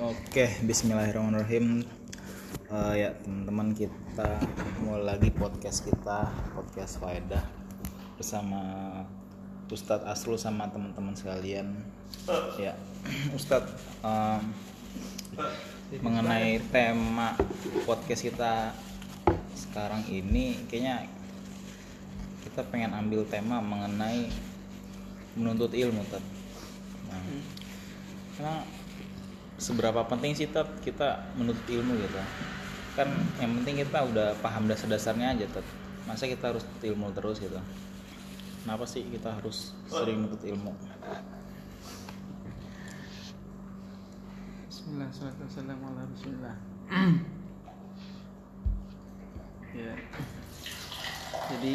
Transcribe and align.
Oke, 0.00 0.48
Bismillahirrahmanirrahim. 0.64 1.84
Eh, 2.72 2.94
ya 3.04 3.12
teman-teman 3.20 3.76
kita 3.76 4.40
mulai 4.80 5.12
lagi 5.12 5.28
podcast 5.28 5.84
kita 5.84 6.32
podcast 6.56 6.96
Faedah 7.04 7.44
bersama 8.16 8.60
Ustadz 9.68 10.08
Asrul 10.08 10.40
sama 10.40 10.72
teman-teman 10.72 11.12
sekalian. 11.12 11.84
Ya, 12.56 12.80
Ustadz 13.36 13.76
em, 14.00 14.56
mengenai 16.00 16.64
tema 16.72 17.36
podcast 17.84 18.24
kita 18.24 18.72
sekarang 19.52 20.08
ini 20.08 20.56
kayaknya 20.72 21.04
kita 22.40 22.64
pengen 22.72 22.96
ambil 22.96 23.28
tema 23.28 23.60
mengenai 23.60 24.32
menuntut 25.36 25.76
ilmu 25.76 26.08
Tat. 26.08 26.37
Karena 28.38 28.62
seberapa 29.58 30.06
penting 30.06 30.30
sih 30.38 30.46
Tat 30.46 30.70
kita 30.78 31.26
menuntut 31.34 31.66
ilmu 31.66 31.98
gitu. 31.98 32.22
Kan 32.94 33.10
yang 33.42 33.50
penting 33.58 33.82
kita 33.82 33.98
udah 34.06 34.38
paham 34.38 34.70
dasar-dasarnya 34.70 35.34
aja 35.34 35.50
Tat 35.50 35.66
masa 36.06 36.30
kita 36.30 36.54
harus 36.54 36.62
ilmu 36.78 37.10
terus 37.18 37.42
gitu? 37.42 37.58
Kenapa 38.62 38.86
sih 38.86 39.02
kita 39.10 39.42
harus 39.42 39.74
sering 39.90 40.22
menuntut 40.22 40.46
ilmu? 40.46 40.70
Bismillah, 44.70 45.10
Ya. 49.74 49.98
Jadi 51.50 51.72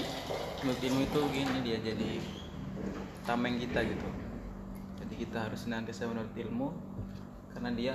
ilmu 0.63 0.99
itu 1.11 1.19
gini 1.27 1.57
dia 1.59 1.77
jadi 1.83 2.23
tameng 3.27 3.59
kita 3.59 3.83
gitu 3.83 4.22
Kita 5.15 5.49
harus 5.49 5.65
senantiasa 5.65 6.09
menurut 6.09 6.33
ilmu 6.33 6.67
Karena 7.53 7.69
dia 7.73 7.93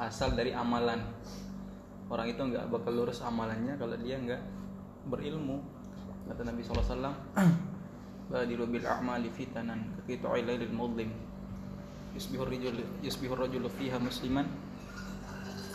asal 0.00 0.32
dari 0.32 0.54
amalan. 0.54 1.02
Orang 2.10 2.26
itu 2.26 2.40
nggak 2.40 2.70
bakal 2.70 2.90
lurus 2.94 3.22
amalannya 3.22 3.76
kalau 3.78 3.94
dia 3.98 4.16
nggak 4.18 4.42
berilmu. 5.10 5.62
Kata 6.30 6.46
Nabi 6.46 6.62
SAW 6.62 7.10
Badiru 8.30 8.70
bil 8.70 8.86
a'mali 8.86 9.26
fitanan 9.34 9.90
Kekitu 10.02 10.30
ilailil 10.30 10.70
mudlim. 10.70 11.10
Yusbihu 12.14 12.46
rajul 12.46 12.78
yusbihu 13.02 13.34
rajulu 13.38 13.70
fiha 13.70 13.98
musliman 13.98 14.46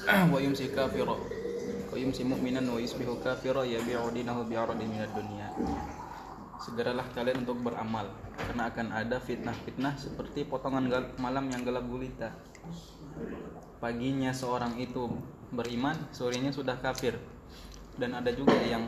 wa 0.07 0.39
yumsi 0.39 0.71
kafira. 0.71 1.15
Wa 1.91 1.95
yumsi 1.95 2.27
mu'minan 2.27 2.67
wa 2.67 2.79
yusbihu 2.79 3.19
kafira 3.23 3.63
yabi'u 3.63 4.11
dinahu 4.11 4.43
bi'aradin 4.47 4.87
minad 4.87 5.11
dunya 5.15 5.47
segeralah 6.61 7.07
kalian 7.15 7.43
untuk 7.43 7.59
beramal 7.63 8.11
karena 8.35 8.71
akan 8.71 8.87
ada 8.91 9.17
fitnah-fitnah 9.19 9.95
seperti 9.99 10.47
potongan 10.47 10.87
malam 11.19 11.51
yang 11.51 11.61
gelap 11.63 11.85
gulita 11.87 12.31
paginya 13.79 14.31
seorang 14.31 14.79
itu 14.79 15.11
beriman 15.51 15.95
sorenya 16.11 16.51
sudah 16.51 16.79
kafir 16.79 17.15
dan 17.95 18.15
ada 18.17 18.31
juga 18.31 18.55
yang 18.65 18.87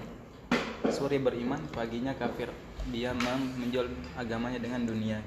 sore 0.91 1.19
beriman 1.19 1.59
paginya 1.71 2.15
kafir 2.15 2.51
dia 2.87 3.11
menjual 3.59 3.87
agamanya 4.15 4.59
dengan 4.59 4.87
dunia 4.87 5.19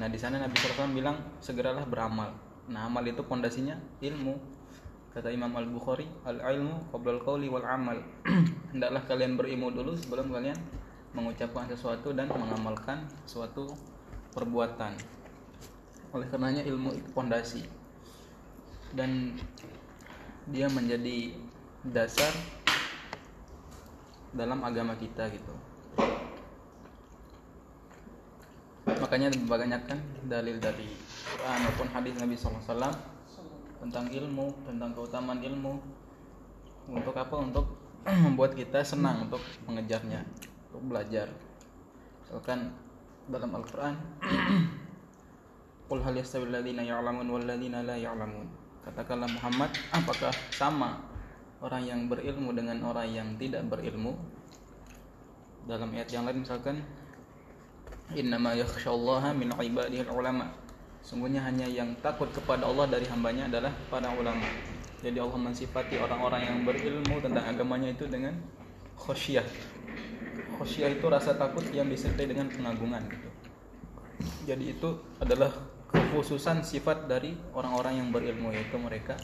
Nah 0.00 0.08
di 0.08 0.18
sana 0.18 0.40
Nabi 0.40 0.56
SAW 0.56 0.90
bilang 0.96 1.16
segeralah 1.44 1.84
beramal. 1.84 2.32
Nah 2.72 2.88
amal 2.88 3.04
itu 3.04 3.20
pondasinya 3.20 3.76
ilmu. 4.00 4.40
Kata 5.12 5.30
Imam 5.30 5.54
Al 5.54 5.70
Bukhari, 5.70 6.10
al 6.26 6.42
ilmu 6.42 6.90
qabla 6.90 7.22
al 7.22 7.44
wal 7.46 7.66
amal. 7.68 7.98
Hendaklah 8.74 9.06
kalian 9.06 9.38
berilmu 9.38 9.70
dulu 9.70 9.94
sebelum 9.94 10.32
kalian 10.32 10.58
mengucapkan 11.14 11.70
sesuatu 11.70 12.10
dan 12.12 12.26
mengamalkan 12.28 13.06
suatu 13.24 13.70
perbuatan. 14.34 14.98
Oleh 16.10 16.26
karenanya 16.28 16.66
ilmu 16.66 16.94
itu 16.94 17.08
pondasi 17.14 17.62
dan 18.94 19.38
dia 20.50 20.68
menjadi 20.68 21.34
dasar 21.86 22.30
dalam 24.34 24.60
agama 24.66 24.98
kita 24.98 25.30
gitu. 25.30 25.54
makanya 29.04 29.28
banyakkan 29.44 30.00
dalil 30.28 30.56
dari 30.56 30.88
Quran 31.28 31.58
maupun 31.68 31.88
hadis 31.92 32.16
Nabi 32.16 32.34
SAW 32.40 32.88
tentang 33.84 34.08
ilmu 34.08 34.48
tentang 34.64 34.96
keutamaan 34.96 35.44
ilmu 35.44 35.76
untuk 36.88 37.12
apa 37.12 37.36
untuk 37.36 37.68
membuat 38.24 38.56
kita 38.56 38.80
senang 38.80 39.28
untuk 39.28 39.44
mengejarnya 39.68 40.24
untuk 40.74 40.90
belajar 40.90 41.30
misalkan 42.26 42.74
dalam 43.30 43.54
Al-Quran 43.54 43.94
Qul 45.86 46.02
ya'lamun 46.02 47.28
la 47.46 47.94
ya'lamun 47.94 48.46
katakanlah 48.82 49.30
Muhammad 49.30 49.70
apakah 49.94 50.34
sama 50.50 50.98
orang 51.62 51.86
yang 51.86 52.00
berilmu 52.10 52.50
dengan 52.50 52.82
orang 52.90 53.06
yang 53.06 53.28
tidak 53.38 53.62
berilmu 53.70 54.18
dalam 55.70 55.94
ayat 55.94 56.10
yang 56.10 56.26
lain 56.26 56.42
misalkan 56.42 56.82
Innama 58.12 58.52
yakhshallaha 58.52 59.32
min 59.32 59.48
ibadihi 59.48 60.04
ulama. 60.12 60.52
Sungguhnya 61.00 61.40
hanya 61.40 61.64
yang 61.64 61.96
takut 62.04 62.28
kepada 62.36 62.68
Allah 62.68 62.84
dari 62.84 63.08
hambanya 63.08 63.48
adalah 63.48 63.72
para 63.88 64.12
ulama. 64.12 64.44
Jadi 65.00 65.16
Allah 65.16 65.40
mensifati 65.40 65.96
orang-orang 65.96 66.42
yang 66.44 66.58
berilmu 66.68 67.16
tentang 67.24 67.48
agamanya 67.48 67.96
itu 67.96 68.04
dengan 68.04 68.36
khosyah. 69.00 69.44
Khosyah 70.58 70.90
itu 70.94 71.06
rasa 71.10 71.34
takut 71.34 71.64
yang 71.70 71.86
disertai 71.90 72.26
dengan 72.30 72.50
pengagungan 72.50 73.02
gitu. 73.10 73.28
Jadi 74.44 74.64
itu 74.76 74.90
adalah 75.18 75.50
kekhususan 75.90 76.62
sifat 76.66 77.06
dari 77.06 77.34
orang-orang 77.54 78.02
yang 78.02 78.08
berilmu 78.10 78.50
yaitu 78.50 78.78
mereka 78.78 79.14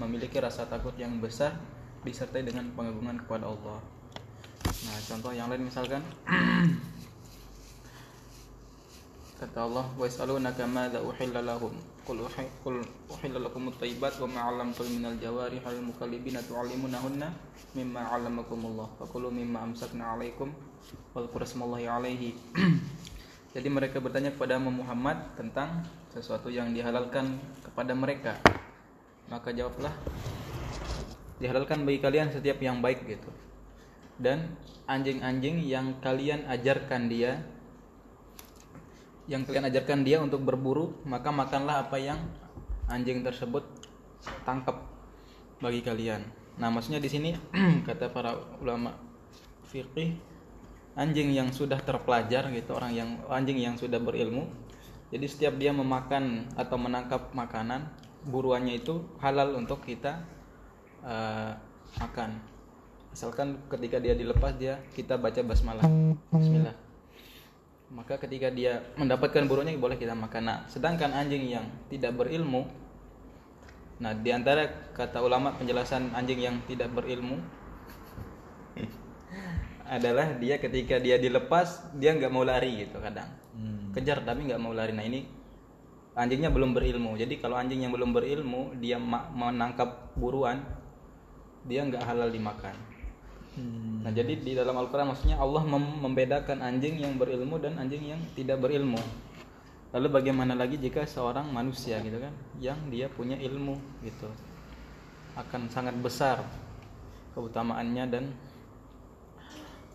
memiliki 0.00 0.40
rasa 0.40 0.64
takut 0.68 0.92
yang 0.96 1.20
besar 1.20 1.56
disertai 2.04 2.44
dengan 2.44 2.68
pengagungan 2.72 3.20
kepada 3.20 3.48
Allah. 3.48 3.80
Nah, 4.64 4.98
contoh 5.04 5.32
yang 5.36 5.52
lain 5.52 5.68
misalkan 5.68 6.00
kata 9.40 9.58
Allah 9.64 9.86
wa 9.96 10.08
jadi 23.54 23.68
mereka 23.70 24.02
bertanya 24.02 24.34
kepada 24.34 24.58
Muhammad 24.58 25.38
tentang 25.38 25.86
sesuatu 26.10 26.50
yang 26.50 26.74
dihalalkan 26.74 27.38
kepada 27.62 27.94
mereka. 27.94 28.34
Maka 29.30 29.54
jawablah 29.54 29.94
dihalalkan 31.38 31.86
bagi 31.86 32.02
kalian 32.02 32.34
setiap 32.34 32.58
yang 32.58 32.82
baik 32.82 33.06
gitu. 33.06 33.30
Dan 34.18 34.58
anjing-anjing 34.90 35.62
yang 35.62 36.02
kalian 36.02 36.44
ajarkan 36.50 37.06
dia 37.06 37.40
yang 39.28 39.44
kalian 39.44 39.68
ajarkan 39.68 40.00
dia 40.06 40.22
untuk 40.22 40.40
berburu, 40.40 40.96
maka 41.04 41.28
makanlah 41.28 41.84
apa 41.84 42.00
yang 42.00 42.18
anjing 42.88 43.20
tersebut 43.20 43.66
tangkap 44.46 44.86
bagi 45.60 45.84
kalian. 45.84 46.24
Nah, 46.56 46.68
maksudnya 46.72 47.00
di 47.00 47.08
sini 47.10 47.30
kata 47.88 48.12
para 48.12 48.36
ulama 48.60 48.96
fikih 49.68 50.16
anjing 50.98 51.30
yang 51.32 51.48
sudah 51.54 51.78
terpelajar 51.78 52.50
gitu, 52.50 52.74
orang 52.74 52.92
yang 52.92 53.08
anjing 53.30 53.60
yang 53.60 53.76
sudah 53.78 54.00
berilmu. 54.00 54.50
Jadi 55.10 55.26
setiap 55.26 55.58
dia 55.58 55.74
memakan 55.74 56.46
atau 56.54 56.78
menangkap 56.78 57.34
makanan, 57.34 57.90
buruannya 58.30 58.78
itu 58.78 59.02
halal 59.18 59.58
untuk 59.58 59.82
kita 59.82 60.22
eh, 61.02 61.50
makan. 61.98 62.38
Asalkan 63.10 63.58
ketika 63.66 63.98
dia 63.98 64.14
dilepas 64.14 64.54
dia 64.54 64.78
kita 64.94 65.18
baca 65.18 65.42
basmalah. 65.42 65.86
Bismillah 66.30 66.89
maka 67.90 68.18
ketika 68.22 68.48
dia 68.54 68.86
mendapatkan 68.94 69.46
buruannya 69.50 69.74
boleh 69.78 69.98
kita 69.98 70.14
makan. 70.14 70.42
Nah, 70.46 70.58
sedangkan 70.70 71.10
anjing 71.10 71.50
yang 71.50 71.66
tidak 71.90 72.14
berilmu, 72.14 72.70
nah 73.98 74.14
di 74.14 74.30
antara 74.30 74.92
kata 74.94 75.20
ulama 75.20 75.52
penjelasan 75.58 76.14
anjing 76.14 76.40
yang 76.40 76.56
tidak 76.70 76.88
berilmu 76.94 77.42
adalah 79.96 80.38
dia 80.38 80.56
ketika 80.56 81.02
dia 81.02 81.18
dilepas 81.18 81.92
dia 81.98 82.14
nggak 82.14 82.32
mau 82.32 82.46
lari 82.46 82.86
gitu 82.86 82.96
kadang 83.02 83.28
kejar 83.90 84.22
tapi 84.22 84.46
nggak 84.46 84.62
mau 84.62 84.70
lari. 84.70 84.94
Nah 84.94 85.04
ini 85.04 85.26
anjingnya 86.14 86.50
belum 86.50 86.72
berilmu. 86.74 87.18
Jadi 87.18 87.42
kalau 87.42 87.58
anjing 87.58 87.82
yang 87.82 87.92
belum 87.92 88.14
berilmu 88.14 88.78
dia 88.78 88.96
menangkap 89.34 90.14
buruan 90.14 90.62
dia 91.66 91.84
nggak 91.84 92.02
halal 92.06 92.30
dimakan. 92.30 92.74
Hmm. 93.60 94.00
Nah, 94.00 94.12
jadi 94.16 94.32
di 94.40 94.56
dalam 94.56 94.72
Al-Qur'an 94.80 95.12
maksudnya 95.12 95.36
Allah 95.36 95.60
mem- 95.60 96.00
membedakan 96.00 96.64
anjing 96.64 97.04
yang 97.04 97.20
berilmu 97.20 97.60
dan 97.60 97.76
anjing 97.76 98.00
yang 98.08 98.20
tidak 98.32 98.56
berilmu. 98.56 98.96
Lalu 99.92 100.08
bagaimana 100.08 100.56
lagi 100.56 100.80
jika 100.80 101.04
seorang 101.04 101.52
manusia 101.52 102.00
gitu 102.00 102.16
kan 102.16 102.32
yang 102.56 102.78
dia 102.88 103.12
punya 103.12 103.36
ilmu 103.36 103.76
gitu. 104.00 104.30
Akan 105.36 105.68
sangat 105.68 105.92
besar 106.00 106.40
keutamaannya 107.36 108.04
dan 108.08 108.24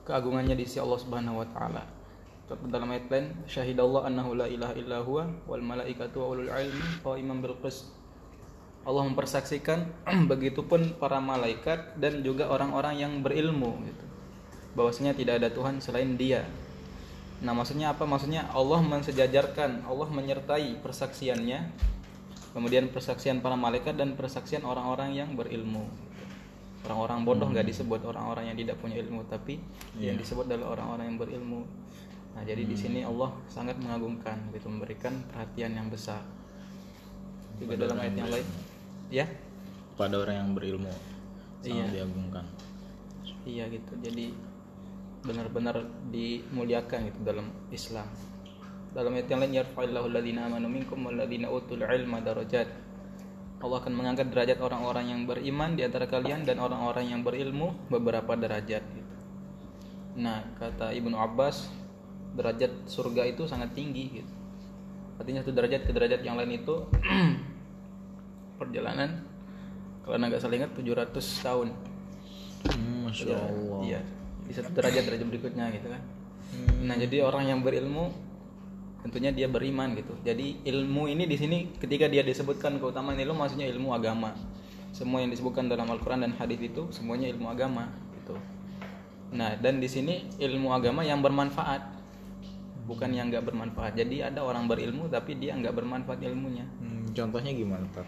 keagungannya 0.06 0.54
di 0.54 0.70
sisi 0.70 0.78
Allah 0.78 1.00
Subhanahu 1.02 1.42
wa 1.42 1.48
taala. 1.50 1.84
Dalam 2.46 2.94
ayat 2.94 3.10
lain, 3.10 3.34
syahidallah 3.50 4.06
annahu 4.06 4.38
la 4.38 4.46
ilaha 4.46 4.78
illa 4.78 5.02
huwa 5.02 5.26
wal 5.50 5.66
malaikatu 5.66 6.22
wa 6.22 6.28
ulul 6.38 6.52
ilmi 6.54 7.02
qa'iman 7.02 7.42
bil 7.42 7.58
qist. 7.66 7.90
Allah 8.86 9.04
mempersaksikan 9.10 9.90
begitupun 10.32 11.02
para 11.02 11.18
malaikat 11.18 11.98
dan 11.98 12.22
juga 12.22 12.48
orang-orang 12.54 13.02
yang 13.02 13.14
berilmu 13.26 13.82
gitu. 13.82 14.06
Bahwasanya 14.78 15.18
tidak 15.18 15.42
ada 15.42 15.50
Tuhan 15.50 15.82
selain 15.82 16.14
Dia. 16.16 16.46
Nah, 17.42 17.52
maksudnya 17.52 17.92
apa? 17.92 18.06
Maksudnya 18.08 18.48
Allah 18.54 18.80
mensejajarkan, 18.86 19.84
Allah 19.90 20.08
menyertai 20.08 20.80
persaksiannya. 20.80 21.60
Kemudian 22.56 22.88
persaksian 22.88 23.44
para 23.44 23.60
malaikat 23.60 24.00
dan 24.00 24.16
persaksian 24.16 24.64
orang-orang 24.64 25.12
yang 25.12 25.36
berilmu. 25.36 25.92
Orang-orang 26.88 27.26
bodoh 27.28 27.50
nggak 27.52 27.68
disebut 27.68 28.06
orang-orang 28.06 28.54
yang 28.54 28.58
tidak 28.62 28.80
punya 28.80 28.96
ilmu, 29.02 29.26
tapi 29.28 29.60
yang 30.00 30.16
Iya. 30.16 30.22
disebut 30.22 30.46
adalah 30.48 30.78
orang-orang 30.78 31.12
yang 31.12 31.18
berilmu. 31.20 31.62
Nah, 32.38 32.44
jadi 32.46 32.64
di 32.64 32.78
sini 32.78 33.02
Allah 33.04 33.34
sangat 33.52 33.76
mengagungkan 33.82 34.38
gitu, 34.56 34.70
memberikan 34.72 35.20
perhatian 35.34 35.76
yang 35.76 35.90
besar. 35.92 36.22
Juga 37.60 37.80
dalam 37.80 38.00
ayat 38.00 38.16
yang 38.16 38.32
lain. 38.32 38.48
Ya? 39.14 39.26
pada 39.96 40.20
orang 40.20 40.36
yang 40.36 40.50
berilmu 40.58 40.92
Iya. 41.66 41.88
sangat 41.88 41.90
diagungkan 41.96 42.46
Iya 43.46 43.70
gitu. 43.70 43.94
Jadi 44.02 44.34
benar-benar 45.22 45.86
dimuliakan 46.10 47.14
gitu 47.14 47.20
dalam 47.22 47.54
Islam. 47.70 48.10
Dalam 48.90 49.14
ayat 49.14 49.30
yang 49.30 49.42
lain 49.46 49.54
yarfa'illahu 49.62 50.10
alladziina 50.10 50.50
amanu 50.50 50.66
minkum 50.66 50.98
walladziina 51.06 51.54
utul 51.54 51.86
ilma 51.86 52.26
darajat. 52.26 52.66
Allah 53.62 53.78
akan 53.82 53.94
mengangkat 53.94 54.34
derajat 54.34 54.58
orang-orang 54.62 55.14
yang 55.14 55.22
beriman 55.30 55.78
di 55.78 55.86
antara 55.86 56.10
kalian 56.10 56.42
dan 56.42 56.58
orang-orang 56.58 57.06
yang 57.10 57.22
berilmu 57.22 57.74
beberapa 57.90 58.34
derajat 58.34 58.82
gitu. 58.82 59.16
Nah, 60.22 60.42
kata 60.58 60.94
Ibnu 60.94 61.14
Abbas, 61.18 61.70
derajat 62.34 62.90
surga 62.90 63.30
itu 63.30 63.46
sangat 63.46 63.74
tinggi 63.78 64.22
gitu. 64.22 64.34
Artinya 65.22 65.42
satu 65.46 65.54
derajat 65.56 65.82
ke 65.88 65.92
derajat 65.96 66.22
yang 66.26 66.36
lain 66.36 66.62
itu 66.62 66.76
perjalanan 68.56 69.36
kalau 70.06 70.22
nggak 70.22 70.38
salah 70.38 70.56
ingat 70.62 70.72
700 70.78 71.18
tahun. 71.42 71.68
Hmm, 72.70 73.10
masya 73.10 73.26
Iya, 73.26 73.38
allah 73.42 73.80
Iya. 73.82 74.00
Di 74.46 74.54
satu 74.54 74.70
derajat 74.78 75.04
derajat 75.10 75.28
berikutnya 75.34 75.66
gitu 75.74 75.90
kan. 75.90 76.02
Hmm. 76.54 76.86
Nah, 76.86 76.96
jadi 77.02 77.26
orang 77.26 77.50
yang 77.50 77.66
berilmu 77.66 78.14
tentunya 79.02 79.34
dia 79.34 79.50
beriman 79.50 79.98
gitu. 79.98 80.14
Jadi 80.22 80.62
ilmu 80.62 81.10
ini 81.10 81.26
di 81.26 81.34
sini 81.42 81.74
ketika 81.82 82.06
dia 82.06 82.22
disebutkan 82.22 82.78
keutamaan 82.78 83.18
ilmu 83.18 83.34
maksudnya 83.34 83.66
ilmu 83.66 83.98
agama. 83.98 84.38
Semua 84.94 85.26
yang 85.26 85.34
disebutkan 85.34 85.66
dalam 85.66 85.90
Al-Qur'an 85.90 86.22
dan 86.22 86.38
hadis 86.38 86.62
itu 86.62 86.86
semuanya 86.94 87.26
ilmu 87.34 87.50
agama 87.50 87.90
gitu. 88.22 88.38
Nah, 89.34 89.58
dan 89.58 89.82
di 89.82 89.90
sini 89.90 90.30
ilmu 90.38 90.70
agama 90.70 91.02
yang 91.02 91.26
bermanfaat. 91.26 91.82
Bukan 92.86 93.10
yang 93.10 93.34
nggak 93.34 93.42
bermanfaat. 93.50 93.98
Jadi 93.98 94.22
ada 94.22 94.46
orang 94.46 94.70
berilmu 94.70 95.10
tapi 95.10 95.34
dia 95.34 95.58
nggak 95.58 95.74
bermanfaat 95.74 96.22
ilmunya. 96.22 96.70
Hmm, 96.78 97.10
contohnya 97.10 97.50
gimana 97.50 97.90
tar 97.90 98.06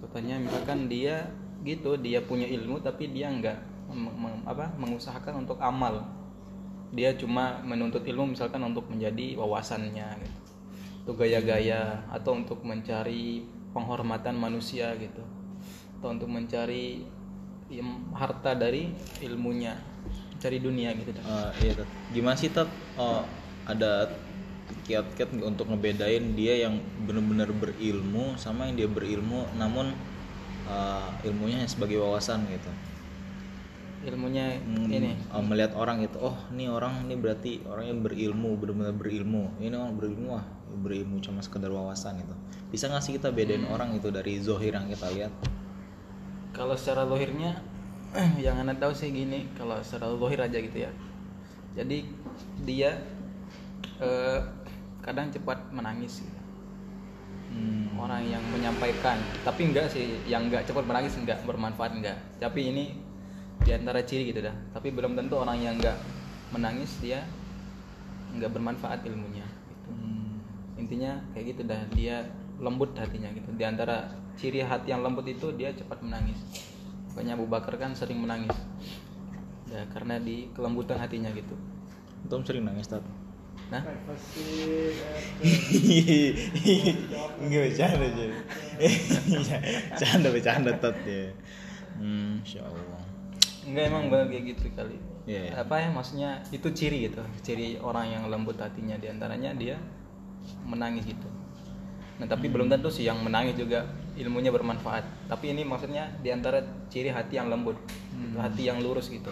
Contohnya 0.00 0.40
misalkan 0.40 0.88
dia 0.88 1.28
gitu, 1.60 1.96
dia 2.00 2.24
punya 2.24 2.48
ilmu 2.48 2.80
tapi 2.80 3.12
dia 3.12 3.28
nggak 3.28 3.58
apa 4.48 4.72
mengusahakan 4.80 5.44
untuk 5.44 5.60
amal. 5.60 6.02
Dia 6.90 7.14
cuma 7.14 7.62
menuntut 7.62 8.02
ilmu 8.02 8.34
misalkan 8.34 8.64
untuk 8.66 8.88
menjadi 8.90 9.38
wawasannya 9.38 10.08
gitu. 10.24 10.40
Untuk 11.04 11.22
gaya-gaya 11.22 12.02
atau 12.10 12.34
untuk 12.34 12.64
mencari 12.66 13.46
penghormatan 13.76 14.34
manusia 14.34 14.90
gitu. 14.98 15.22
Atau 16.00 16.16
untuk 16.16 16.28
mencari 16.32 17.06
harta 18.18 18.58
dari 18.58 18.90
ilmunya, 19.22 19.78
cari 20.42 20.58
dunia 20.58 20.90
gitu. 20.98 21.14
Eh, 21.14 21.50
iya 21.62 21.86
gimana 22.10 22.34
sih 22.34 22.50
tat 22.50 22.66
Oh, 22.98 23.22
ada 23.70 24.10
kiat-kiat 24.90 25.30
untuk 25.50 25.66
ngebedain 25.70 26.24
dia 26.40 26.54
yang 26.66 26.74
benar-benar 27.08 27.50
berilmu 27.62 28.24
sama 28.44 28.60
yang 28.68 28.76
dia 28.80 28.88
berilmu 28.96 29.40
namun 29.60 29.86
eh, 30.74 31.08
ilmunya 31.28 31.56
hanya 31.62 31.70
sebagai 31.74 31.98
wawasan 32.04 32.40
gitu. 32.54 32.72
Ilmunya 34.00 34.46
Hmm, 34.64 34.88
ini. 34.96 35.12
eh, 35.36 35.44
melihat 35.50 35.72
orang 35.82 35.98
itu 36.06 36.16
oh 36.28 36.36
ini 36.52 36.64
orang 36.76 37.04
ini 37.04 37.14
berarti 37.24 37.52
orang 37.72 37.84
yang 37.92 37.98
berilmu 38.06 38.50
benar-benar 38.60 38.94
berilmu. 38.96 39.42
Ini 39.60 39.74
orang 39.76 39.94
berilmu 40.00 40.28
ah 40.40 40.44
berilmu 40.84 41.16
cuma 41.24 41.40
sekedar 41.46 41.68
wawasan 41.78 42.12
gitu. 42.24 42.34
Bisa 42.72 42.84
nggak 42.88 43.02
sih 43.04 43.12
kita 43.20 43.28
bedain 43.38 43.64
orang 43.74 43.90
itu 43.98 44.08
dari 44.08 44.32
zohir 44.40 44.72
yang 44.78 44.88
kita 44.88 45.06
lihat? 45.16 45.32
Kalau 46.50 46.74
secara 46.74 47.06
lohirnya 47.06 47.62
yang 48.44 48.58
anda 48.58 48.74
tahu 48.74 48.92
sih 48.94 49.10
gini, 49.14 49.46
kalau 49.54 49.78
secara 49.86 50.10
lohir 50.10 50.40
aja 50.42 50.58
gitu 50.58 50.78
ya. 50.86 50.90
Jadi 51.78 52.04
dia 52.66 52.98
eh, 54.00 54.38
kadang 55.00 55.32
cepat 55.32 55.58
menangis 55.72 56.20
gitu. 56.24 56.40
Hmm, 57.50 57.98
Orang 57.98 58.22
yang 58.24 58.40
menyampaikan, 58.54 59.18
tapi 59.42 59.68
enggak 59.68 59.90
sih, 59.90 60.22
yang 60.24 60.46
enggak 60.46 60.64
cepat 60.64 60.86
menangis 60.86 61.18
enggak 61.18 61.42
bermanfaat 61.44 61.92
enggak. 61.98 62.16
Tapi 62.38 62.60
ini 62.70 62.84
di 63.60 63.70
antara 63.74 64.00
ciri 64.06 64.30
gitu 64.30 64.40
dah. 64.40 64.54
Tapi 64.72 64.94
belum 64.94 65.18
tentu 65.18 65.36
orang 65.36 65.58
yang 65.58 65.74
enggak 65.76 65.98
menangis 66.54 66.96
dia 67.02 67.26
enggak 68.30 68.54
bermanfaat 68.54 69.02
ilmunya 69.04 69.44
gitu. 69.44 69.90
hmm, 69.90 70.80
Intinya 70.80 71.18
kayak 71.34 71.44
gitu 71.56 71.62
dah, 71.66 71.80
dia 71.92 72.22
lembut 72.62 72.94
hatinya 72.94 73.28
gitu. 73.34 73.50
Di 73.58 73.64
antara 73.66 74.08
ciri 74.38 74.62
hati 74.62 74.94
yang 74.94 75.02
lembut 75.02 75.26
itu 75.26 75.50
dia 75.58 75.74
cepat 75.74 76.00
menangis. 76.00 76.38
Makanya 77.12 77.34
Abu 77.34 77.50
Bakar 77.50 77.74
kan 77.76 77.92
sering 77.92 78.22
menangis. 78.22 78.54
Ya, 79.70 79.86
karena 79.90 80.18
di 80.22 80.50
kelembutan 80.54 80.98
hatinya 80.98 81.30
gitu. 81.34 81.54
Tom 82.30 82.44
sering 82.46 82.68
nangis 82.68 82.86
tat 82.86 83.02
Nah, 83.70 83.82
Enggak 87.40 87.60
bercanda 87.70 88.06
jadi. 88.10 88.34
Bercanda 89.94 90.28
bercanda 90.34 90.70
tat 90.82 90.96
ya. 91.06 91.30
Hmm, 91.96 92.42
insya 92.42 92.66
Allah. 92.66 92.98
enggak 93.60 93.84
emang 93.92 94.10
benar 94.10 94.26
kayak 94.26 94.44
gitu 94.56 94.66
kali. 94.74 94.96
Iya, 95.28 95.40
iya. 95.46 95.62
Apa 95.62 95.78
ya 95.78 95.88
maksudnya 95.94 96.42
itu 96.50 96.66
ciri 96.74 97.06
gitu, 97.06 97.22
ciri 97.44 97.78
orang 97.78 98.10
yang 98.10 98.26
lembut 98.26 98.58
hatinya 98.58 98.98
di 98.98 99.06
antaranya 99.06 99.54
dia 99.54 99.78
menangis 100.66 101.06
gitu. 101.06 101.28
Nah, 102.18 102.26
tapi 102.26 102.50
belum 102.50 102.66
tentu 102.72 102.90
sih 102.90 103.06
yang 103.06 103.22
menangis 103.22 103.54
juga 103.54 103.86
ilmunya 104.18 104.50
bermanfaat. 104.50 105.30
Tapi 105.30 105.54
ini 105.54 105.62
maksudnya 105.62 106.10
di 106.18 106.34
antara 106.34 106.60
ciri 106.90 107.12
hati 107.12 107.38
yang 107.38 107.46
lembut, 107.52 107.78
gitu, 108.16 108.36
hati 108.40 108.66
yang 108.66 108.82
lurus 108.82 109.12
gitu. 109.12 109.30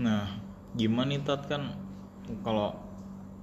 Nah, 0.00 0.26
gimana 0.74 1.14
nih 1.14 1.22
tat 1.22 1.46
kan 1.46 1.76
kalau 2.42 2.87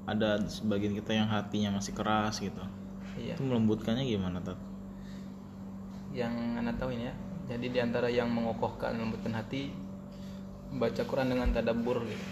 ada 0.06 0.38
sebagian 0.46 0.94
kita 0.94 1.12
yang 1.18 1.28
hatinya 1.30 1.81
masih 1.81 1.94
keras 1.98 2.38
gitu. 2.38 2.62
Iya. 3.18 3.36
Itu 3.38 3.44
melembutkannya 3.46 4.06
gimana 4.06 4.42
tat? 4.42 4.57
Yang 6.13 6.34
anak 6.62 6.76
tahu 6.78 6.94
ini 6.94 7.09
ya. 7.09 7.16
Jadi 7.45 7.66
di 7.69 7.80
antara 7.81 8.09
yang 8.09 8.30
mengokohkan 8.33 8.97
lembutkan 8.97 9.33
hati 9.38 9.69
baca 10.74 11.02
Quran 11.06 11.30
dengan 11.30 11.54
tadabbur 11.54 12.02
gitu. 12.06 12.26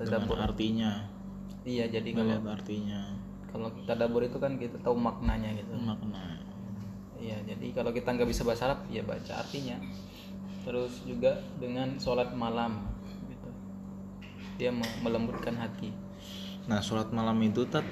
Tadabbur. 0.00 0.36
Dengan 0.36 0.48
artinya, 0.50 0.90
Iya, 1.64 1.88
jadi 1.88 2.12
kalau 2.12 2.44
artinya, 2.44 3.00
kalau 3.48 3.68
tadabbur 3.88 4.20
itu 4.28 4.36
kan 4.36 4.60
kita 4.60 4.76
tahu 4.84 5.00
maknanya 5.00 5.56
gitu. 5.56 5.72
makna. 5.80 6.44
Iya, 7.16 7.40
jadi 7.48 7.72
kalau 7.72 7.88
kita 7.96 8.12
nggak 8.12 8.28
bisa 8.28 8.44
bahasa 8.44 8.68
Arab, 8.68 8.84
ya 8.92 9.00
baca 9.00 9.32
artinya. 9.40 9.80
Terus 10.60 11.00
juga 11.08 11.40
dengan 11.56 11.96
sholat 11.96 12.36
malam, 12.36 12.84
gitu. 13.32 13.48
Dia 14.60 14.76
me- 14.76 14.98
melembutkan 15.00 15.56
hati. 15.56 15.88
Nah, 16.64 16.80
sholat 16.80 17.12
malam 17.12 17.36
itu 17.44 17.68
tat, 17.68 17.84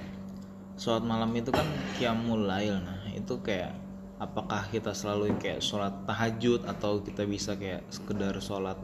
sholat 0.81 1.05
malam 1.05 1.29
itu 1.37 1.52
kan 1.52 1.67
qiyamul 1.97 2.49
lail. 2.49 2.81
Nah, 2.81 3.05
itu 3.12 3.41
kayak 3.45 3.76
apakah 4.23 4.71
kita 4.71 4.95
selalu 4.95 5.35
kayak 5.43 5.61
sholat 5.61 5.93
tahajud 6.07 6.62
atau 6.64 7.02
kita 7.02 7.26
bisa 7.26 7.59
kayak 7.59 7.83
sekedar 7.91 8.38
sholat 8.38 8.79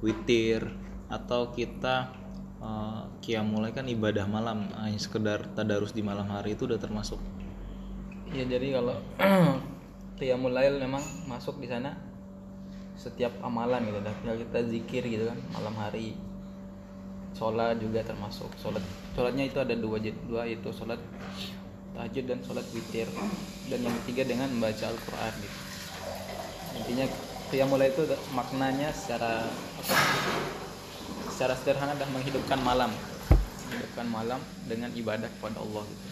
witir 0.00 0.64
atau 1.12 1.52
kita 1.52 2.08
eh, 2.64 3.02
qiyamul 3.20 3.68
lail 3.68 3.76
kan 3.76 3.84
ibadah 3.84 4.24
malam 4.24 4.72
hanya 4.80 4.96
sekedar 4.96 5.44
tadarus 5.52 5.92
di 5.92 6.00
malam 6.00 6.24
hari 6.32 6.56
itu 6.56 6.64
udah 6.64 6.80
termasuk 6.80 7.20
Iya, 8.28 8.44
jadi 8.44 8.76
kalau 8.76 8.96
qiyamul 10.20 10.52
lail 10.52 10.76
memang 10.76 11.00
masuk 11.28 11.60
di 11.60 11.68
sana 11.68 11.96
setiap 12.98 13.32
amalan 13.40 13.88
gitu 13.88 14.00
dah. 14.04 14.14
Kita 14.20 14.60
zikir 14.68 15.02
gitu 15.08 15.24
kan 15.32 15.38
malam 15.56 15.74
hari. 15.80 16.12
Sholat 17.38 17.78
juga 17.78 18.02
termasuk. 18.02 18.50
Sholat 18.58 18.82
sholatnya 19.14 19.46
itu 19.46 19.62
ada 19.62 19.78
dua 19.78 20.02
dua 20.02 20.42
itu 20.50 20.74
sholat 20.74 20.98
tahajud 21.94 22.24
dan 22.26 22.42
sholat 22.42 22.66
witir. 22.74 23.06
Dan 23.70 23.86
yang 23.86 23.94
ketiga 24.02 24.26
dengan 24.26 24.50
membaca 24.50 24.90
Al-Quran 24.90 25.32
gitu. 25.38 25.58
Intinya 26.82 27.06
lail 27.54 27.94
itu 27.94 28.02
maknanya 28.34 28.90
secara 28.90 29.46
apa? 29.78 29.94
Secara 31.30 31.54
sederhana 31.54 31.94
dah 31.94 32.10
menghidupkan 32.10 32.58
malam. 32.58 32.90
Menghidupkan 33.70 34.06
malam 34.10 34.40
dengan 34.66 34.90
ibadah 34.98 35.30
kepada 35.38 35.62
Allah 35.62 35.86
gitu. 35.86 36.06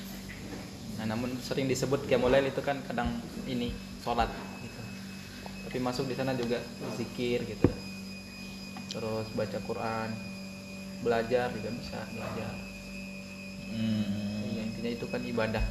Nah, 0.97 1.05
namun 1.13 1.35
sering 1.45 1.69
disebut 1.69 2.09
qiyamul 2.09 2.33
itu 2.41 2.63
kan 2.65 2.81
kadang 2.89 3.21
ini 3.45 3.75
sholat 4.01 4.31
gitu. 4.63 4.81
Tapi 5.67 5.77
masuk 5.83 6.09
di 6.09 6.15
sana 6.15 6.33
juga 6.39 6.63
zikir 6.97 7.45
gitu. 7.45 7.69
Terus 8.95 9.29
baca 9.37 9.59
Quran, 9.61 10.09
belajar 11.05 11.53
juga 11.53 11.69
bisa 11.77 11.99
belajar. 12.13 12.53
Hmm. 13.73 14.49
Iya, 14.53 14.63
intinya 14.65 14.91
itu 14.93 15.07
kan 15.11 15.21
ibadah. 15.25 15.65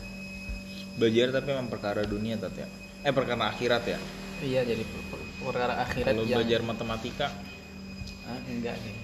Belajar 0.95 1.27
tapi 1.35 1.47
memang 1.51 1.69
perkara 1.71 2.01
dunia 2.05 2.37
tat 2.37 2.55
ya? 2.55 2.67
Eh 3.05 3.13
perkara 3.13 3.51
akhirat 3.51 3.83
ya? 3.85 3.99
Iya 4.43 4.61
jadi 4.67 4.83
per- 4.83 5.07
per- 5.11 5.29
perkara 5.41 5.73
akhirat 5.81 6.11
kalau 6.13 6.23
yang 6.27 6.37
belajar 6.39 6.61
matematika? 6.61 7.27
Ah, 8.25 8.39
enggak 8.49 8.75
sih. 8.81 8.95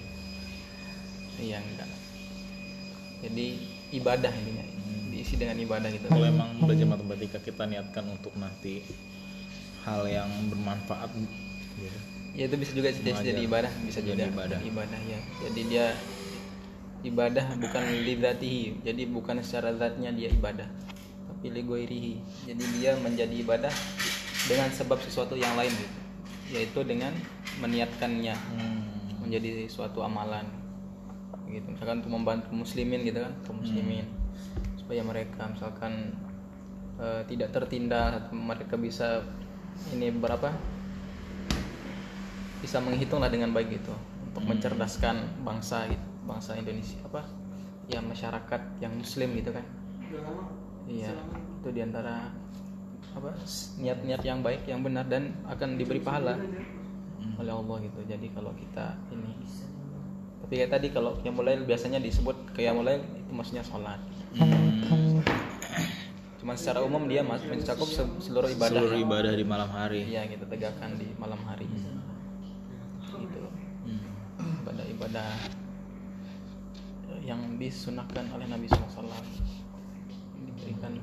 Iya 1.42 1.58
enggak. 1.62 1.88
Jadi 3.22 3.46
ibadah 3.94 4.32
intinya. 4.34 4.64
Diisi 5.12 5.36
dengan 5.36 5.60
ibadah 5.60 5.88
gitu. 5.92 6.08
Kalau 6.08 6.24
emang 6.24 6.56
belajar 6.56 6.88
matematika 6.88 7.38
kita 7.38 7.68
niatkan 7.68 8.08
untuk 8.08 8.32
nanti 8.40 8.80
hal 9.84 10.08
yang 10.08 10.30
bermanfaat 10.48 11.10
gitu. 11.12 11.36
Ya 12.32 12.48
itu 12.48 12.56
bisa 12.56 12.72
juga 12.72 12.88
jadi, 12.90 13.12
jadi 13.20 13.42
ibadah. 13.44 13.72
bisa 13.84 14.00
Jadi 14.00 14.08
juga. 14.16 14.24
ibadah. 14.32 14.58
ibadah 14.64 15.00
ya. 15.04 15.18
Jadi 15.48 15.60
dia 15.68 15.86
ibadah 17.02 17.46
bukan 17.58 17.82
lidatihi 18.06 18.78
jadi 18.86 19.02
bukan 19.10 19.42
secara 19.42 19.74
zatnya 19.74 20.14
dia 20.14 20.30
ibadah 20.30 20.68
tapi 21.28 21.50
ligoirihi. 21.50 22.14
Jadi 22.46 22.64
dia 22.78 22.94
menjadi 22.96 23.34
ibadah 23.42 23.72
dengan 24.46 24.70
sebab 24.70 24.96
sesuatu 25.02 25.34
yang 25.34 25.58
lain 25.58 25.70
gitu. 25.74 25.96
Yaitu 26.52 26.80
dengan 26.86 27.10
meniatkannya 27.58 28.32
Hmm. 28.32 28.80
menjadi 29.20 29.66
suatu 29.66 30.00
amalan 30.00 30.46
gitu. 31.50 31.66
Misalkan 31.68 32.00
untuk 32.00 32.12
membantu 32.14 32.48
muslimin 32.54 33.02
gitu 33.02 33.20
kan 33.20 33.32
kaum 33.44 33.58
muslimin. 33.60 34.06
Supaya 34.78 35.02
mereka 35.02 35.50
misalkan 35.50 36.14
eh, 36.96 37.22
tidak 37.26 37.50
tertindas 37.50 38.22
atau 38.22 38.36
mereka 38.36 38.78
bisa 38.78 39.20
ini 39.90 40.12
berapa 40.12 40.52
bisa 42.62 42.78
menghitung 42.78 43.18
lah 43.18 43.28
dengan 43.28 43.50
baik 43.50 43.74
gitu 43.74 43.92
untuk 44.22 44.46
mencerdaskan 44.46 45.42
bangsa 45.42 45.90
gitu 45.90 46.06
bangsa 46.22 46.54
Indonesia 46.54 46.96
apa 47.02 47.26
ya 47.90 47.98
masyarakat 47.98 48.60
yang 48.78 48.94
muslim 48.94 49.34
gitu 49.34 49.50
kan. 49.50 49.66
Iya 50.86 51.12
itu 51.58 51.68
di 51.68 51.80
antara 51.82 52.30
apa 53.12 53.30
niat-niat 53.76 54.22
yang 54.22 54.40
baik 54.40 54.64
yang 54.64 54.80
benar 54.80 55.04
dan 55.04 55.34
akan 55.44 55.76
diberi 55.76 55.98
pahala. 55.98 56.38
oleh 57.32 57.50
Allah 57.50 57.76
gitu. 57.82 58.00
Jadi 58.06 58.30
kalau 58.30 58.54
kita 58.54 58.94
ini 59.10 59.34
tapi 60.42 60.58
kayak 60.58 60.70
tadi 60.70 60.88
kalau 60.90 61.16
yang 61.22 61.34
mulai 61.34 61.58
biasanya 61.58 61.96
disebut 61.98 62.34
kayak 62.52 62.76
mulai 62.76 63.00
itu 63.00 63.32
maksudnya 63.32 63.64
sholat. 63.66 63.98
Hmm. 64.36 65.24
cuman 66.42 66.58
secara 66.58 66.82
umum 66.82 67.06
dia 67.06 67.22
mas 67.22 67.38
mencakup 67.46 67.86
se- 67.86 68.18
seluruh 68.20 68.50
ibadah. 68.50 68.74
Seluruh 68.74 68.98
ibadah 68.98 69.32
di 69.32 69.46
malam 69.46 69.70
hari. 69.70 70.02
Iya 70.06 70.26
kita 70.26 70.44
tegakkan 70.44 70.98
di 70.98 71.06
malam 71.16 71.38
hari. 71.46 71.64
Gitu 71.64 71.86
Hmm. 71.86 71.91
Ibadah-ibadah 75.02 75.34
yang 77.26 77.58
disunahkan 77.58 78.22
oleh 78.38 78.46
Nabi 78.46 78.70
SAW 78.70 79.02
diberikan 80.46 80.94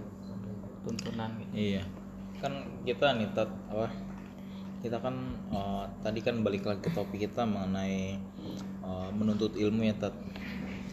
tuntunan 0.87 1.35
gitu 1.43 1.51
Iya. 1.51 1.83
Kan 2.39 2.79
kita 2.87 3.19
nih 3.19 3.27
tat 3.35 3.51
apa? 3.67 3.91
Kita 4.79 5.03
kan 5.03 5.15
eh, 5.51 5.83
tadi 5.99 6.19
kan 6.23 6.39
balik 6.39 6.63
lagi 6.63 6.79
ke 6.79 6.95
topik 6.95 7.27
kita 7.27 7.43
mengenai 7.43 8.15
eh, 8.87 9.09
menuntut 9.11 9.59
ilmu 9.59 9.83
ya 9.83 9.95
tat. 9.99 10.15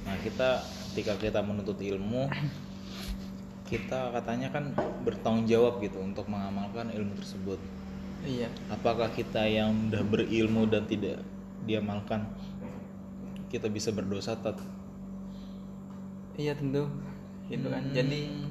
Nah 0.03 0.19
kita 0.27 0.67
ketika 0.91 1.15
kita 1.15 1.39
menuntut 1.47 1.79
ilmu 1.79 2.27
kita 3.71 4.15
katanya 4.15 4.51
kan 4.51 4.75
bertanggung 5.07 5.47
jawab 5.47 5.79
gitu 5.79 6.03
untuk 6.03 6.27
mengamalkan 6.27 6.91
ilmu 6.91 7.15
tersebut. 7.23 7.63
iya 8.27 8.51
Apakah 8.67 9.15
kita 9.15 9.47
yang 9.47 9.91
udah 9.91 10.03
berilmu 10.03 10.67
dan 10.67 10.87
tidak 10.91 11.23
diamalkan 11.67 12.31
kita 13.57 13.73
bisa 13.73 13.89
berdosa 13.89 14.37
tat? 14.37 14.61
iya 16.37 16.53
tentu. 16.53 16.85
Gitu 17.49 17.65
kan. 17.73 17.81
Jadi 17.97 18.45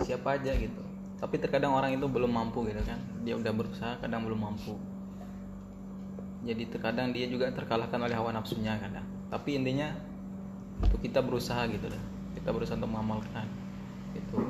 siapa 0.00 0.40
aja 0.40 0.56
gitu. 0.56 0.80
Tapi 1.20 1.36
terkadang 1.36 1.76
orang 1.76 1.92
itu 1.92 2.08
belum 2.08 2.32
mampu 2.32 2.64
gitu 2.64 2.80
kan. 2.88 2.96
Dia 3.22 3.36
udah 3.36 3.52
berusaha 3.52 4.00
kadang 4.00 4.24
belum 4.24 4.40
mampu. 4.40 4.80
Jadi 6.48 6.72
terkadang 6.72 7.12
dia 7.12 7.28
juga 7.28 7.52
terkalahkan 7.52 8.00
oleh 8.00 8.16
hawa 8.16 8.32
nafsunya 8.32 8.80
kadang. 8.80 9.04
Tapi 9.28 9.60
intinya 9.60 9.92
itu 10.82 10.96
kita 10.98 11.20
berusaha 11.20 11.68
gitu 11.68 11.92
dah. 11.92 12.04
Kita 12.32 12.50
berusaha 12.50 12.80
untuk 12.80 12.90
mengamalkan 12.90 13.46
gitu. 14.16 14.48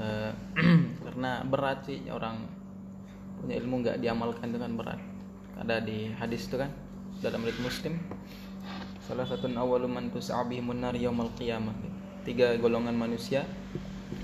Eh, 0.00 0.32
karena 1.04 1.44
berat 1.44 1.84
sih 1.84 2.00
orang 2.08 2.48
punya 3.44 3.60
ilmu 3.60 3.84
nggak 3.84 4.00
diamalkan 4.00 4.48
itu 4.48 4.58
kan 4.58 4.72
berat. 4.74 5.00
Ada 5.60 5.84
di 5.84 6.10
hadis 6.16 6.48
itu 6.48 6.56
kan 6.56 6.85
dalam 7.24 7.40
riwayat 7.44 7.60
muslim 7.64 7.94
salah 9.00 9.24
satu 9.24 9.46
awalu 9.54 9.86
man 9.86 10.10
tus'abi 10.10 10.58
munar 10.60 10.92
yaumal 10.98 11.30
qiyamah 11.38 11.72
tiga 12.26 12.58
golongan 12.58 12.98
manusia 12.98 13.46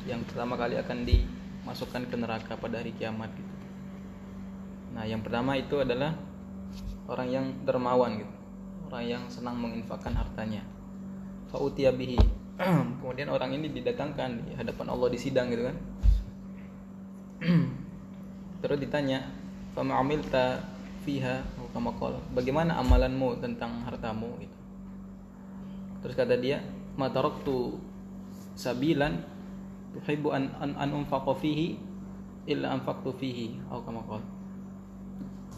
yang 0.07 0.27
pertama 0.27 0.59
kali 0.59 0.75
akan 0.79 1.07
dimasukkan 1.07 2.11
ke 2.11 2.17
neraka 2.19 2.59
pada 2.59 2.83
hari 2.83 2.91
kiamat 2.95 3.31
gitu. 3.35 3.55
Nah, 4.93 5.07
yang 5.07 5.23
pertama 5.23 5.57
itu 5.57 5.79
adalah 5.79 6.15
orang 7.07 7.29
yang 7.31 7.47
dermawan 7.65 8.21
gitu. 8.21 8.35
Orang 8.91 9.05
yang 9.09 9.23
senang 9.31 9.57
menginfakkan 9.57 10.13
hartanya. 10.13 10.67
Fa'utiya 11.49 11.95
bihi. 11.95 12.19
Kemudian 13.01 13.33
orang 13.33 13.57
ini 13.57 13.73
didatangkan 13.73 14.31
di 14.45 14.53
hadapan 14.59 14.87
Allah 14.93 15.09
di 15.09 15.19
sidang 15.19 15.49
gitu 15.49 15.65
kan. 15.71 15.77
Terus 18.63 18.79
ditanya, 18.79 19.27
"Fama 19.73 19.99
amilta 19.99 20.61
fiha?" 21.07 21.41
Oh, 21.73 21.81
qala. 21.81 22.21
Bagaimana 22.37 22.77
amalanmu 22.81 23.41
tentang 23.41 23.81
hartamu 23.89 24.37
gitu. 24.41 24.57
Terus 26.05 26.15
kata 26.19 26.37
dia, 26.37 26.61
"Ma 27.01 27.09
taraktu 27.09 27.81
sabilan 28.53 29.25
tuhibbu 29.97 30.29
an 30.33 30.53
an, 30.61 30.71
an 30.77 30.91
unfaqa 30.93 31.33
fihi 31.41 31.81
illa 32.45 32.77
anfaqtu 32.77 33.11
fihi." 33.17 33.57
Oh, 33.73 33.81
kama 33.81 34.05
qala. 34.05 34.25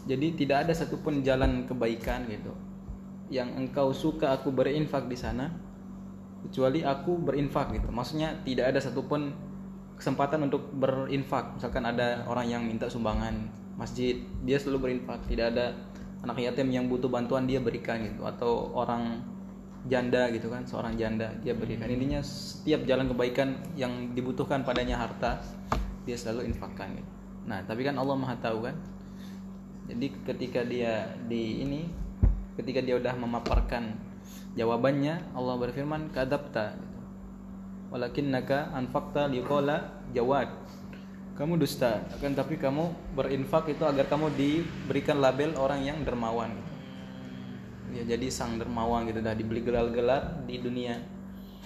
Jadi 0.05 0.37
tidak 0.37 0.69
ada 0.69 0.73
satupun 0.77 1.25
jalan 1.25 1.65
kebaikan 1.65 2.29
gitu 2.29 2.53
yang 3.33 3.49
engkau 3.57 3.89
suka 3.89 4.37
aku 4.37 4.53
berinfak 4.53 5.09
di 5.09 5.17
sana 5.17 5.49
kecuali 6.45 6.85
aku 6.85 7.17
berinfak 7.17 7.73
gitu. 7.73 7.89
Maksudnya 7.89 8.37
tidak 8.45 8.69
ada 8.69 8.79
satupun 8.79 9.33
kesempatan 9.97 10.45
untuk 10.45 10.69
berinfak. 10.77 11.57
Misalkan 11.57 11.89
ada 11.89 12.21
orang 12.29 12.45
yang 12.45 12.61
minta 12.61 12.85
sumbangan 12.85 13.49
masjid, 13.81 14.21
dia 14.45 14.61
selalu 14.61 14.91
berinfak. 14.91 15.25
Tidak 15.25 15.45
ada 15.57 15.73
anak 16.25 16.41
yatim 16.41 16.73
yang 16.73 16.89
butuh 16.89 17.07
bantuan 17.07 17.45
dia 17.45 17.61
berikan 17.61 18.01
gitu 18.01 18.25
atau 18.25 18.73
orang 18.73 19.21
janda 19.85 20.33
gitu 20.33 20.49
kan, 20.49 20.65
seorang 20.65 20.97
janda 20.97 21.29
dia 21.45 21.53
berikan. 21.53 21.85
Intinya 21.85 22.25
setiap 22.25 22.81
jalan 22.89 23.05
kebaikan 23.13 23.61
yang 23.77 24.17
dibutuhkan 24.17 24.65
padanya 24.65 24.97
harta 24.97 25.45
dia 26.09 26.17
selalu 26.17 26.49
infakkan 26.49 26.97
gitu. 26.97 27.11
Nah, 27.45 27.61
tapi 27.61 27.85
kan 27.85 27.93
Allah 28.01 28.17
Maha 28.17 28.35
tahu 28.41 28.65
kan. 28.65 28.75
Jadi 29.85 30.07
ketika 30.25 30.65
dia 30.65 31.13
di 31.29 31.61
ini 31.61 31.85
ketika 32.57 32.81
dia 32.81 32.97
udah 32.97 33.13
memaparkan 33.21 33.93
jawabannya 34.57 35.37
Allah 35.37 35.55
berfirman 35.61 36.09
kadabta 36.09 36.73
gitu. 36.73 36.99
walakinnaka 37.93 38.73
anfaqta 38.73 39.29
liqala 39.29 40.01
jawad 40.09 40.49
kamu 41.35 41.59
dusta 41.59 42.07
akan 42.15 42.31
tapi 42.31 42.55
kamu 42.55 43.11
berinfak 43.11 43.67
itu 43.67 43.83
agar 43.83 44.07
kamu 44.07 44.31
diberikan 44.39 45.19
label 45.19 45.51
orang 45.59 45.83
yang 45.83 45.99
dermawan. 46.07 46.55
Ya 47.91 48.07
jadi 48.07 48.31
sang 48.31 48.55
dermawan 48.55 49.03
gitu 49.07 49.19
dah 49.19 49.35
dibeli 49.35 49.59
gelar-gelar 49.59 50.47
di 50.47 50.63
dunia. 50.63 51.03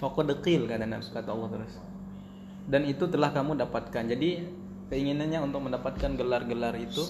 Faqadqil 0.02 0.66
kata 0.66 0.90
Nabi 0.90 1.06
kata 1.06 1.30
Allah 1.30 1.48
terus. 1.54 1.74
Dan 2.66 2.82
itu 2.86 3.06
telah 3.06 3.30
kamu 3.30 3.62
dapatkan. 3.62 4.10
Jadi 4.10 4.42
keinginannya 4.90 5.38
untuk 5.38 5.62
mendapatkan 5.62 6.18
gelar-gelar 6.18 6.74
itu 6.74 7.06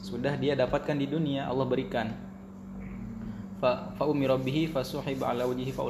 sudah 0.00 0.40
dia 0.40 0.56
dapatkan 0.56 0.96
di 0.96 1.04
dunia 1.04 1.52
Allah 1.52 1.68
berikan. 1.68 2.16
Fa 3.60 3.92
fa 3.92 4.08
ala 4.08 5.44
wajhihi 5.44 5.72
fa. 5.76 5.84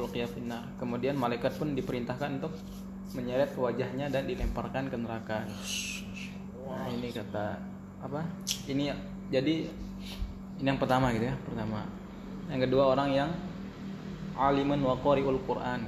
Kemudian 0.75 1.15
malaikat 1.15 1.55
pun 1.55 1.71
diperintahkan 1.71 2.43
untuk 2.43 2.51
menyeret 3.15 3.51
wajahnya 3.57 4.09
dan 4.09 4.29
dilemparkan 4.29 4.89
ke 4.89 4.97
neraka. 4.97 5.45
Nah, 6.65 6.87
ini 6.89 7.09
kata 7.09 7.57
apa? 8.05 8.21
Ini 8.69 8.93
jadi 9.33 9.65
ini 10.59 10.67
yang 10.67 10.77
pertama 10.77 11.09
gitu 11.13 11.29
ya, 11.29 11.35
pertama. 11.41 11.85
Yang 12.49 12.69
kedua 12.69 12.93
orang 12.93 13.09
yang 13.13 13.29
aliman 14.37 14.79
wa 14.81 14.95
qari'ul 14.99 15.41
Qur'an. 15.45 15.81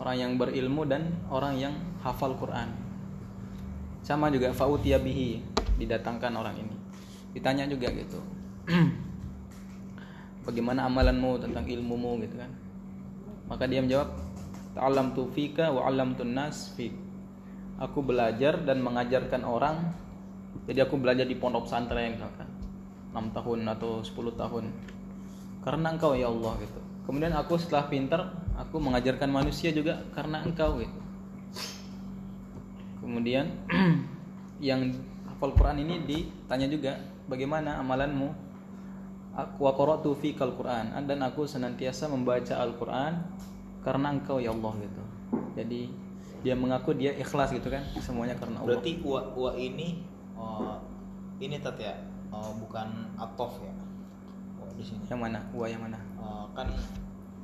Orang 0.00 0.16
yang 0.16 0.32
berilmu 0.40 0.88
dan 0.88 1.12
orang 1.28 1.60
yang 1.60 1.74
hafal 2.00 2.32
Quran. 2.40 2.72
Sama 4.00 4.32
juga 4.32 4.48
fautiya 4.56 4.96
bihi 4.96 5.44
didatangkan 5.76 6.32
orang 6.32 6.56
ini. 6.56 6.76
Ditanya 7.36 7.68
juga 7.68 7.92
gitu. 7.92 8.16
bagaimana 10.44 10.88
amalanmu 10.88 11.38
tentang 11.40 11.64
ilmumu 11.68 12.18
gitu 12.24 12.40
kan 12.40 12.50
maka 13.50 13.66
dia 13.66 13.82
menjawab 13.82 14.08
ta'alam 14.76 15.16
tu 15.16 15.26
fika 15.30 15.70
wa 15.70 15.86
alam 15.86 16.14
nas 16.30 16.72
fik. 16.74 16.94
Aku 17.80 18.04
belajar 18.04 18.60
dan 18.60 18.84
mengajarkan 18.84 19.42
orang. 19.42 19.76
Jadi 20.68 20.78
aku 20.84 21.00
belajar 21.00 21.24
di 21.24 21.34
pondok 21.34 21.66
pesantren 21.66 22.20
misalkan. 22.20 22.48
6 23.10 23.34
tahun 23.34 23.58
atau 23.74 24.04
10 24.04 24.36
tahun. 24.36 24.64
Karena 25.64 25.86
engkau 25.96 26.12
ya 26.14 26.28
Allah 26.28 26.54
gitu. 26.62 26.80
Kemudian 27.08 27.32
aku 27.34 27.58
setelah 27.58 27.90
pinter 27.90 28.20
aku 28.54 28.76
mengajarkan 28.78 29.26
manusia 29.32 29.72
juga 29.72 30.04
karena 30.14 30.44
engkau 30.44 30.78
gitu. 30.78 30.98
Kemudian 33.00 33.50
yang 34.62 34.92
hafal 35.26 35.56
Quran 35.56 35.82
ini 35.82 36.04
ditanya 36.04 36.68
juga 36.68 37.00
bagaimana 37.26 37.80
amalanmu? 37.80 38.52
Aku 39.30 39.62
qara'tu 39.62 40.12
fikal 40.18 40.52
Quran 40.58 40.90
dan 41.06 41.18
aku 41.22 41.46
senantiasa 41.46 42.10
membaca 42.10 42.60
Al-Quran 42.60 43.14
karena 43.80 44.12
engkau 44.12 44.36
ya 44.38 44.52
Allah 44.52 44.72
gitu 44.80 45.02
jadi 45.56 45.80
dia 46.40 46.54
mengaku 46.56 46.96
dia 46.96 47.12
ikhlas 47.20 47.52
gitu 47.52 47.68
kan 47.68 47.84
semuanya 48.00 48.32
karena 48.36 48.64
Allah 48.64 48.80
Berarti 48.80 48.92
wa, 49.04 49.20
wa 49.36 49.52
ini 49.56 50.04
oh, 50.36 50.80
ini 51.36 51.60
tat 51.60 51.76
ya 51.76 51.94
oh, 52.32 52.56
bukan 52.56 53.12
atof 53.20 53.60
ya. 53.60 53.72
Oh, 54.60 54.68
di 54.72 54.84
sini. 54.84 55.04
yang 55.08 55.20
mana 55.20 55.40
gua 55.52 55.66
yang 55.68 55.84
mana 55.84 56.00
Oh, 56.16 56.48
kan 56.56 56.68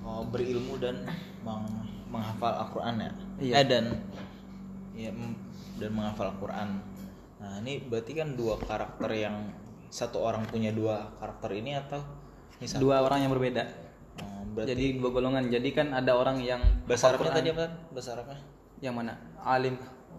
oh, 0.00 0.24
berilmu 0.32 0.80
dan 0.80 1.04
meng- 1.44 1.84
menghafal 2.08 2.54
Al-Qur'an 2.54 2.96
ya. 3.02 3.10
Iya. 3.36 3.54
Eh, 3.60 3.66
dan 3.66 3.84
ya 4.96 5.10
dan 5.76 5.90
menghafal 5.92 6.32
Al-Qur'an. 6.32 6.80
Nah, 7.36 7.60
ini 7.60 7.84
berarti 7.84 8.16
kan 8.16 8.32
dua 8.32 8.56
karakter 8.56 9.10
yang 9.12 9.52
satu 9.92 10.24
orang 10.24 10.48
punya 10.48 10.72
dua 10.72 11.12
karakter 11.20 11.52
ini 11.52 11.76
atau 11.76 12.00
ini 12.58 12.66
satu? 12.66 12.80
dua 12.88 13.04
orang 13.04 13.28
yang 13.28 13.32
berbeda 13.32 13.85
berarti 14.56 14.72
jadi 14.72 14.84
dua 14.96 15.10
golongan 15.12 15.44
jadi 15.52 15.68
kan 15.76 15.92
ada 15.92 16.16
orang 16.16 16.40
yang 16.40 16.64
bahasa 16.88 17.12
Arabnya 17.12 17.28
Quran. 17.28 17.36
tadi 17.36 17.48
apa? 17.52 17.66
Bahasa 17.92 18.10
Arabnya? 18.16 18.40
yang 18.80 18.94
mana? 18.96 19.12
Alim. 19.44 19.76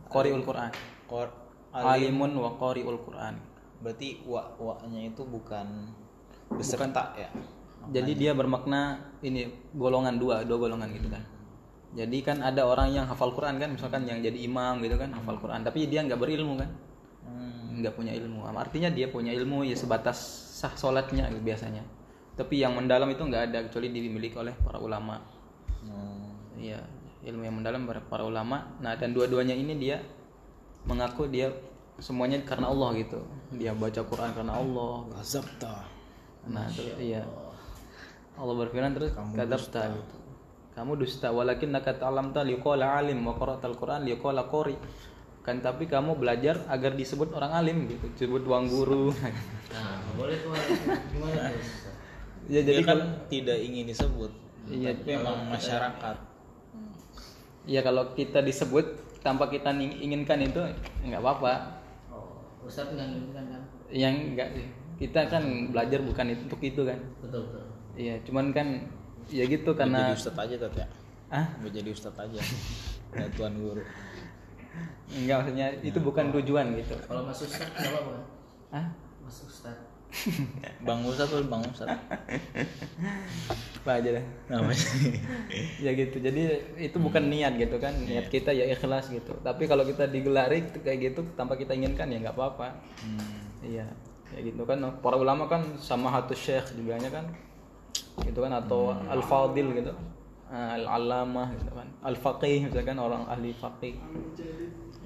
Qariul 0.08 0.46
Quran. 0.46 0.72
Qor 1.10 1.27
alim. 1.74 2.13
alimun 2.13 2.32
wa 2.38 2.50
qariul 2.58 3.01
Quran. 3.01 3.34
Berarti 3.82 4.22
wa 4.25 4.46
wa-nya 4.58 5.10
itu 5.10 5.22
bukan 5.25 5.94
beserta 6.53 7.13
ya. 7.17 7.29
jadi 7.88 8.12
dia 8.15 8.32
bermakna 8.32 9.00
ini 9.24 9.48
golongan 9.75 10.15
dua 10.15 10.46
dua 10.46 10.58
golongan 10.70 10.89
gitu 10.94 11.10
kan. 11.10 11.24
Jadi 11.98 12.17
kan 12.22 12.38
ada 12.46 12.67
orang 12.67 12.94
yang 12.94 13.06
hafal 13.10 13.34
Quran 13.34 13.58
kan 13.58 13.74
misalkan 13.74 14.06
yang 14.06 14.22
jadi 14.22 14.38
imam 14.38 14.84
gitu 14.86 14.96
kan 15.01 15.13
hafal 15.17 15.41
Quran. 15.41 15.65
Tapi 15.65 15.89
dia 15.89 16.06
nggak 16.06 16.20
berilmu 16.20 16.62
kan. 16.62 16.70
Hmm. 17.27 17.82
nggak 17.84 17.94
punya 17.94 18.13
ilmu. 18.15 18.48
Artinya 18.48 18.89
dia 18.89 19.12
punya 19.12 19.32
ilmu 19.36 19.65
ya 19.67 19.75
sebatas 19.77 20.17
sah 20.58 20.74
sholatnya 20.74 21.29
gitu 21.29 21.44
biasanya 21.46 21.86
tapi 22.38 22.62
yang 22.62 22.77
mendalam 22.77 23.10
itu 23.10 23.25
nggak 23.25 23.44
ada 23.51 23.60
kecuali 23.65 23.89
dimiliki 23.89 24.38
oleh 24.38 24.53
para 24.53 24.77
ulama 24.77 25.38
Hmm. 25.88 26.34
Iya, 26.58 26.82
ilmu 27.29 27.41
yang 27.46 27.56
mendalam 27.62 27.86
para, 27.86 28.01
para 28.01 28.24
ulama. 28.25 28.65
Nah, 28.82 28.98
dan 28.98 29.13
dua-duanya 29.13 29.53
ini 29.53 29.77
dia 29.77 30.01
mengaku 30.89 31.29
dia 31.29 31.53
semuanya 32.01 32.41
karena 32.41 32.74
Allah 32.74 32.98
gitu. 32.98 33.20
Dia 33.53 33.72
baca 33.77 34.01
Quran 34.01 34.32
karena 34.34 34.53
Allah. 34.58 35.06
Kazabta. 35.13 35.86
Nah, 36.50 36.65
terus 36.72 36.96
iya. 36.98 37.24
Allah 38.38 38.53
berfirman 38.53 38.94
terus 38.94 39.12
kadzabta 39.34 39.82
gitu. 39.98 40.15
Kamu 40.77 40.94
dusta 40.94 41.34
walakin 41.34 41.74
nakat 41.74 41.98
alam 42.06 42.29
ta 42.29 42.46
liqala 42.46 43.01
alim 43.01 43.25
wa 43.25 43.34
qara'tal 43.34 43.74
Quran 43.74 44.06
liqala 44.06 44.46
qori. 44.46 44.77
Kan 45.41 45.63
tapi 45.63 45.89
kamu 45.89 46.22
belajar 46.22 46.62
agar 46.70 46.94
disebut 46.94 47.34
orang 47.34 47.56
alim 47.56 47.88
gitu, 47.89 48.06
disebut 48.13 48.46
tuang 48.46 48.67
guru. 48.70 49.10
Nah, 49.74 50.00
boleh 50.20 50.38
tuh 50.44 50.53
gimana 51.12 51.50
tuh? 51.50 51.98
Ya 52.48 52.60
Dia 52.60 52.62
jadi 52.66 52.82
kan 52.82 52.88
kalau 52.94 53.06
tidak 53.27 53.58
ingin 53.60 53.86
disebut. 53.86 54.32
Iya, 54.68 54.92
tapi 54.94 55.12
memang 55.13 55.38
masyarakat. 55.48 56.18
ya 57.63 57.80
kalau 57.82 58.04
kita 58.12 58.39
disebut 58.42 58.86
tanpa 59.20 59.48
kita 59.48 59.72
inginkan 59.75 60.39
itu 60.42 60.60
nggak 61.04 61.20
apa-apa. 61.20 61.54
Oh, 62.10 62.44
Ustadz 62.63 62.92
nggak 62.92 63.08
nginginkan 63.08 63.46
kan? 63.50 63.62
yang 63.88 64.36
enggak 64.36 64.51
sih 64.51 64.68
kita 65.00 65.27
kan 65.27 65.44
belajar 65.72 66.04
bukan 66.04 66.27
itu 66.27 66.42
untuk 66.44 66.60
itu 66.60 66.82
kan 66.84 67.00
Betul 67.24 67.48
betul. 67.48 67.63
iya 67.96 68.20
cuman 68.27 68.51
kan 68.51 68.68
ya 69.30 69.46
gitu 69.46 69.72
Nggak 69.72 69.80
karena 69.80 70.00
jadi 70.04 70.18
ustadz 70.18 70.42
aja 70.42 70.56
tat 70.60 70.74
ya. 70.75 70.88
ah 71.30 71.48
Nggak 71.56 71.72
jadi 71.72 71.89
ustadz 71.92 72.20
aja. 72.20 72.39
Ya 73.16 73.24
tuan 73.32 73.56
guru. 73.56 73.80
enggak 75.10 75.36
maksudnya 75.39 75.68
itu 75.80 76.00
bukan 76.04 76.25
tujuan 76.36 76.75
gitu 76.75 77.00
Kalau 77.00 77.24
Mas 77.24 77.39
Ustadz 77.39 77.72
nggak 77.72 77.88
apa-apa 77.88 78.10
kan? 78.12 78.24
ah 78.75 78.88
Mas 79.24 79.38
Ustadz. 79.39 79.87
Bang 80.88 81.04
Ustadz 81.04 81.32
tuh 81.32 81.43
bang 81.46 81.62
Ustadz. 81.67 82.00
apa 83.78 84.04
aja 84.04 84.20
dah 84.20 84.26
Namanya. 84.52 84.84
ya 85.80 85.91
gitu. 85.96 86.20
Jadi 86.20 86.41
itu 86.76 86.98
bukan 87.00 87.24
niat 87.32 87.56
gitu 87.56 87.80
kan. 87.80 87.96
Niat 88.04 88.28
kita 88.28 88.52
ya 88.52 88.67
ikhlas 88.67 89.08
gitu. 89.12 89.36
Tapi 89.39 89.63
kalau 89.63 89.88
kita 89.88 90.12
digelari 90.12 90.67
kayak 90.84 91.13
gitu 91.13 91.24
tanpa 91.39 91.56
kita 91.56 91.72
inginkan 91.72 92.12
ya 92.12 92.20
nggak 92.20 92.36
apa-apa. 92.36 92.76
Hmm. 93.04 93.63
iya. 93.63 93.88
Ya 94.36 94.39
gitu 94.43 94.67
kan. 94.67 94.84
Para 95.00 95.15
ulama 95.15 95.48
kan 95.48 95.63
sama 95.80 96.12
hatu 96.12 96.36
syekh 96.36 96.76
dibilangnya 96.76 97.12
kan 97.12 97.26
gitu 98.26 98.41
kan 98.43 98.52
atau 98.60 98.91
al 98.91 99.24
fadil 99.24 99.72
gitu. 99.72 99.91
Al 100.52 100.84
alamah 100.84 101.52
gitu 101.56 101.72
kan. 101.72 101.88
Al 102.04 102.15
faqih 102.20 102.67
misalkan 102.67 103.00
orang 103.00 103.24
ahli 103.28 103.56
faqih. 103.56 103.96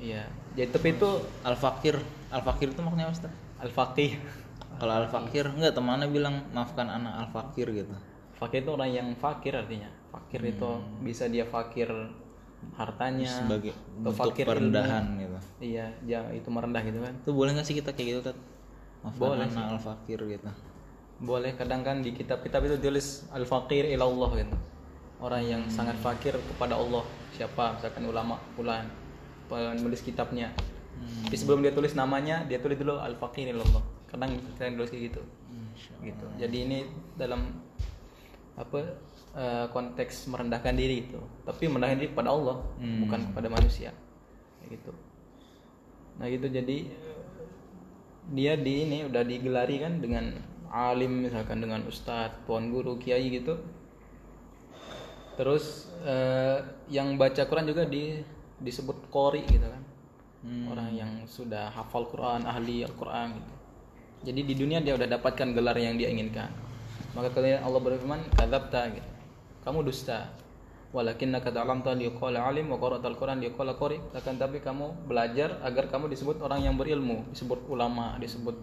Iya. 0.01 0.25
Jadi 0.57 0.69
tapi 0.73 0.97
itu 0.97 1.09
Al 1.45 1.53
fakir, 1.53 2.01
al 2.33 2.41
fakir 2.41 2.73
itu 2.73 2.81
maknanya 2.81 3.13
apa 3.13 3.29
al 3.61 3.69
faqih 3.69 4.17
Kalau 4.81 4.97
al 4.97 5.05
fakir 5.05 5.45
enggak 5.45 5.77
temannya 5.77 6.09
bilang 6.09 6.41
maafkan 6.57 6.89
anak 6.89 7.13
al 7.13 7.27
fakir 7.29 7.69
gitu. 7.69 7.93
fakir 8.33 8.65
itu 8.65 8.73
orang 8.73 8.89
yang 8.89 9.07
fakir 9.13 9.53
artinya. 9.53 9.85
Fakir 10.09 10.41
itu 10.41 10.69
bisa 11.05 11.29
dia 11.29 11.45
fakir 11.45 11.85
hartanya 12.73 13.29
Sebagai 13.29 13.77
bentuk 14.01 14.17
fakir 14.17 14.45
perendahan 14.49 15.05
ilmu. 15.05 15.21
gitu. 15.21 15.37
iya 15.61 15.85
ya 16.01 16.25
itu 16.33 16.49
merendah 16.49 16.81
gitu 16.81 16.97
kan. 16.97 17.13
Itu 17.21 17.29
boleh 17.37 17.53
nggak 17.53 17.65
sih 17.69 17.77
kita 17.77 17.93
kayak 17.93 18.07
gitu 18.09 18.19
tat? 18.25 18.37
Maafkan 19.05 19.21
Boleh 19.21 19.45
anak 19.45 19.65
al 19.69 19.81
fakir 19.81 20.19
gitu. 20.25 20.49
boleh 21.21 21.53
kadang 21.53 21.85
kan 21.85 22.01
di 22.01 22.17
kitab-kitab 22.17 22.65
itu 22.65 22.81
tulis 22.81 23.29
al 23.29 23.45
fakir 23.45 23.85
ilallah 23.85 24.33
gitu. 24.41 24.57
Orang 25.21 25.45
yang 25.45 25.61
sangat 25.69 25.93
fakir 26.01 26.33
kepada 26.33 26.73
Allah. 26.73 27.05
Siapa? 27.37 27.77
Misalkan 27.77 28.09
ulama 28.09 28.41
fulan 28.57 28.89
penulis 29.45 30.01
kitabnya. 30.01 30.49
Tapi 31.29 31.37
sebelum 31.37 31.61
dia 31.61 31.69
tulis 31.69 31.93
namanya 31.93 32.41
dia 32.49 32.57
tulis 32.57 32.81
dulu 32.81 32.97
al 32.97 33.13
fakir 33.21 33.53
ilallah 33.53 34.00
kadang 34.11 34.35
kita 34.35 34.67
kayak 34.75 34.91
gitu. 34.91 35.21
Gitu. 36.03 36.25
Jadi 36.35 36.57
ini 36.67 36.79
dalam 37.15 37.47
apa 38.59 38.79
eh, 39.31 39.65
konteks 39.71 40.27
merendahkan 40.27 40.75
diri 40.75 41.07
itu. 41.07 41.19
Tapi 41.47 41.71
merendahkan 41.71 41.97
diri 42.03 42.11
kepada 42.11 42.29
Allah 42.35 42.57
Hmm. 42.75 43.07
bukan 43.07 43.19
kepada 43.31 43.47
manusia. 43.47 43.95
Gitu. 44.67 44.91
Nah 46.19 46.27
gitu. 46.27 46.47
Jadi 46.51 46.91
dia 48.31 48.53
di 48.59 48.73
ini 48.85 49.07
udah 49.07 49.23
digelari 49.23 49.79
kan 49.79 50.03
dengan 50.03 50.35
alim 50.71 51.27
misalkan 51.27 51.59
dengan 51.63 51.83
ustadz 51.87 52.43
tuan 52.43 52.67
guru 52.67 52.99
kiai 52.99 53.31
gitu. 53.31 53.63
Terus 55.39 55.87
eh, 56.03 56.59
yang 56.91 57.15
baca 57.15 57.47
Quran 57.47 57.71
juga 57.71 57.87
di 57.87 58.19
disebut 58.59 59.07
kori 59.07 59.47
gitu 59.47 59.71
kan. 59.71 59.83
Orang 60.67 60.89
yang 60.97 61.23
sudah 61.29 61.71
hafal 61.71 62.09
Quran 62.11 62.43
ahli 62.49 62.81
Al 62.81 62.91
Quran 62.97 63.39
gitu 63.39 63.60
jadi 64.21 64.41
di 64.45 64.53
dunia 64.53 64.77
dia 64.85 64.93
udah 64.93 65.09
dapatkan 65.17 65.57
gelar 65.57 65.73
yang 65.81 65.97
dia 65.97 66.13
inginkan. 66.13 66.53
Maka 67.17 67.33
kemudian 67.33 67.65
Allah 67.65 67.81
berfirman 67.81 68.21
kadzabta 68.37 68.81
gitu. 68.93 69.09
Kamu 69.65 69.81
dusta. 69.81 70.29
Walakinna 70.91 71.39
ta'lamta 71.39 71.95
liqala 71.95 72.43
alim 72.43 72.67
wa 72.67 72.75
qara'tal 72.75 73.15
Quran 73.15 73.39
liqala 73.39 73.79
qari 73.79 73.97
akan 74.11 74.35
tapi 74.35 74.59
kamu 74.59 75.07
belajar 75.07 75.63
agar 75.63 75.87
kamu 75.87 76.11
disebut 76.11 76.43
orang 76.43 76.67
yang 76.67 76.75
berilmu 76.75 77.31
disebut 77.31 77.63
ulama 77.71 78.19
disebut 78.19 78.59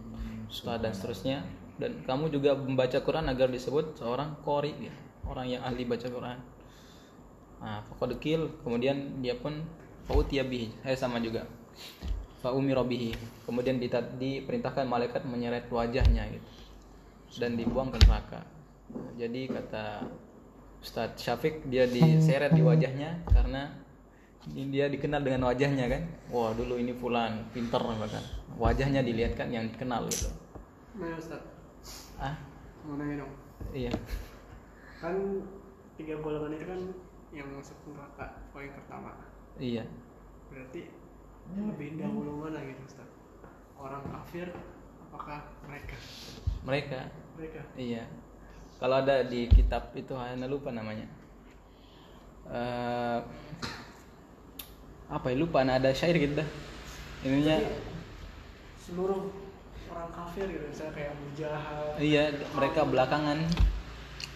ustaz 0.47 0.79
dan 0.79 0.93
seterusnya. 0.93 1.39
Dan 1.79 2.05
kamu 2.05 2.29
juga 2.31 2.53
membaca 2.59 2.99
Quran 3.01 3.27
agar 3.31 3.49
disebut 3.49 3.99
seorang 3.99 4.39
qari 4.45 4.75
gitu. 4.79 4.99
orang 5.29 5.47
yang 5.49 5.61
ahli 5.65 5.85
baca 5.85 6.07
Quran. 6.09 6.39
Nah 7.61 7.85
faqad 7.91 8.17
qil 8.23 8.49
kemudian 8.63 9.21
dia 9.25 9.35
pun 9.35 9.65
fautiya 10.07 10.45
bihi. 10.47 10.73
Saya 10.85 10.97
sama 10.97 11.19
juga 11.19 11.45
fa 12.39 12.55
umira 12.55 12.83
bihi. 12.87 13.15
Kemudian 13.45 13.83
diperintahkan 14.19 14.87
malaikat 14.87 15.27
menyeret 15.27 15.67
wajahnya 15.71 16.27
gitu. 16.31 16.49
Dan 17.39 17.59
dibuang 17.59 17.93
ke 17.93 17.99
neraka. 18.07 18.41
Jadi 19.21 19.53
kata 19.53 20.07
Ustadz 20.79 21.21
Syafiq 21.21 21.67
dia 21.67 21.85
diseret 21.85 22.55
di 22.55 22.63
wajahnya 22.63 23.27
karena 23.29 23.75
ini 24.49 24.71
dia 24.73 24.87
dikenal 24.89 25.21
dengan 25.21 25.51
wajahnya 25.51 25.91
kan. 25.91 26.03
Wah 26.33 26.55
dulu 26.55 26.79
ini 26.79 26.95
fulan 26.95 27.51
pinter 27.51 27.83
bahkan. 27.83 28.25
Wajahnya 28.57 29.05
dilihatkan 29.05 29.51
yang 29.53 29.69
dikenal 29.75 30.09
gitu. 30.09 30.31
Nah 30.99 31.15
Ustaz, 31.19 31.43
ah 32.19 32.35
mau 32.87 32.97
nanya 32.97 33.27
dong? 33.27 33.33
Iya. 33.75 33.93
Kan 35.03 35.45
tiga 35.99 36.17
golongan 36.23 36.55
itu 36.55 36.67
kan 36.67 36.81
yang 37.35 37.49
masuk 37.53 37.77
neraka 37.93 38.41
poin 38.55 38.71
pertama. 38.73 39.13
Iya. 39.61 39.85
Berarti 40.49 40.89
lebih 41.57 41.97
dahulu 41.97 42.45
mana 42.45 42.61
gitu 42.61 42.83
Ustaz? 42.85 43.09
Orang 43.79 44.05
kafir 44.11 44.53
apakah 45.09 45.41
mereka? 45.65 45.97
mereka? 46.67 47.01
Mereka. 47.39 47.61
Iya. 47.79 48.05
Kalau 48.79 49.01
ada 49.03 49.27
di 49.27 49.49
kitab 49.51 49.91
itu 49.97 50.13
hanya 50.15 50.47
lupa 50.47 50.71
namanya. 50.71 51.07
Eh, 52.49 53.19
apa 55.09 55.27
ya? 55.33 55.37
Lupa 55.41 55.65
nah 55.65 55.81
ada 55.81 55.91
syair 55.95 56.19
gitu 56.21 56.39
dah. 56.39 56.49
Ininya. 57.25 57.57
Seluruh 58.79 59.33
orang 59.89 60.11
kafir 60.13 60.47
gitu 60.47 60.65
misalnya 60.69 60.93
kayak 60.95 61.11
Abu 61.17 61.27
Jahal 61.35 61.85
Iya, 61.99 62.23
mereka 62.55 62.81
belakangan. 62.87 63.39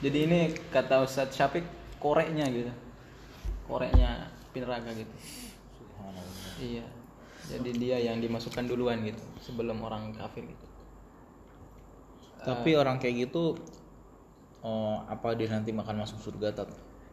Jadi 0.03 0.19
ini 0.27 0.41
kata 0.75 1.07
Ustadz 1.07 1.37
Syafiq 1.39 1.63
koreknya 2.03 2.49
gitu. 2.51 2.73
koreknya 3.63 4.27
api 4.51 4.59
neraka 4.61 4.91
gitu. 4.93 5.15
Subhanallah. 5.79 6.53
iya 6.61 6.85
jadi 7.53 7.71
dia 7.73 7.97
yang 8.01 8.19
dimasukkan 8.19 8.65
duluan 8.65 9.03
gitu 9.03 9.21
sebelum 9.41 9.81
orang 9.81 10.13
kafir 10.13 10.45
gitu 10.45 10.67
Tapi 12.43 12.75
orang 12.75 12.99
kayak 12.99 13.31
gitu 13.31 13.55
oh, 14.63 14.99
apa 15.07 15.39
dia 15.39 15.47
nanti 15.47 15.71
makan 15.71 16.03
masuk 16.03 16.19
surga 16.19 16.51
tat? 16.51 16.71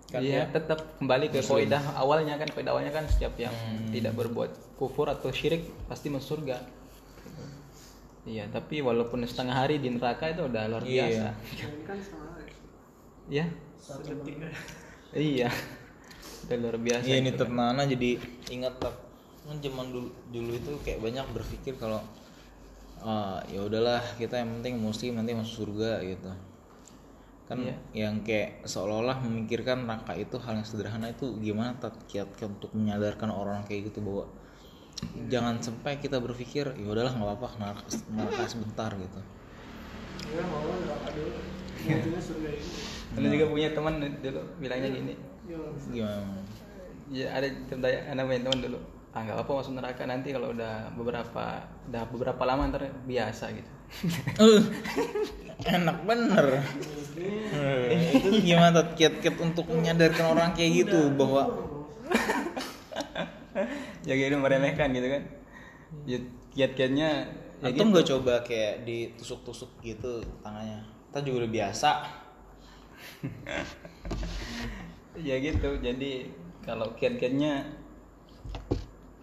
Kan 0.10 0.25
Iya, 0.25 0.41
ya 0.41 0.43
tetap 0.49 0.97
kembali 0.97 1.30
ke 1.30 1.45
kaidah 1.45 1.84
awalnya 1.93 2.34
kan 2.34 2.49
kaidah 2.49 2.73
awalnya 2.73 2.89
kan 2.89 3.06
setiap 3.06 3.38
yang 3.38 3.54
Hmm. 3.54 3.93
tidak 3.93 4.17
berbuat 4.17 4.49
kufur 4.73 5.06
atau 5.06 5.30
syirik 5.30 5.69
pasti 5.86 6.10
masuk 6.10 6.41
surga. 6.41 6.58
Gitu. 7.21 7.41
Iya, 8.25 8.49
tapi 8.49 8.82
walaupun 8.82 9.21
setengah 9.21 9.54
hari 9.54 9.78
di 9.78 9.93
neraka 9.93 10.34
itu 10.34 10.49
udah 10.49 10.63
luar 10.65 10.82
Iya. 10.82 11.06
biasa. 11.06 11.25
kan. 11.86 11.97
Iya. 13.30 13.45
Iya. 15.13 15.49
Udah 16.49 16.58
luar 16.58 16.78
biasa. 16.82 17.06
Iya 17.06 17.15
ini 17.21 17.30
gitu. 17.30 17.45
Tat 17.45 17.52
Nana 17.54 17.84
jadi 17.86 18.10
ingat 18.49 18.73
tat. 18.82 18.95
Kan 19.47 19.58
zaman 19.63 19.88
dulu 19.91 20.10
dulu 20.30 20.52
itu 20.54 20.71
kayak 20.86 20.99
banyak 21.04 21.25
berpikir 21.36 21.73
kalau 21.80 22.02
ah, 22.99 23.39
ya 23.47 23.63
udahlah 23.63 24.04
kita 24.19 24.39
yang 24.39 24.60
penting 24.60 24.75
muslim 24.80 25.15
nanti 25.15 25.32
masuk 25.36 25.65
surga 25.65 26.04
gitu. 26.04 26.32
Kan 27.49 27.65
Iya. 27.65 27.75
yang 28.06 28.21
kayak 28.21 28.62
seolah-olah 28.69 29.25
memikirkan 29.25 29.89
neraka 29.89 30.13
itu 30.13 30.38
hal 30.38 30.62
yang 30.62 30.67
sederhana 30.67 31.10
itu 31.10 31.34
gimana 31.41 31.73
tat 31.82 31.97
kiat 32.06 32.30
untuk 32.45 32.69
menyadarkan 32.78 33.34
orang 33.34 33.65
kayak 33.65 33.89
gitu 33.89 34.06
bahwa 34.06 34.30
jangan 35.32 35.58
sampai 35.58 35.97
kita 35.97 36.19
berpikir 36.21 36.69
ya 36.78 36.88
udahlah 36.91 37.10
nggak 37.15 37.25
apa-apa 37.25 37.47
neraka, 37.58 37.84
neraka 38.13 38.43
sebentar 38.45 38.91
gitu. 38.93 39.19
ya 40.30 40.43
mau 40.45 40.62
ini 41.80 41.95
Lu 43.17 43.28
juga 43.34 43.45
punya 43.49 43.69
teman 43.73 43.93
dulu 43.97 44.41
bilangnya 44.62 44.89
gini. 44.93 45.13
ya 45.49 45.58
Gimana? 45.89 46.41
Ya 47.10 47.28
ada 47.34 47.47
cerita 47.65 47.88
ada 47.89 48.21
punya 48.21 48.41
teman 48.45 48.60
dulu. 48.62 48.80
Ah 49.10 49.26
nggak 49.26 49.41
apa 49.41 49.52
masuk 49.52 49.74
neraka 49.74 50.06
nanti 50.06 50.30
kalau 50.30 50.54
udah 50.54 50.93
beberapa 50.93 51.65
udah 51.89 52.04
beberapa 52.13 52.43
lama 52.45 52.69
ntar 52.69 52.93
biasa 53.10 53.50
gitu. 53.58 53.72
Eh, 54.38 54.62
enak 55.65 56.06
bener 56.06 56.62
gimana 58.45 58.86
Tat? 58.86 58.95
kiat-kiat 58.95 59.36
untuk 59.41 59.65
menyadarkan 59.67 60.38
orang 60.38 60.50
kayak 60.54 60.86
gitu 60.86 61.10
bahwa 61.17 61.50
ya 64.08 64.13
gitu 64.13 64.38
meremehkan 64.38 64.93
gitu 64.93 65.10
kan. 65.10 65.24
Ya 66.06 66.22
kiat-kiatnya 66.54 67.10
ya 67.60 67.76
atau 67.76 67.84
gitu. 67.84 67.91
nggak 67.91 68.08
coba 68.08 68.34
kayak 68.48 68.88
ditusuk-tusuk 68.88 69.84
gitu 69.84 70.24
tangannya 70.39 70.80
kita 71.12 71.19
juga 71.28 71.38
udah 71.43 71.52
biasa 71.52 71.89
ya 75.28 75.36
gitu 75.43 75.76
jadi 75.84 76.32
kalau 76.63 76.95
kiat-kiatnya 76.95 77.78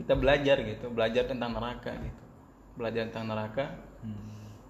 kita 0.07 0.15
belajar 0.15 0.57
gitu 0.63 0.87
belajar 0.95 1.27
tentang 1.27 1.51
neraka 1.59 1.91
gitu. 1.99 2.23
Belajar 2.79 3.11
tentang 3.11 3.27
neraka 3.35 3.65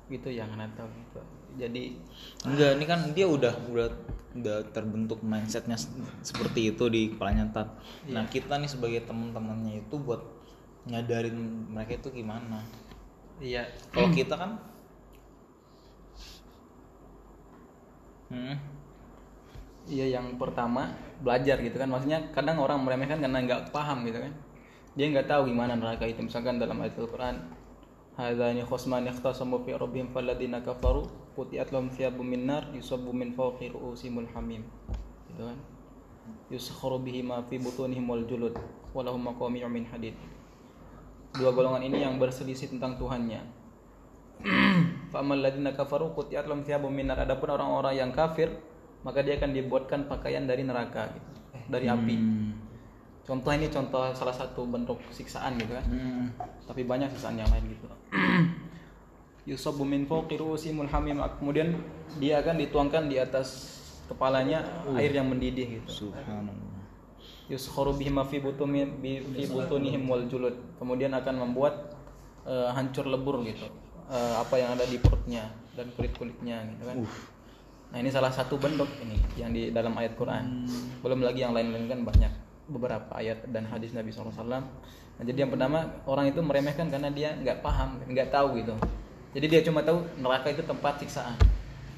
gitu 0.06 0.30
yang 0.30 0.48
tahu 0.54 0.86
gitu. 0.86 1.20
Jadi 1.60 1.98
enggak 2.46 2.70
ini 2.78 2.84
kan 2.86 3.00
dia 3.10 3.26
udah 3.26 3.54
udah 3.68 3.88
udah 4.36 4.58
terbentuk 4.70 5.24
mindsetnya 5.24 5.74
se- 5.74 5.92
seperti 6.22 6.70
itu 6.72 6.84
di 6.86 7.12
kepalanya 7.12 7.50
Tat. 7.50 7.68
Nah 8.06 8.24
kita 8.30 8.60
nih 8.60 8.70
sebagai 8.70 9.02
teman-temannya 9.02 9.82
itu 9.84 9.96
buat 9.98 10.22
nyadarin 10.86 11.34
mereka 11.68 11.98
itu 11.98 12.22
gimana. 12.22 12.62
Iya. 13.42 13.66
Kalau 13.90 14.08
kita 14.14 14.34
kan 14.38 14.50
hmm, 18.30 18.54
iya 19.90 20.06
yang 20.20 20.38
pertama 20.38 20.94
belajar 21.18 21.58
gitu 21.58 21.74
kan. 21.74 21.90
Maksudnya 21.90 22.30
kadang 22.30 22.62
orang 22.62 22.78
meremehkan 22.86 23.18
karena 23.18 23.42
nggak 23.42 23.74
paham 23.74 24.06
gitu 24.06 24.22
kan 24.22 24.45
dia 24.96 25.12
nggak 25.12 25.28
tahu 25.28 25.52
gimana 25.52 25.76
neraka 25.76 26.08
itu. 26.08 26.24
Misalkan 26.24 26.56
dalam 26.56 26.80
ayat 26.80 26.96
Al-Quran 26.96 27.36
hadani 28.16 28.64
khosman 28.64 29.04
ikhtasamu 29.12 29.60
fi 29.68 29.76
rabbihim 29.76 30.08
falladina 30.08 30.64
kafaru 30.64 31.04
putiat 31.36 31.68
lahum 31.68 31.92
thiyabun 31.92 32.24
min 32.24 32.48
nar 32.48 32.64
yusabbu 32.72 33.12
min 33.12 33.36
fawqi 33.36 33.68
ru'usimul 33.76 34.24
hamim. 34.32 34.64
Gitu 35.28 35.44
kan? 35.44 35.58
Yuskharu 36.48 37.04
bihi 37.04 37.20
ma 37.20 37.44
fi 37.44 37.60
butunihim 37.60 38.08
wal 38.08 38.24
julud 38.24 38.56
walahum 38.96 39.20
maqami'u 39.20 39.68
min 39.68 39.84
hadid. 39.84 40.16
Dua 41.36 41.52
golongan 41.52 41.84
ini 41.84 42.00
yang 42.00 42.16
berselisih 42.16 42.72
tentang 42.72 42.96
Tuhannya. 42.96 43.44
Fa'amal 45.12 45.44
ladina 45.44 45.76
kafaru 45.76 46.16
qutiat 46.16 46.48
lahum 46.48 46.64
thiyabun 46.64 46.88
min 46.88 47.12
nar. 47.12 47.20
Adapun 47.20 47.52
orang-orang 47.52 48.00
yang 48.00 48.10
kafir 48.16 48.48
maka 49.04 49.20
dia 49.20 49.36
akan 49.36 49.52
dibuatkan 49.52 50.08
pakaian 50.08 50.48
dari 50.48 50.64
neraka 50.64 51.12
gitu. 51.12 51.30
Eh, 51.52 51.62
dari 51.68 51.86
api. 51.86 52.14
hmm, 52.16 52.50
Contoh 53.26 53.50
ini 53.50 53.66
contoh 53.66 54.06
salah 54.14 54.30
satu 54.30 54.62
bentuk 54.70 55.02
siksaan 55.10 55.58
gitu 55.58 55.74
kan. 55.74 55.82
hmm. 55.82 56.26
Tapi 56.70 56.86
banyak 56.86 57.10
siksaan 57.10 57.34
yang 57.34 57.50
lain 57.50 57.74
gitu. 57.74 57.86
Yusabu 59.50 59.82
min 59.82 60.06
fawqi 60.06 60.38
ru'usimul 60.38 60.86
hamim. 60.86 61.18
Kemudian 61.42 61.74
dia 62.22 62.38
akan 62.38 62.62
dituangkan 62.62 63.10
di 63.10 63.18
atas 63.18 63.78
kepalanya 64.06 64.62
air 64.94 65.10
yang 65.10 65.26
mendidih 65.26 65.82
gitu. 65.82 66.06
subhanallah 66.06 66.78
Yuskharu 67.50 67.94
bihi 67.94 68.10
ma 68.10 68.22
fi 68.26 68.38
butunihim 68.42 70.02
wal 70.06 70.26
julud. 70.30 70.54
Kemudian 70.78 71.10
akan 71.14 71.50
membuat 71.50 71.94
eh, 72.46 72.70
hancur 72.74 73.10
lebur 73.10 73.42
gitu. 73.42 73.66
Eh, 74.06 74.34
apa 74.38 74.54
yang 74.54 74.78
ada 74.78 74.86
di 74.86 75.02
perutnya 75.02 75.50
dan 75.74 75.90
kulit-kulitnya 75.98 76.62
gitu 76.74 76.82
kan. 76.86 76.96
Nah, 77.86 78.02
ini 78.02 78.10
salah 78.10 78.34
satu 78.34 78.58
bentuk 78.58 78.90
ini 79.02 79.18
yang 79.38 79.50
di 79.54 79.70
dalam 79.70 79.94
ayat 79.98 80.14
Quran. 80.18 80.66
Belum 81.02 81.22
lagi 81.22 81.42
yang 81.42 81.54
lain-lain 81.54 81.86
kan 81.86 82.02
banyak 82.02 82.45
beberapa 82.66 83.10
ayat 83.14 83.46
dan 83.50 83.66
hadis 83.66 83.94
Nabi 83.94 84.10
SAW. 84.10 84.32
Nah, 85.16 85.24
jadi 85.24 85.46
yang 85.46 85.52
pertama 85.54 86.02
orang 86.04 86.28
itu 86.28 86.40
meremehkan 86.44 86.92
karena 86.92 87.08
dia 87.08 87.32
nggak 87.34 87.64
paham, 87.64 87.96
nggak 88.04 88.28
tahu 88.28 88.60
gitu. 88.60 88.74
Jadi 89.32 89.46
dia 89.48 89.60
cuma 89.64 89.80
tahu 89.80 90.04
neraka 90.20 90.52
itu 90.52 90.60
tempat 90.66 91.00
siksaan. 91.00 91.36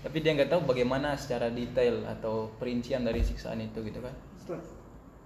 Tapi 0.04 0.22
dia 0.22 0.36
nggak 0.38 0.50
tahu 0.54 0.60
bagaimana 0.68 1.18
secara 1.18 1.50
detail 1.50 2.06
atau 2.06 2.52
perincian 2.62 3.02
dari 3.02 3.20
siksaan 3.24 3.58
itu 3.58 3.82
gitu 3.82 3.98
kan. 3.98 4.14
Ustaz, 4.38 4.74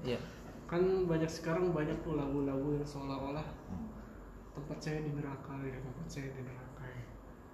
Iya. 0.03 0.19
kan 0.67 0.81
banyak 1.05 1.29
sekarang 1.29 1.77
banyak 1.77 2.01
tuh 2.01 2.17
lagu-lagu 2.17 2.81
yang 2.81 2.87
seolah-olah 2.89 3.45
tempat 4.57 4.79
saya 4.81 5.05
di 5.05 5.13
neraka 5.13 5.53
ya 5.65 5.77
tempat 5.85 6.07
saya 6.09 6.29
di 6.33 6.43
neraka 6.49 6.85
ya 6.89 7.05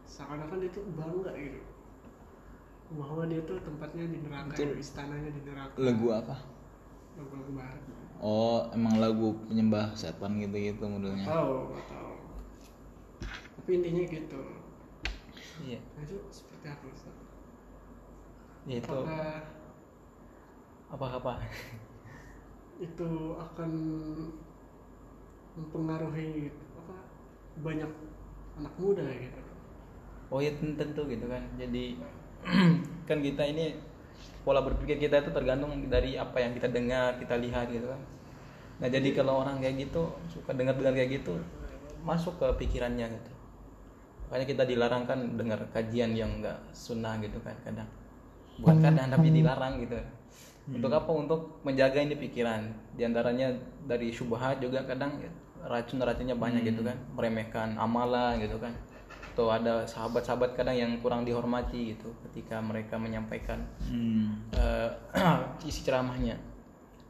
seakan-akan 0.07 0.57
dia 0.63 0.71
tuh 0.71 0.87
bangga 0.95 1.33
gitu 1.35 1.61
bahwa 2.95 3.27
dia 3.27 3.43
tuh 3.43 3.59
tempatnya 3.61 4.07
di 4.07 4.19
neraka 4.23 4.55
Itu 4.55 4.71
ya, 4.71 4.79
istananya 4.79 5.31
di 5.35 5.43
neraka 5.43 5.75
lagu 5.77 6.07
apa 6.15 6.37
lagu-lagu 7.19 7.53
barat 7.53 7.83
oh 8.23 8.71
emang 8.73 8.95
lagu 9.03 9.35
penyembah 9.51 9.93
setan 9.93 10.39
gitu 10.39 10.55
gitu 10.55 10.83
modelnya 10.87 11.27
tahu 11.27 11.75
tahu 11.87 12.13
tapi 13.59 13.71
intinya 13.77 14.05
gitu 14.07 14.41
Iya. 15.59 15.83
nah 15.99 16.03
itu 16.07 16.17
seperti 16.31 16.67
apa 16.71 16.85
Ustaz? 16.87 17.15
Ya, 18.63 18.79
itu 18.79 18.95
apakah 18.95 19.35
apa 20.89 21.07
apa? 21.19 21.33
itu 22.79 23.09
akan 23.35 23.71
mempengaruhi 25.59 26.55
apa 26.79 26.95
banyak 27.67 27.91
anak 28.63 28.75
muda 28.79 29.03
gitu 29.19 29.41
Oh 30.29 30.39
ya 30.39 30.53
ten- 30.61 30.77
tentu 30.77 31.09
gitu 31.09 31.25
kan. 31.25 31.41
Jadi 31.57 31.97
kan 33.09 33.19
kita 33.19 33.43
ini 33.49 33.81
pola 34.49 34.65
berpikir 34.65 34.97
kita 34.97 35.21
itu 35.21 35.29
tergantung 35.29 35.77
dari 35.93 36.17
apa 36.17 36.41
yang 36.41 36.57
kita 36.57 36.73
dengar, 36.73 37.21
kita 37.21 37.37
lihat 37.37 37.69
gitu 37.69 37.93
kan. 37.93 38.01
Nah 38.81 38.89
jadi 38.89 39.13
kalau 39.13 39.45
orang 39.45 39.61
kayak 39.61 39.77
gitu 39.77 40.09
suka 40.33 40.57
dengar-dengar 40.57 40.97
kayak 40.97 41.21
gitu 41.21 41.37
masuk 42.01 42.41
ke 42.41 42.49
pikirannya 42.65 43.13
gitu. 43.13 43.33
Makanya 44.33 44.47
kita 44.49 44.65
dilarang 44.65 45.05
kan 45.05 45.21
dengar 45.37 45.61
kajian 45.69 46.17
yang 46.17 46.41
enggak 46.41 46.57
sunnah 46.73 47.21
gitu 47.21 47.37
kan 47.45 47.53
kadang. 47.61 47.89
Bukan 48.57 48.81
kadang 48.81 49.13
tapi 49.13 49.29
dilarang 49.29 49.85
gitu. 49.85 50.01
Untuk 50.69 50.97
apa? 50.97 51.11
Untuk 51.13 51.61
menjaga 51.61 52.01
ini 52.01 52.17
pikiran. 52.17 52.73
Di 52.97 53.05
antaranya 53.05 53.53
dari 53.85 54.09
syubhat 54.13 54.65
juga 54.65 54.85
kadang 54.85 55.17
ya, 55.21 55.29
racun-racunnya 55.65 56.37
banyak 56.37 56.65
gitu 56.73 56.85
kan. 56.89 56.97
Meremehkan 57.13 57.77
amalan 57.77 58.41
gitu 58.41 58.57
kan. 58.57 58.73
Atau 59.39 59.55
ada 59.55 59.87
sahabat-sahabat 59.87 60.59
kadang 60.59 60.75
yang 60.75 60.99
kurang 60.99 61.23
dihormati 61.23 61.95
gitu 61.95 62.11
ketika 62.27 62.59
mereka 62.59 62.99
menyampaikan 62.99 63.63
hmm. 63.87 64.51
eh, 64.51 64.91
isi 65.71 65.87
ceramahnya. 65.87 66.35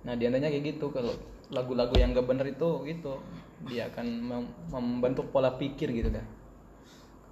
Nah 0.04 0.12
di 0.12 0.28
antaranya 0.28 0.52
kayak 0.52 0.76
gitu 0.76 0.92
kalau 0.92 1.08
lagu-lagu 1.48 1.96
yang 1.96 2.12
gak 2.12 2.28
bener 2.28 2.52
itu 2.52 2.84
gitu 2.84 3.16
dia 3.64 3.88
akan 3.88 4.06
mem- 4.20 4.52
membentuk 4.68 5.32
pola 5.32 5.56
pikir 5.56 5.88
gitu 5.88 6.12
kan 6.12 6.28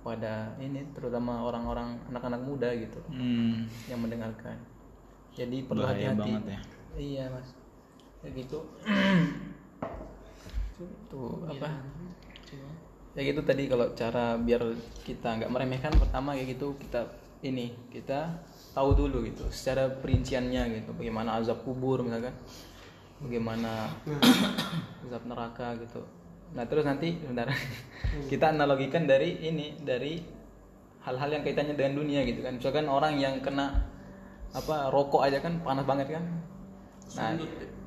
kepada 0.00 0.56
ini 0.64 0.80
terutama 0.96 1.44
orang-orang 1.44 2.00
anak-anak 2.08 2.40
muda 2.40 2.72
gitu 2.72 2.96
Hmm. 3.12 3.68
yang 3.92 4.00
mendengarkan. 4.00 4.56
Jadi 5.36 5.68
perlu 5.68 5.84
hati-hati. 5.84 6.40
ya. 6.40 6.60
Iya 6.96 7.24
mas. 7.36 7.52
Kayak 8.24 8.48
gitu. 8.48 8.64
Tuh 11.12 11.44
apa? 11.52 11.68
Ya 13.16 13.22
gitu 13.24 13.40
tadi 13.40 13.64
kalau 13.66 13.96
cara 13.96 14.36
biar 14.36 14.76
kita 15.02 15.40
nggak 15.40 15.48
meremehkan 15.48 15.92
pertama 15.96 16.36
kayak 16.36 16.52
gitu 16.52 16.76
kita 16.76 17.08
ini 17.40 17.72
kita 17.88 18.44
tahu 18.76 18.92
dulu 18.92 19.24
gitu 19.24 19.48
secara 19.48 19.88
perinciannya 19.88 20.62
gitu 20.76 20.92
bagaimana 20.92 21.40
azab 21.40 21.64
kubur 21.64 22.04
misalkan 22.04 22.36
bagaimana 23.24 23.88
azab 25.08 25.22
neraka 25.24 25.72
gitu. 25.80 26.04
Nah 26.52 26.64
terus 26.68 26.84
nanti 26.84 27.16
sebentar. 27.18 27.48
Kita 28.30 28.52
analogikan 28.54 29.08
dari 29.08 29.40
ini 29.42 29.80
dari 29.80 30.20
hal-hal 31.02 31.40
yang 31.40 31.42
kaitannya 31.42 31.74
dengan 31.74 31.94
dunia 31.98 32.20
gitu 32.28 32.44
kan. 32.44 32.60
Misalkan 32.60 32.86
orang 32.86 33.18
yang 33.18 33.40
kena 33.40 33.82
apa 34.54 34.92
rokok 34.92 35.26
aja 35.26 35.40
kan 35.42 35.58
panas 35.64 35.84
banget 35.88 36.20
kan. 36.20 36.24
Nah 37.16 37.34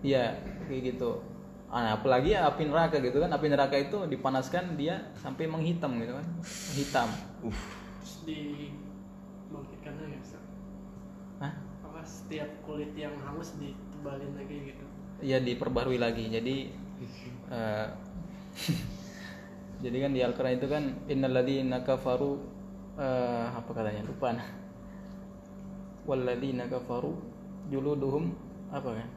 iya 0.02 0.38
kayak 0.68 0.96
gitu 0.96 1.22
Nah, 1.70 2.02
apalagi 2.02 2.34
ya 2.34 2.50
api 2.50 2.66
neraka 2.66 2.98
gitu 2.98 3.22
kan 3.22 3.30
api 3.30 3.46
neraka 3.46 3.78
itu 3.78 4.10
dipanaskan 4.10 4.74
dia 4.74 5.14
sampai 5.22 5.46
menghitam 5.46 6.02
gitu 6.02 6.18
kan 6.18 6.26
hitam 6.74 7.10
Terus 8.02 8.16
di 8.26 8.74
bangkitkannya 9.54 10.06
ya 10.10 10.18
Ustaz? 10.18 10.44
Hah? 11.46 11.54
apa 11.86 12.02
setiap 12.06 12.50
kulit 12.66 12.90
yang 12.98 13.14
hangus 13.22 13.54
ditebalin 13.62 14.34
lagi 14.34 14.74
gitu? 14.74 14.86
Ya 15.22 15.38
diperbarui 15.38 16.02
lagi. 16.02 16.26
Jadi 16.34 16.74
eh, 17.54 17.88
jadi 19.86 19.98
kan 20.10 20.12
di 20.18 20.22
Al-Quran 20.26 20.58
itu 20.58 20.68
kan 20.70 20.84
innalladzina 21.06 21.86
kafaru 21.86 22.42
eh, 22.98 23.46
apa 23.54 23.70
katanya? 23.78 24.10
Lupa. 24.10 24.34
Nah 24.34 24.50
walladzina 26.10 26.66
kafaru 26.66 27.14
juluduhum 27.70 28.34
apa 28.74 28.90
kan 28.98 29.10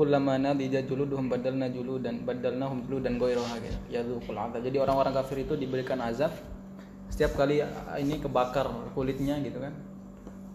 kullama 0.00 0.40
nadija 0.40 0.80
juluduhum 0.88 1.28
badalna 1.28 1.68
juludan 1.68 2.24
badalnahum 2.24 2.88
juludan 2.88 3.20
ghairaha 3.20 3.60
gitu 3.60 3.76
yadzuqul 3.92 4.32
azab 4.32 4.64
jadi 4.64 4.80
orang-orang 4.80 5.12
kafir 5.12 5.44
itu 5.44 5.60
diberikan 5.60 6.00
azab. 6.00 6.32
Setiap 7.12 7.36
kali 7.36 7.60
ah, 7.60 8.00
ini 8.00 8.16
kebakar 8.16 8.64
kulitnya 8.96 9.36
gitu 9.44 9.60
kan. 9.60 9.76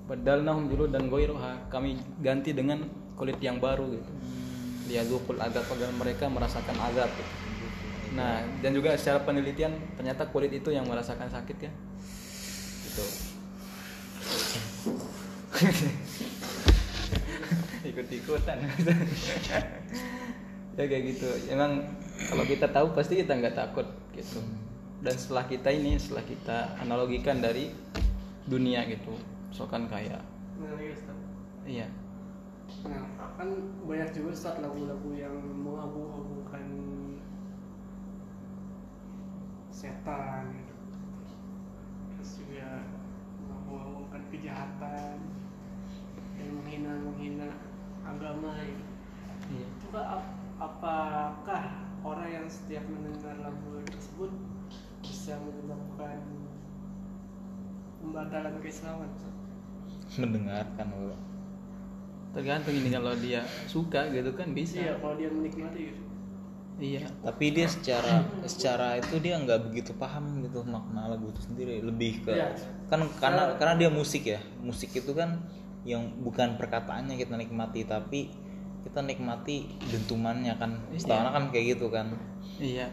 Badalnahum 0.10 0.66
juludan 0.66 1.14
ghairaha 1.14 1.70
kami 1.70 2.02
ganti 2.26 2.58
dengan 2.58 2.90
kulit 3.14 3.38
yang 3.38 3.62
baru 3.62 3.86
gitu. 3.94 4.10
Liyadzuqul 4.90 5.38
azab 5.38 5.70
agar 5.78 5.94
mereka 5.94 6.26
merasakan 6.26 6.74
azab 6.82 7.14
gitu. 7.14 7.34
nah 8.16 8.42
dan 8.64 8.72
juga 8.72 8.96
secara 8.98 9.22
penelitian 9.28 9.76
ternyata 10.00 10.26
kulit 10.34 10.50
itu 10.50 10.74
yang 10.74 10.90
merasakan 10.90 11.30
sakit 11.30 11.70
ya. 11.70 11.72
Gitu 12.82 13.06
ikut-ikutan. 17.96 18.60
Ya 20.76 20.92
kayak 20.92 21.16
gitu. 21.16 21.32
Emang 21.48 21.88
kalau 22.28 22.44
kita 22.44 22.68
tahu 22.68 22.92
pasti 22.92 23.24
kita 23.24 23.32
nggak 23.32 23.56
takut 23.56 23.88
gitu. 24.12 24.44
Dan 25.00 25.16
setelah 25.16 25.48
kita 25.48 25.72
ini 25.72 25.96
setelah 25.96 26.28
kita 26.28 26.76
analogikan 26.84 27.40
dari 27.40 27.72
dunia 28.44 28.84
gitu. 28.92 29.16
Misalkan 29.48 29.88
kayak 29.88 30.20
nah 30.60 30.76
iya. 31.64 31.88
Nah 32.84 33.08
kan 33.40 33.48
banyak 33.88 34.12
juga 34.12 34.36
Ustaz 34.36 34.60
lagu-lagu 34.60 35.16
yang 35.16 35.32
mengabu-abukan 35.64 36.68
setan 39.72 40.52
gitu. 40.60 40.76
Terus 42.20 42.32
juga 42.44 42.84
mengabu-abukan 43.48 44.22
kejahatan 44.28 45.16
dan 46.36 46.48
menghina-menghina 46.52 47.65
agama 48.06 48.54
iya. 48.62 49.68
Itu 49.82 49.98
ap- 49.98 50.38
apakah 50.62 51.64
orang 52.06 52.30
yang 52.30 52.48
setiap 52.48 52.86
mendengar 52.86 53.34
lagu 53.42 53.82
tersebut 53.90 54.32
bisa 55.02 55.38
menyebabkan 55.42 56.22
pembatalan 58.02 58.54
keislaman 58.62 59.10
mendengarkan 60.16 60.86
bro. 60.94 61.18
tergantung 62.36 62.76
ini 62.76 62.92
kalau 62.92 63.16
dia 63.18 63.42
suka 63.66 64.12
gitu 64.12 64.36
kan 64.36 64.52
bisa. 64.52 64.76
Iya, 64.78 64.94
kalau 65.00 65.16
dia 65.16 65.32
menikmati 65.32 65.82
gitu. 65.88 66.02
iya. 66.78 67.04
Tapi 67.24 67.46
dia 67.56 67.68
secara 67.72 68.28
secara 68.44 69.00
itu 69.00 69.16
dia 69.24 69.40
nggak 69.40 69.72
begitu 69.72 69.96
paham 69.96 70.44
gitu 70.44 70.62
makna 70.68 71.16
lagu 71.16 71.32
itu 71.32 71.42
sendiri. 71.42 71.80
Lebih 71.80 72.28
ke 72.28 72.36
Iya. 72.36 72.52
kan 72.92 73.08
karena 73.24 73.56
karena 73.56 73.74
dia 73.80 73.90
musik 73.90 74.28
ya. 74.28 74.40
Musik 74.60 74.92
itu 74.92 75.12
kan 75.16 75.40
yang 75.86 76.10
bukan 76.26 76.58
perkataannya 76.58 77.16
kita 77.16 77.38
nikmati 77.38 77.86
tapi 77.86 78.34
kita 78.86 79.02
nikmati 79.02 79.70
dentumannya 79.90 80.58
kan. 80.58 80.82
Setahu 80.94 81.30
kan 81.30 81.46
kayak 81.54 81.78
gitu 81.78 81.90
kan. 81.94 82.14
Iya. 82.62 82.90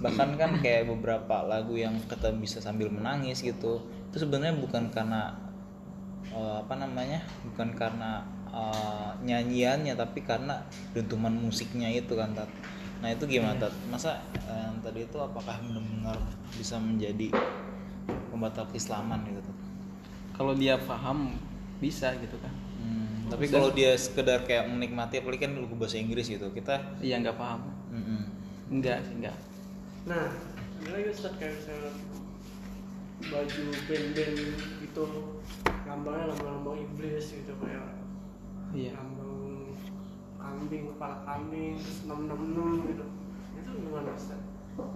Bahkan 0.00 0.36
kan 0.40 0.50
kayak 0.64 0.88
beberapa 0.88 1.44
lagu 1.44 1.76
yang 1.76 1.96
kita 2.08 2.32
bisa 2.36 2.60
sambil 2.64 2.88
menangis 2.88 3.44
gitu 3.44 3.82
itu 4.08 4.16
sebenarnya 4.24 4.56
bukan 4.56 4.88
karena 4.88 5.36
eh, 6.32 6.56
apa 6.64 6.74
namanya 6.80 7.20
bukan 7.44 7.76
karena 7.76 8.24
eh, 8.48 9.10
nyanyiannya 9.24 9.92
tapi 9.96 10.24
karena 10.24 10.64
dentuman 10.96 11.32
musiknya 11.32 11.92
itu 11.92 12.16
kan 12.16 12.32
tat. 12.32 12.48
Nah 13.04 13.12
itu 13.12 13.24
gimana 13.28 13.56
tat? 13.60 13.74
Masa 13.92 14.20
yang 14.48 14.80
tadi 14.80 15.04
itu 15.04 15.18
apakah 15.20 15.60
benar-benar 15.60 16.16
bisa 16.56 16.80
menjadi 16.80 17.32
pembatal 18.32 18.64
keislaman 18.72 19.24
gitu 19.28 19.40
tat? 19.44 19.58
Kalau 20.38 20.54
dia 20.54 20.78
paham 20.78 21.47
bisa 21.78 22.14
gitu 22.16 22.38
kan 22.38 22.54
Hmm, 22.78 23.26
tapi 23.26 23.50
kalau 23.50 23.68
dia 23.68 23.92
sekedar 23.94 24.42
kayak 24.42 24.64
menikmati 24.66 25.18
apalagi 25.18 25.44
kan 25.44 25.52
lagu 25.52 25.74
bahasa 25.74 25.98
Inggris 25.98 26.26
gitu 26.26 26.48
kita 26.48 26.94
iya 26.98 27.18
nggak 27.18 27.34
paham 27.34 27.66
mm-mm. 27.90 28.22
enggak 28.70 29.02
sih 29.02 29.14
enggak 29.14 29.36
Nah, 30.06 30.24
lagi 30.86 31.10
Ustaz 31.10 31.36
kayak 31.36 31.52
misalnya 31.52 31.90
baju 33.20 33.62
band-band 33.84 34.38
itu 34.80 35.04
lambangnya 35.84 36.24
lambang-lambang 36.30 36.76
iblis 36.80 37.26
gitu 37.28 37.52
kayak 37.58 37.84
iya 38.72 38.94
lambang 38.94 39.36
kambing, 40.38 40.82
kepala 40.88 41.16
kambing, 41.26 41.76
terus 41.76 41.98
666 42.06 42.88
gitu. 42.88 43.04
Itu 43.52 43.70
gimana 43.84 44.10
Ustaz? 44.14 44.40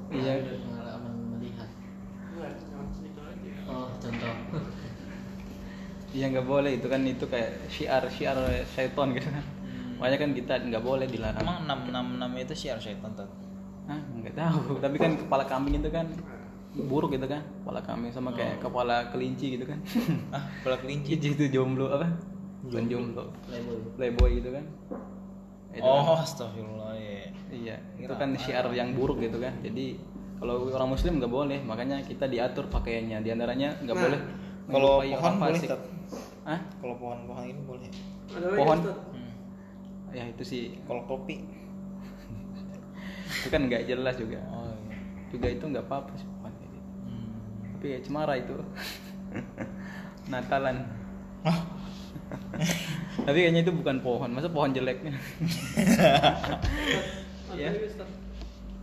iya 0.08 0.32
Ada 0.38 0.54
pengalaman 0.62 1.12
melihat 1.34 1.68
Enggak, 2.32 2.50
cuma 2.56 2.80
itu 3.02 3.20
aja. 3.20 3.52
oh 3.66 3.88
contoh 4.00 4.32
iya 6.12 6.26
nggak 6.28 6.46
boleh. 6.46 6.70
Itu 6.78 6.86
kan 6.92 7.00
itu 7.04 7.24
kayak 7.28 7.68
syiar 7.72 8.04
syiar 8.12 8.36
syaiton 8.72 9.16
gitu. 9.16 9.28
Kan 9.28 9.44
makanya 10.02 10.18
kan 10.26 10.30
kita 10.34 10.52
nggak 10.66 10.82
boleh 10.82 11.06
dilarang. 11.06 11.42
Emang 11.46 11.62
666 11.62 12.44
itu 12.44 12.54
syiar 12.66 12.78
syaitan 12.82 13.10
tat? 13.14 13.30
Hah, 13.86 14.00
nggak 14.18 14.34
tahu. 14.34 14.60
Tapi 14.84 14.96
kan 14.98 15.12
kepala 15.14 15.44
kambing 15.46 15.78
itu 15.78 15.90
kan 15.90 16.06
buruk 16.74 17.14
gitu 17.14 17.26
kan. 17.28 17.42
Kepala 17.62 17.80
kambing 17.86 18.10
sama 18.10 18.34
kayak 18.34 18.58
kepala 18.58 19.08
kelinci 19.14 19.58
gitu 19.58 19.64
kan. 19.68 19.78
Ah 20.36 20.42
kepala 20.60 20.76
kelinci? 20.82 21.18
Itu 21.36 21.46
jomblo 21.50 21.92
apa? 21.92 22.08
Bukan 22.62 22.84
jomblo. 22.90 23.30
playboy. 23.46 23.78
Playboy 23.98 24.30
gitu 24.42 24.50
kan. 24.54 24.64
Itu 25.72 25.88
oh 25.88 26.20
astagfirullah 26.20 26.92
ya 27.00 27.32
Iya, 27.52 27.76
itu 28.00 28.14
kan 28.16 28.32
syiar 28.40 28.64
yang 28.72 28.96
buruk 28.96 29.20
gitu 29.20 29.36
kan. 29.36 29.52
Jadi 29.60 30.00
kalau 30.40 30.72
orang 30.72 30.96
muslim 30.96 31.20
nggak 31.20 31.28
boleh, 31.28 31.60
makanya 31.62 32.00
kita 32.00 32.24
diatur 32.24 32.64
pakaiannya. 32.72 33.20
Di 33.20 33.28
antaranya 33.28 33.76
nggak 33.84 33.96
Nah, 33.96 34.02
boleh 34.08 34.20
kalau 34.72 34.92
pohon 35.04 35.12
orang 35.20 35.36
boleh? 35.36 35.60
Hah? 36.42 36.60
kalau 36.82 36.98
pohon-pohon 36.98 37.44
ini 37.46 37.62
boleh 37.62 37.86
Ada 38.34 38.46
Pohon? 38.58 38.78
Ustaz? 38.82 38.98
Hmm. 39.14 39.32
Ya 40.10 40.24
itu 40.26 40.42
sih, 40.42 40.62
kalau 40.90 41.06
kopi 41.06 41.46
itu 43.38 43.48
kan 43.48 43.62
nggak 43.70 43.86
jelas 43.86 44.18
juga. 44.18 44.42
oh 44.50 44.74
iya 44.90 44.98
Juga 45.30 45.46
itu 45.48 45.64
nggak 45.64 45.86
apa-apa 45.86 46.12
sih 46.18 46.26
pohon 46.26 46.52
gitu. 46.58 46.78
Hmm. 47.06 47.30
Tapi 47.78 47.86
ya 47.94 47.98
cemara 48.02 48.34
itu. 48.36 48.56
Natalan. 50.32 50.76
Tapi 53.26 53.38
kayaknya 53.38 53.62
itu 53.62 53.72
bukan 53.72 54.02
pohon, 54.02 54.30
masa 54.32 54.48
pohon 54.50 54.72
jeleknya? 54.74 55.14
Ya. 57.52 57.68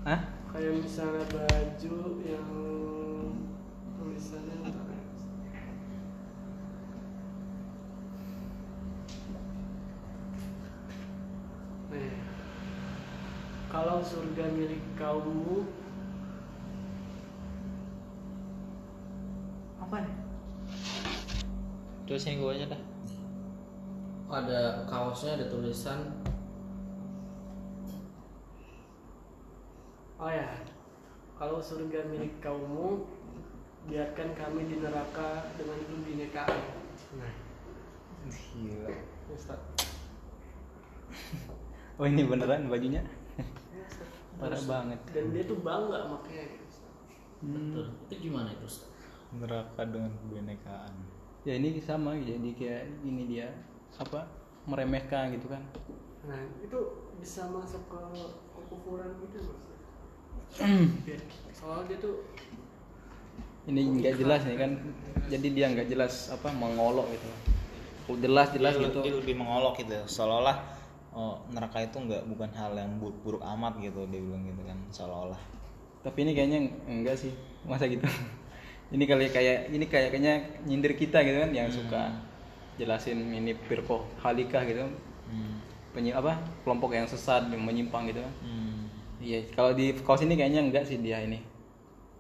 Hah? 0.06 0.20
Kayak 0.54 0.74
misalnya 0.82 1.26
baju 1.30 1.96
yang 2.26 2.48
tulisannya 3.98 4.56
apa 4.66 4.92
ya? 4.94 5.04
Nih. 11.90 12.14
Kalau 13.70 14.02
surga 14.02 14.46
milik 14.54 14.82
kaummu 14.98 15.66
apa 19.90 20.06
nih? 20.06 20.18
terus 22.06 22.26
yang 22.30 22.42
gue 22.42 22.52
aja 22.58 22.66
dah 22.74 22.82
ada 24.30 24.62
kaosnya 24.90 25.38
ada 25.38 25.46
tulisan 25.50 26.14
Oh 30.20 30.28
ya, 30.28 30.52
kalau 31.40 31.64
surga 31.64 32.04
milik 32.12 32.44
kaummu, 32.44 33.08
biarkan 33.88 34.36
kami 34.36 34.68
di 34.68 34.84
neraka 34.84 35.48
dengan 35.56 35.80
kebinekaan. 35.80 36.60
Nah, 37.16 37.34
gila 38.28 38.92
Ustaz. 39.32 39.64
Oh 42.00 42.08
ini 42.08 42.24
beneran 42.24 42.72
bajunya? 42.72 43.04
Ya. 43.04 43.86
Parah 44.40 44.62
banget. 44.64 45.00
Dan 45.12 45.36
dia 45.36 45.44
tuh 45.44 45.60
bangga 45.60 46.08
makanya. 46.08 46.48
Betul 47.40 47.86
itu 48.04 48.16
gimana 48.28 48.52
itu 48.52 48.68
Ustaz? 48.68 48.92
neraka 49.30 49.86
dengan 49.86 50.10
kebinekaan 50.10 50.92
Ya 51.46 51.56
ini 51.56 51.78
sama, 51.80 52.18
jadi 52.18 52.50
kayak 52.52 52.84
gini 53.00 53.30
dia 53.30 53.48
apa 53.96 54.26
meremehkan 54.66 55.32
gitu 55.38 55.48
kan? 55.48 55.62
nah 56.20 56.36
itu 56.60 56.80
bisa 57.16 57.48
masuk 57.48 57.80
ke 57.88 58.00
kekufuran 58.52 59.08
gitu 59.24 59.40
mas 59.48 59.62
Ya, 61.08 61.16
soalnya 61.56 61.96
dia 61.96 61.98
tuh 62.04 62.28
ini 63.72 63.82
nggak 64.04 64.20
jelas 64.20 64.42
nih 64.44 64.58
kan 64.60 64.72
jadi 65.32 65.48
dia 65.48 65.66
nggak 65.72 65.88
jelas 65.88 66.28
apa 66.36 66.52
mengolok 66.52 67.08
gitu 67.16 67.30
jelas 68.20 68.52
jelas 68.52 68.76
Dia- 68.76 68.84
gitu 68.92 69.00
dia 69.00 69.16
lebih 69.16 69.36
mengolok 69.40 69.80
gitu 69.80 69.96
seolah-olah 70.12 70.60
oh, 71.14 71.42
neraka 71.50 71.82
itu 71.82 71.98
nggak 71.98 72.26
bukan 72.30 72.50
hal 72.54 72.72
yang 72.78 72.92
buruk, 73.02 73.18
buruk 73.26 73.44
amat 73.44 73.78
gitu 73.82 74.06
dia 74.10 74.22
bilang 74.22 74.44
gitu 74.46 74.62
kan 74.66 74.78
seolah-olah. 74.94 75.42
Tapi 76.06 76.18
ini 76.24 76.32
kayaknya 76.38 76.60
enggak 76.88 77.16
sih 77.20 77.34
masa 77.68 77.90
gitu. 77.90 78.06
Ini 78.90 79.06
kali 79.06 79.30
kayak 79.30 79.70
ini 79.70 79.86
kayak 79.86 80.10
kayaknya 80.10 80.42
nyindir 80.66 80.98
kita 80.98 81.22
gitu 81.22 81.46
kan 81.46 81.54
yang 81.54 81.70
suka 81.70 82.10
jelasin 82.74 83.22
ini 83.38 83.54
pirko 83.54 84.02
halikah 84.18 84.66
gitu. 84.66 84.82
Hmm. 85.30 85.62
penyi 85.94 86.10
apa 86.10 86.42
kelompok 86.66 86.98
yang 86.98 87.06
sesat 87.06 87.54
yang 87.54 87.62
menyimpang 87.62 88.10
gitu 88.10 88.26
kan. 88.26 88.34
Hmm. 88.42 88.90
iya 89.22 89.46
kalau 89.54 89.78
di 89.78 89.94
kaos 89.94 90.26
ini 90.26 90.34
kayaknya 90.34 90.66
enggak 90.66 90.90
sih 90.90 90.98
dia 90.98 91.22
ini. 91.22 91.38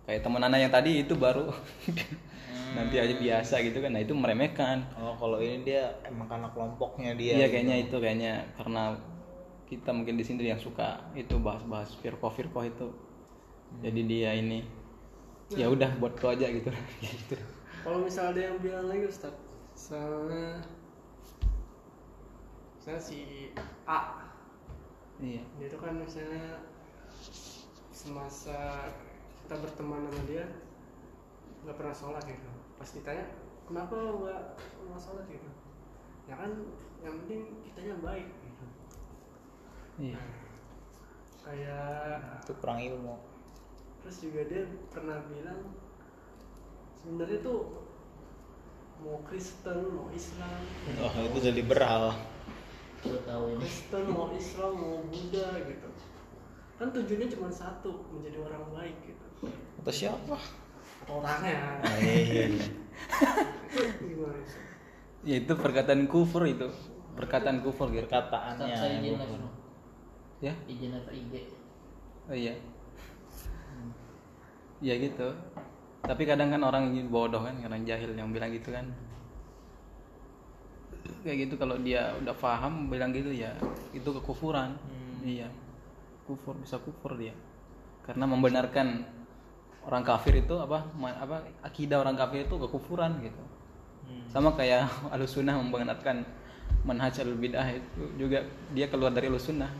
Kayak 0.05 0.21
temen 0.21 0.45
anak 0.45 0.59
yang 0.61 0.69
tadi 0.69 1.01
itu 1.01 1.17
baru 1.17 1.49
nanti 2.77 2.95
aja 3.01 3.15
biasa 3.17 3.55
gitu 3.65 3.81
kan. 3.81 3.91
Nah 3.93 4.01
itu 4.01 4.13
meremehkan. 4.13 4.85
Oh 4.99 5.15
kalau 5.17 5.41
ini 5.41 5.65
dia 5.65 5.95
emang 6.05 6.29
karena 6.29 6.49
kelompoknya 6.53 7.11
dia 7.17 7.33
iya 7.39 7.47
gitu. 7.47 7.53
kayaknya 7.57 7.75
itu 7.87 7.95
kayaknya. 7.97 8.33
Karena 8.57 8.83
kita 9.69 9.89
mungkin 9.93 10.17
di 10.17 10.25
sini 10.25 10.49
yang 10.49 10.61
suka 10.61 11.13
itu 11.13 11.37
bahas-bahas 11.37 11.93
firko 12.01 12.33
firko 12.33 12.65
itu 12.65 12.89
jadi 13.85 14.01
dia 14.09 14.31
ini 14.33 14.65
ya 15.53 15.69
udah 15.69 15.93
buat 16.01 16.17
lo 16.17 16.33
aja 16.33 16.49
gitu 16.49 16.69
gitu. 17.01 17.35
Kalau 17.85 18.01
misalnya 18.01 18.29
ada 18.33 18.41
yang 18.49 18.57
bilang 18.59 18.85
lagi 18.89 19.05
Ustaz. 19.05 19.33
Misalnya 19.77 20.65
misalnya 22.81 23.01
si 23.01 23.19
A. 23.85 24.25
Iya. 25.21 25.43
Dia 25.61 25.65
itu 25.69 25.77
kan 25.77 25.93
misalnya 26.01 26.65
semasa 27.93 28.89
kita 29.45 29.55
berteman 29.59 30.07
sama 30.07 30.21
dia 30.29 30.45
nggak 31.65 31.75
pernah 31.75 31.95
sholat 31.95 32.23
gitu 32.23 32.58
pas 32.79 32.89
ditanya 32.95 33.25
kenapa 33.67 33.93
lo 33.99 34.23
nggak 34.23 34.41
nggak 34.87 35.01
sholat? 35.03 35.27
Gitu. 35.27 35.49
Ya 36.31 36.39
kan 36.39 36.51
yang 37.03 37.15
penting 37.23 37.41
kitanya 37.67 37.95
baik. 37.99 38.27
Gitu. 38.31 38.65
Iya. 39.99 40.21
Kayak 41.43 42.47
itu 42.47 42.53
kurang 42.63 42.79
ilmu. 42.79 43.15
Terus 43.99 44.17
juga 44.23 44.41
dia 44.47 44.63
pernah 44.89 45.19
bilang 45.27 45.75
sebenarnya 47.03 47.39
tuh 47.43 47.59
mau 49.03 49.19
Kristen 49.27 49.79
mau 49.91 50.07
Islam. 50.15 50.59
Oh 51.03 51.11
itu 51.27 51.37
jadi 51.43 51.59
liberal. 51.59 52.15
Tahu 53.03 53.43
ini. 53.55 53.63
Kristen 53.63 54.05
mau 54.11 54.31
Islam 54.31 54.71
mau 54.75 54.97
Buddha 55.07 55.55
gitu. 55.67 55.89
Kan 56.79 56.95
tujuannya 56.95 57.27
cuma 57.27 57.51
satu 57.51 58.07
menjadi 58.11 58.39
orang 58.39 58.63
baik 58.71 58.97
gitu. 59.03 59.51
Atau 59.83 59.91
siapa 59.91 60.35
orangnya. 61.09 61.81
Ah, 61.81 61.97
iya, 61.97 62.15
iya. 62.45 62.67
ya 65.25 65.35
itu 65.41 65.53
perkataan 65.57 66.05
kufur 66.05 66.45
itu. 66.45 66.69
Perkataan 67.17 67.59
kufur 67.65 67.91
gitu. 67.91 68.07
Perkataannya 68.07 68.75
saya 68.77 69.01
izin 69.01 69.19
dong. 69.19 69.51
ya? 70.39 70.53
Izin 70.69 70.89
live 70.95 71.11
IG. 71.11 71.33
oh 72.29 72.37
iya. 72.37 72.53
Ya 74.79 74.95
gitu. 74.95 75.29
Tapi 75.99 76.23
kadang 76.23 76.55
kan 76.55 76.61
orang 76.63 76.95
bodoh 77.11 77.43
kan 77.43 77.59
orang 77.59 77.83
jahil 77.83 78.15
yang 78.15 78.31
bilang 78.31 78.53
gitu 78.55 78.71
kan. 78.71 78.87
Kayak 81.25 81.49
gitu 81.49 81.55
kalau 81.59 81.75
dia 81.81 82.15
udah 82.21 82.35
paham 82.37 82.87
bilang 82.87 83.11
gitu 83.11 83.33
ya 83.33 83.51
itu 83.91 84.07
kekufuran. 84.07 84.79
Iya. 85.19 85.51
Kufur 86.23 86.55
bisa 86.55 86.79
kufur 86.79 87.19
dia. 87.19 87.35
Karena 88.07 88.23
membenarkan 88.23 89.18
orang 89.89 90.05
kafir 90.05 90.37
itu 90.37 90.53
apa 90.61 90.85
apa 91.01 91.41
akidah 91.65 91.97
orang 92.05 92.13
kafir 92.13 92.45
itu 92.45 92.55
kekufuran 92.61 93.17
gitu. 93.25 93.41
Sama 94.29 94.53
kayak 94.53 94.85
alusunah 95.13 95.57
membenarkan 95.57 96.21
manhaj 96.85 97.17
al 97.25 97.33
bidah 97.33 97.65
itu 97.73 98.03
juga 98.21 98.45
dia 98.77 98.85
keluar 98.85 99.09
dari 99.09 99.33
alusunah 99.33 99.73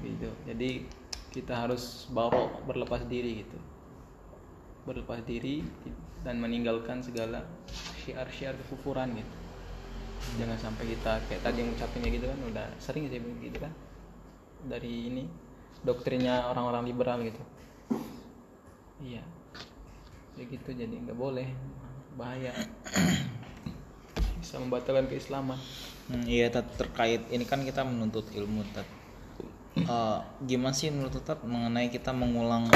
gitu. 0.00 0.32
Jadi 0.48 0.88
kita 1.36 1.52
harus 1.52 2.08
bawa 2.08 2.48
berlepas 2.64 3.04
diri 3.04 3.44
gitu. 3.44 3.58
Berlepas 4.88 5.20
diri 5.28 5.60
dan 6.24 6.40
meninggalkan 6.40 7.04
segala 7.04 7.44
syiar-syiar 8.00 8.56
kekufuran 8.64 9.12
gitu. 9.20 9.34
Jangan 10.40 10.56
sampai 10.56 10.96
kita 10.96 11.20
kayak 11.28 11.44
tadi 11.44 11.60
yang 11.60 11.68
ngucapinnya 11.76 12.08
gitu 12.08 12.26
kan 12.32 12.38
udah 12.48 12.66
sering 12.80 13.04
sih 13.12 13.20
begitu 13.20 13.60
kan. 13.60 13.72
Dari 14.64 15.12
ini 15.12 15.28
doktrinnya 15.84 16.48
orang-orang 16.48 16.88
liberal 16.88 17.20
gitu 17.20 17.44
iya. 19.04 19.22
Ya 20.34 20.44
gitu 20.48 20.70
jadi 20.72 20.90
nggak 20.90 21.18
boleh. 21.18 21.46
Bahaya. 22.16 22.50
Bisa 24.40 24.56
membatalkan 24.58 25.06
keislaman. 25.06 25.60
Hmm, 26.08 26.24
iya 26.28 26.52
Tat, 26.52 26.68
terkait 26.76 27.24
ini 27.32 27.44
kan 27.48 27.64
kita 27.64 27.84
menuntut 27.84 28.28
ilmu 28.32 28.64
Tat. 28.72 28.88
Eh, 29.78 30.18
gimana 30.48 30.72
sih 30.72 30.88
menurut 30.88 31.20
Tat 31.22 31.40
mengenai 31.44 31.92
kita 31.92 32.10
mengulang 32.16 32.68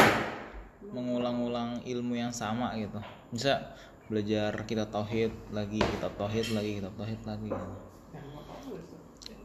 mengulang-ulang 0.89 1.85
ilmu 1.85 2.15
yang 2.17 2.33
sama 2.33 2.73
gitu? 2.77 3.01
Bisa 3.33 3.77
belajar 4.09 4.57
kita 4.65 4.89
tauhid 4.89 5.53
lagi 5.53 5.85
kita 5.85 6.09
tauhid 6.17 6.57
lagi 6.57 6.81
kita 6.81 6.89
tauhid 6.97 7.21
lagi 7.29 7.49
gitu. 7.53 7.69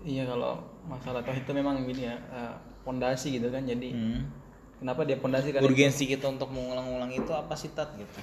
iya 0.07 0.23
kalau 0.23 0.59
masalah 0.87 1.19
tauhid 1.19 1.43
itu 1.43 1.51
memang 1.51 1.83
gini 1.83 2.07
ya 2.07 2.15
eh, 2.31 2.55
pondasi 2.87 3.39
gitu 3.39 3.51
kan. 3.51 3.67
Jadi 3.67 3.91
Hmm. 3.91 4.42
Kenapa 4.83 5.07
dia 5.07 5.15
pondasi 5.15 5.55
karena 5.55 5.63
urgensi 5.63 6.03
kita 6.03 6.27
untuk 6.27 6.51
mengulang-ulang 6.51 7.07
itu 7.15 7.31
apa 7.31 7.55
sih 7.55 7.71
Tat 7.71 7.95
gitu? 7.95 8.19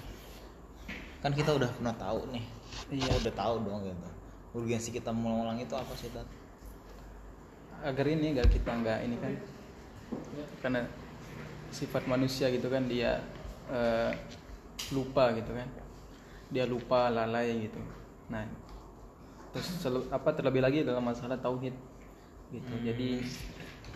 Kan 1.25 1.33
kita 1.33 1.57
udah 1.57 1.73
pernah 1.73 1.97
tahu 1.97 2.29
nih. 2.37 2.45
Iya. 2.93 3.17
udah 3.17 3.33
tahu 3.33 3.55
dong 3.65 3.81
gitu. 3.89 4.09
Urgensi 4.61 4.93
kita 4.93 5.09
mengulang 5.09 5.57
itu 5.57 5.73
apa 5.73 5.89
sih 5.97 6.13
Tat? 6.13 6.29
Agar 7.81 8.05
ini 8.13 8.37
agar 8.37 8.45
kita 8.53 8.77
nggak 8.77 8.99
ini 9.09 9.17
kan 9.17 9.33
karena 10.61 10.85
sifat 11.73 12.05
manusia 12.05 12.53
gitu 12.53 12.69
kan 12.69 12.85
dia 12.85 13.25
eh, 13.73 14.13
lupa 14.93 15.33
gitu 15.33 15.57
kan. 15.57 15.65
Dia 16.53 16.69
lupa 16.69 17.09
lalai 17.09 17.57
gitu. 17.73 17.81
Nah 18.29 18.45
terus 19.57 19.81
selu- 19.81 20.13
apa 20.13 20.29
terlebih 20.37 20.61
lagi 20.61 20.85
dalam 20.85 21.09
masalah 21.09 21.41
tauhid 21.41 21.73
gitu. 22.53 22.75
Jadi 22.85 23.25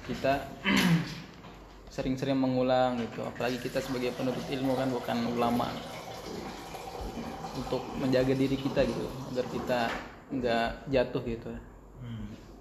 kita 0.08 0.48
sering-sering 1.94 2.34
mengulang 2.34 2.98
gitu. 2.98 3.22
Apalagi 3.22 3.62
kita 3.62 3.78
sebagai 3.78 4.10
penuntut 4.18 4.42
ilmu 4.50 4.74
kan 4.74 4.90
bukan 4.90 5.18
ulama. 5.30 5.70
Untuk 7.54 7.86
menjaga 8.02 8.34
diri 8.34 8.58
kita 8.58 8.82
gitu 8.82 9.06
agar 9.30 9.46
kita 9.46 9.80
nggak 10.34 10.90
jatuh 10.90 11.22
gitu. 11.22 11.54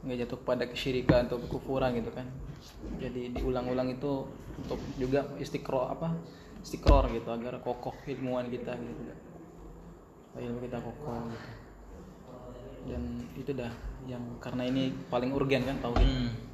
Nggak 0.06 0.18
jatuh 0.30 0.38
pada 0.46 0.70
kesyirikan 0.70 1.26
atau 1.26 1.42
kekufuran 1.42 1.98
gitu 1.98 2.14
kan. 2.14 2.30
Jadi 3.02 3.34
diulang-ulang 3.34 3.90
itu 3.90 4.30
untuk 4.54 4.78
juga 5.02 5.26
istiqro 5.42 5.90
apa 5.90 6.14
istiqror 6.62 7.10
gitu 7.10 7.34
agar 7.34 7.58
kokoh 7.66 7.98
ilmuwan 8.06 8.54
kita 8.54 8.78
gitu. 8.78 9.02
Ilmu 10.38 10.62
kita 10.62 10.78
kokoh 10.78 11.26
gitu. 11.34 11.50
Dan 12.84 13.04
itu 13.34 13.52
dah 13.56 13.74
yang 14.06 14.22
karena 14.38 14.70
ini 14.70 14.94
paling 15.10 15.34
urgen 15.34 15.66
kan 15.66 15.82
tauhid. 15.82 16.06
Hmm. 16.06 16.53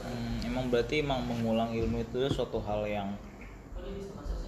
Hmm, 0.00 0.36
emang 0.48 0.72
berarti 0.72 1.04
emang 1.04 1.24
mengulang 1.24 1.70
ilmu 1.72 2.00
itu 2.02 2.26
suatu 2.32 2.58
hal 2.64 2.84
yang 2.88 3.08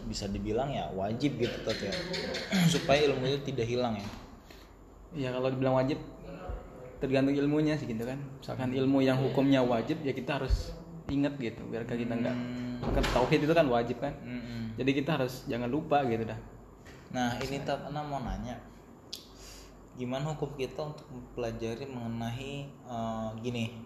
bisa 0.08 0.28
dibilang 0.28 0.68
ya 0.68 0.90
wajib 0.92 1.38
gitu 1.38 1.56
Tat 1.62 1.78
ya? 1.78 1.94
Supaya 2.74 3.06
ilmu 3.06 3.24
itu 3.28 3.52
tidak 3.52 3.66
hilang 3.68 3.94
ya? 3.96 4.08
Ya 5.12 5.28
kalau 5.30 5.52
dibilang 5.52 5.76
wajib 5.78 6.00
tergantung 6.98 7.34
ilmunya 7.34 7.74
sih 7.76 7.86
gitu 7.86 8.02
kan. 8.04 8.18
Misalkan 8.40 8.70
ilmu 8.72 9.02
yang 9.04 9.18
hukumnya 9.20 9.62
wajib 9.62 10.00
ya 10.02 10.14
kita 10.14 10.40
harus 10.42 10.72
ingat 11.10 11.36
gitu 11.36 11.60
biar 11.68 11.84
kita 11.84 12.14
nggak 12.14 12.36
kan 12.82 13.04
tauhid 13.14 13.44
itu 13.44 13.54
kan 13.54 13.66
wajib 13.68 14.00
kan. 14.02 14.14
Mm-mm. 14.24 14.74
jadi 14.80 14.90
kita 14.90 15.10
harus 15.20 15.44
jangan 15.46 15.68
lupa 15.68 16.02
gitu 16.08 16.24
dah. 16.26 16.38
Nah 17.12 17.36
ini 17.44 17.60
Ana 17.62 18.00
mau 18.02 18.18
nanya 18.18 18.56
gimana 19.92 20.32
hukum 20.32 20.56
kita 20.56 20.80
untuk 20.88 21.04
mempelajari 21.12 21.84
mengenai 21.84 22.64
eh, 22.64 23.28
gini 23.44 23.76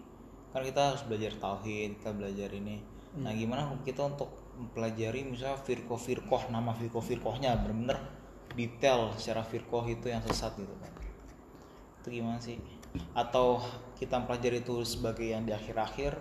kan 0.57 0.65
kita 0.65 0.81
harus 0.93 1.05
belajar 1.05 1.31
tauhid 1.37 2.01
kita 2.01 2.11
belajar 2.17 2.49
ini. 2.49 2.81
Nah 3.21 3.29
gimana 3.37 3.69
kita 3.85 4.01
untuk 4.09 4.33
mempelajari 4.57 5.21
misalnya 5.21 5.61
firqoh 5.61 6.01
firqoh 6.01 6.49
nama 6.49 6.73
firqoh 6.73 7.05
firqohnya 7.05 7.53
bener-bener 7.61 8.01
detail 8.57 9.13
secara 9.13 9.45
firqoh 9.45 9.85
itu 9.85 10.09
yang 10.09 10.17
sesat 10.25 10.57
gitu 10.57 10.73
kan 10.81 10.89
itu 12.01 12.23
gimana 12.23 12.39
sih? 12.39 12.57
Atau 13.11 13.59
kita 13.99 14.17
mempelajari 14.17 14.63
itu 14.63 14.81
sebagai 14.87 15.27
yang 15.27 15.43
di 15.43 15.51
akhir-akhir 15.51 16.15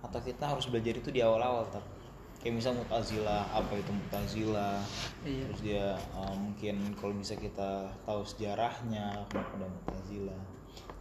atau 0.00 0.18
kita 0.22 0.54
harus 0.54 0.70
belajar 0.70 0.94
itu 1.02 1.10
di 1.10 1.18
awal-awal 1.18 1.66
Tat? 1.66 1.82
kayak 2.42 2.58
misalnya 2.58 2.82
mutazilah 2.82 3.46
apa 3.54 3.70
itu 3.78 3.90
mutazilah 3.94 4.82
Iya. 5.22 5.46
terus 5.46 5.60
dia 5.62 5.86
uh, 6.18 6.34
mungkin 6.34 6.90
kalau 6.98 7.14
bisa 7.14 7.38
kita 7.38 7.86
tahu 8.02 8.26
sejarahnya 8.26 9.22
kenapa 9.30 9.62
ada 9.62 9.68
mutazilah 9.70 10.42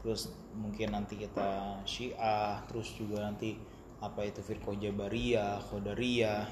terus 0.02 0.34
mungkin 0.58 0.97
nanti 0.97 1.14
kita 1.16 1.78
Syiah 1.86 2.66
terus 2.66 2.89
juga 2.97 3.22
nanti 3.22 3.54
apa 4.02 4.26
itu 4.26 4.41
Firqah 4.41 4.74
Jabariyah 4.74 5.62
Qadariyah 5.70 6.43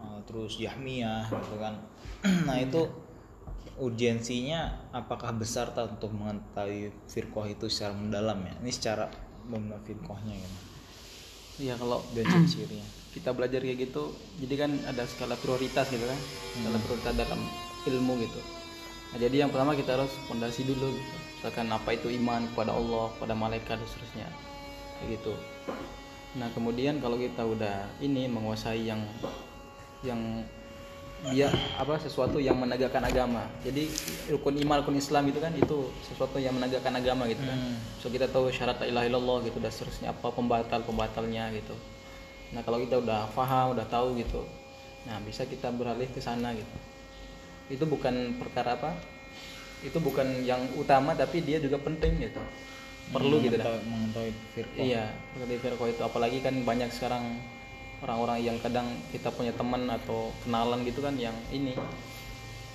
eh, 0.00 0.18
terus 0.24 0.56
Jahmiyah 0.56 1.26
gitu 1.30 1.56
kan. 1.58 1.74
Nah 2.46 2.56
itu 2.62 2.86
urgensinya 3.76 4.88
apakah 4.94 5.36
besar 5.36 5.68
tak 5.76 6.00
untuk 6.00 6.08
mengetahui 6.16 6.94
firqah 7.12 7.44
itu 7.50 7.68
secara 7.68 7.92
mendalam 7.92 8.40
ya? 8.40 8.54
Ini 8.64 8.72
secara 8.72 9.04
benar 9.46 9.78
firqahnya 9.84 10.34
gitu 10.34 10.58
Iya 11.56 11.74
kalau 11.78 12.00
dan 12.14 12.24
ciri-cirinya. 12.24 12.88
kita 13.16 13.32
belajar 13.32 13.64
kayak 13.64 13.88
gitu 13.88 14.12
jadi 14.44 14.54
kan 14.68 14.70
ada 14.88 15.04
skala 15.08 15.36
prioritas 15.40 15.88
gitu 15.90 16.04
kan. 16.04 16.20
Skala 16.56 16.78
prioritas 16.84 17.12
dalam 17.16 17.40
ilmu 17.88 18.12
gitu. 18.22 18.40
Nah, 19.12 19.18
jadi 19.22 19.36
yang 19.46 19.50
pertama 19.54 19.72
kita 19.72 19.96
harus 19.96 20.12
fondasi 20.28 20.66
dulu 20.68 20.92
gitu. 20.92 21.16
Misalkan 21.36 21.68
apa 21.68 21.92
itu 21.92 22.08
iman 22.16 22.48
kepada 22.50 22.72
Allah 22.72 23.12
kepada 23.14 23.34
malaikat 23.36 23.76
dan 23.76 23.88
seterusnya. 23.88 24.28
Kayak 24.96 25.08
gitu. 25.20 25.32
Nah 26.40 26.48
kemudian 26.56 26.98
kalau 26.98 27.20
kita 27.20 27.44
udah 27.44 27.84
ini 28.00 28.24
menguasai 28.26 28.88
yang 28.88 29.04
yang 30.00 30.44
dia 31.32 31.48
apa 31.80 31.96
sesuatu 31.96 32.36
yang 32.40 32.56
menegakkan 32.60 33.00
agama. 33.04 33.48
Jadi 33.64 33.88
rukun 34.32 34.56
iman 34.64 34.84
rukun 34.84 34.96
Islam 35.00 35.28
itu 35.32 35.40
kan 35.40 35.52
itu 35.56 35.92
sesuatu 36.04 36.36
yang 36.36 36.56
menegakkan 36.56 36.92
agama 36.92 37.24
gitu 37.28 37.40
kan. 37.44 37.58
So 38.00 38.12
kita 38.12 38.28
tahu 38.28 38.52
syarat 38.52 38.80
la 38.80 38.88
ilaha 38.88 39.04
illallah 39.08 39.38
gitu 39.48 39.58
dan 39.60 39.72
seterusnya 39.72 40.12
apa 40.12 40.28
pembatal 40.32 40.80
pembatalnya 40.84 41.52
gitu. 41.56 41.72
Nah 42.52 42.60
kalau 42.62 42.78
kita 42.80 43.00
udah 43.00 43.28
paham 43.32 43.74
udah 43.76 43.86
tahu 43.88 44.16
gitu 44.16 44.44
nah 45.06 45.22
bisa 45.22 45.46
kita 45.46 45.70
beralih 45.70 46.10
ke 46.10 46.18
sana 46.18 46.50
gitu. 46.50 46.74
Itu 47.70 47.86
bukan 47.86 48.42
perkara 48.42 48.74
apa 48.74 48.98
itu 49.86 49.98
bukan 50.02 50.26
yang 50.42 50.66
utama 50.74 51.14
tapi 51.14 51.46
dia 51.46 51.62
juga 51.62 51.78
penting 51.78 52.18
gitu 52.18 52.42
perlu 53.14 53.38
gitu 53.38 53.54
dah 53.54 53.70
Mengetahui- 53.70 53.86
mengetahui 53.86 54.32
firqah 54.50 54.82
Iya, 54.82 55.04
seperti 55.30 55.54
Firqah 55.62 55.88
itu 55.94 56.02
apalagi 56.02 56.38
kan 56.42 56.54
banyak 56.66 56.90
sekarang 56.90 57.24
orang-orang 58.02 58.38
yang 58.42 58.56
kadang 58.58 58.86
kita 59.14 59.30
punya 59.30 59.54
teman 59.54 59.86
atau 59.86 60.34
kenalan 60.42 60.82
gitu 60.82 61.00
kan 61.00 61.14
yang 61.14 61.32
ini 61.48 61.78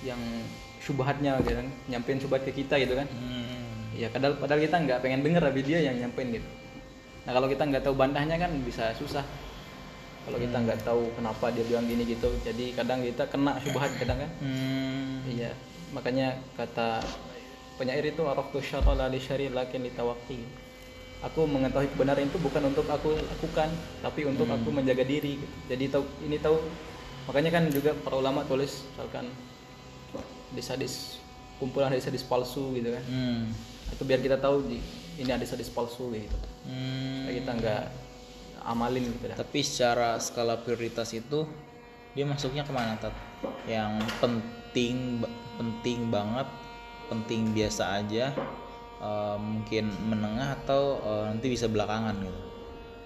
yang 0.02 0.18
syubhatnya 0.82 1.38
gitu 1.46 1.62
kan, 1.62 1.68
nyampein 1.86 2.18
syubhat 2.18 2.42
ke 2.42 2.50
kita 2.50 2.74
gitu 2.82 2.98
kan. 2.98 3.06
Hmm. 3.06 3.94
Ya 3.94 4.10
padahal 4.10 4.34
padahal 4.34 4.58
kita 4.66 4.76
nggak 4.82 4.98
pengen 4.98 5.22
denger 5.22 5.42
tapi 5.46 5.60
dia 5.62 5.78
yang 5.78 5.94
nyampein 5.94 6.34
gitu. 6.34 6.48
Nah, 7.22 7.32
kalau 7.38 7.46
kita 7.46 7.62
nggak 7.70 7.82
tahu 7.86 7.94
bandahnya 7.94 8.34
kan 8.34 8.50
bisa 8.66 8.90
susah. 8.98 9.22
Kalau 10.26 10.38
kita 10.42 10.58
nggak 10.58 10.82
tahu 10.82 11.06
kenapa 11.14 11.54
dia 11.54 11.62
bilang 11.66 11.86
gini 11.86 12.02
gitu, 12.02 12.30
jadi 12.42 12.74
kadang 12.74 13.02
kita 13.06 13.30
kena 13.30 13.62
syubhat 13.62 13.94
kadang 13.94 14.26
kan. 14.26 14.30
Hmm. 14.42 15.22
Iya, 15.22 15.54
makanya 15.92 16.40
kata 16.56 17.04
penyair 17.76 18.04
itu 18.04 18.24
araftu 18.24 18.58
syarra 18.64 18.96
la 18.96 19.06
li 19.08 19.20
syari 19.20 19.52
lakin 19.52 19.84
litawaqi. 19.86 20.40
Aku 21.22 21.46
mengetahui 21.46 21.86
kebenaran 21.94 22.26
itu 22.26 22.34
bukan 22.42 22.74
untuk 22.74 22.82
aku 22.90 23.14
lakukan, 23.14 23.70
tapi 24.02 24.26
untuk 24.26 24.50
aku 24.50 24.74
menjaga 24.74 25.06
diri. 25.06 25.38
gitu. 25.38 25.54
Jadi 25.70 25.84
tahu 25.86 26.04
ini 26.26 26.36
tahu 26.42 26.58
makanya 27.30 27.62
kan 27.62 27.70
juga 27.70 27.94
para 27.94 28.18
ulama 28.18 28.42
tulis 28.42 28.82
misalkan 28.90 29.30
hadis-hadis 30.50 31.22
kumpulan 31.62 31.94
hadis-hadis 31.94 32.26
palsu 32.26 32.74
gitu 32.74 32.90
kan. 32.90 33.04
Hmm. 33.06 33.54
Itu 33.94 34.02
biar 34.02 34.18
kita 34.18 34.42
tahu 34.42 34.66
di, 34.66 34.82
ini 35.22 35.30
hadis-hadis 35.30 35.70
palsu 35.70 36.10
gitu. 36.10 36.38
Hmm. 36.66 37.22
Supaya 37.22 37.34
kita 37.38 37.50
nggak 37.54 37.82
amalin 38.66 39.06
gitu 39.06 39.24
dah. 39.30 39.36
Tapi 39.38 39.60
secara 39.62 40.18
skala 40.18 40.58
prioritas 40.58 41.14
itu 41.14 41.46
dia 42.18 42.26
masuknya 42.26 42.66
ke 42.66 42.72
mana 42.74 42.98
tat? 42.98 43.14
Yang 43.70 44.10
penting 44.18 45.22
penting 45.58 46.08
banget, 46.08 46.48
penting 47.10 47.52
biasa 47.52 48.00
aja, 48.00 48.32
eh, 49.00 49.36
mungkin 49.38 49.84
menengah 50.10 50.56
atau 50.64 50.82
eh, 51.02 51.22
nanti 51.32 51.46
bisa 51.50 51.66
belakangan 51.68 52.16
gitu. 52.22 52.40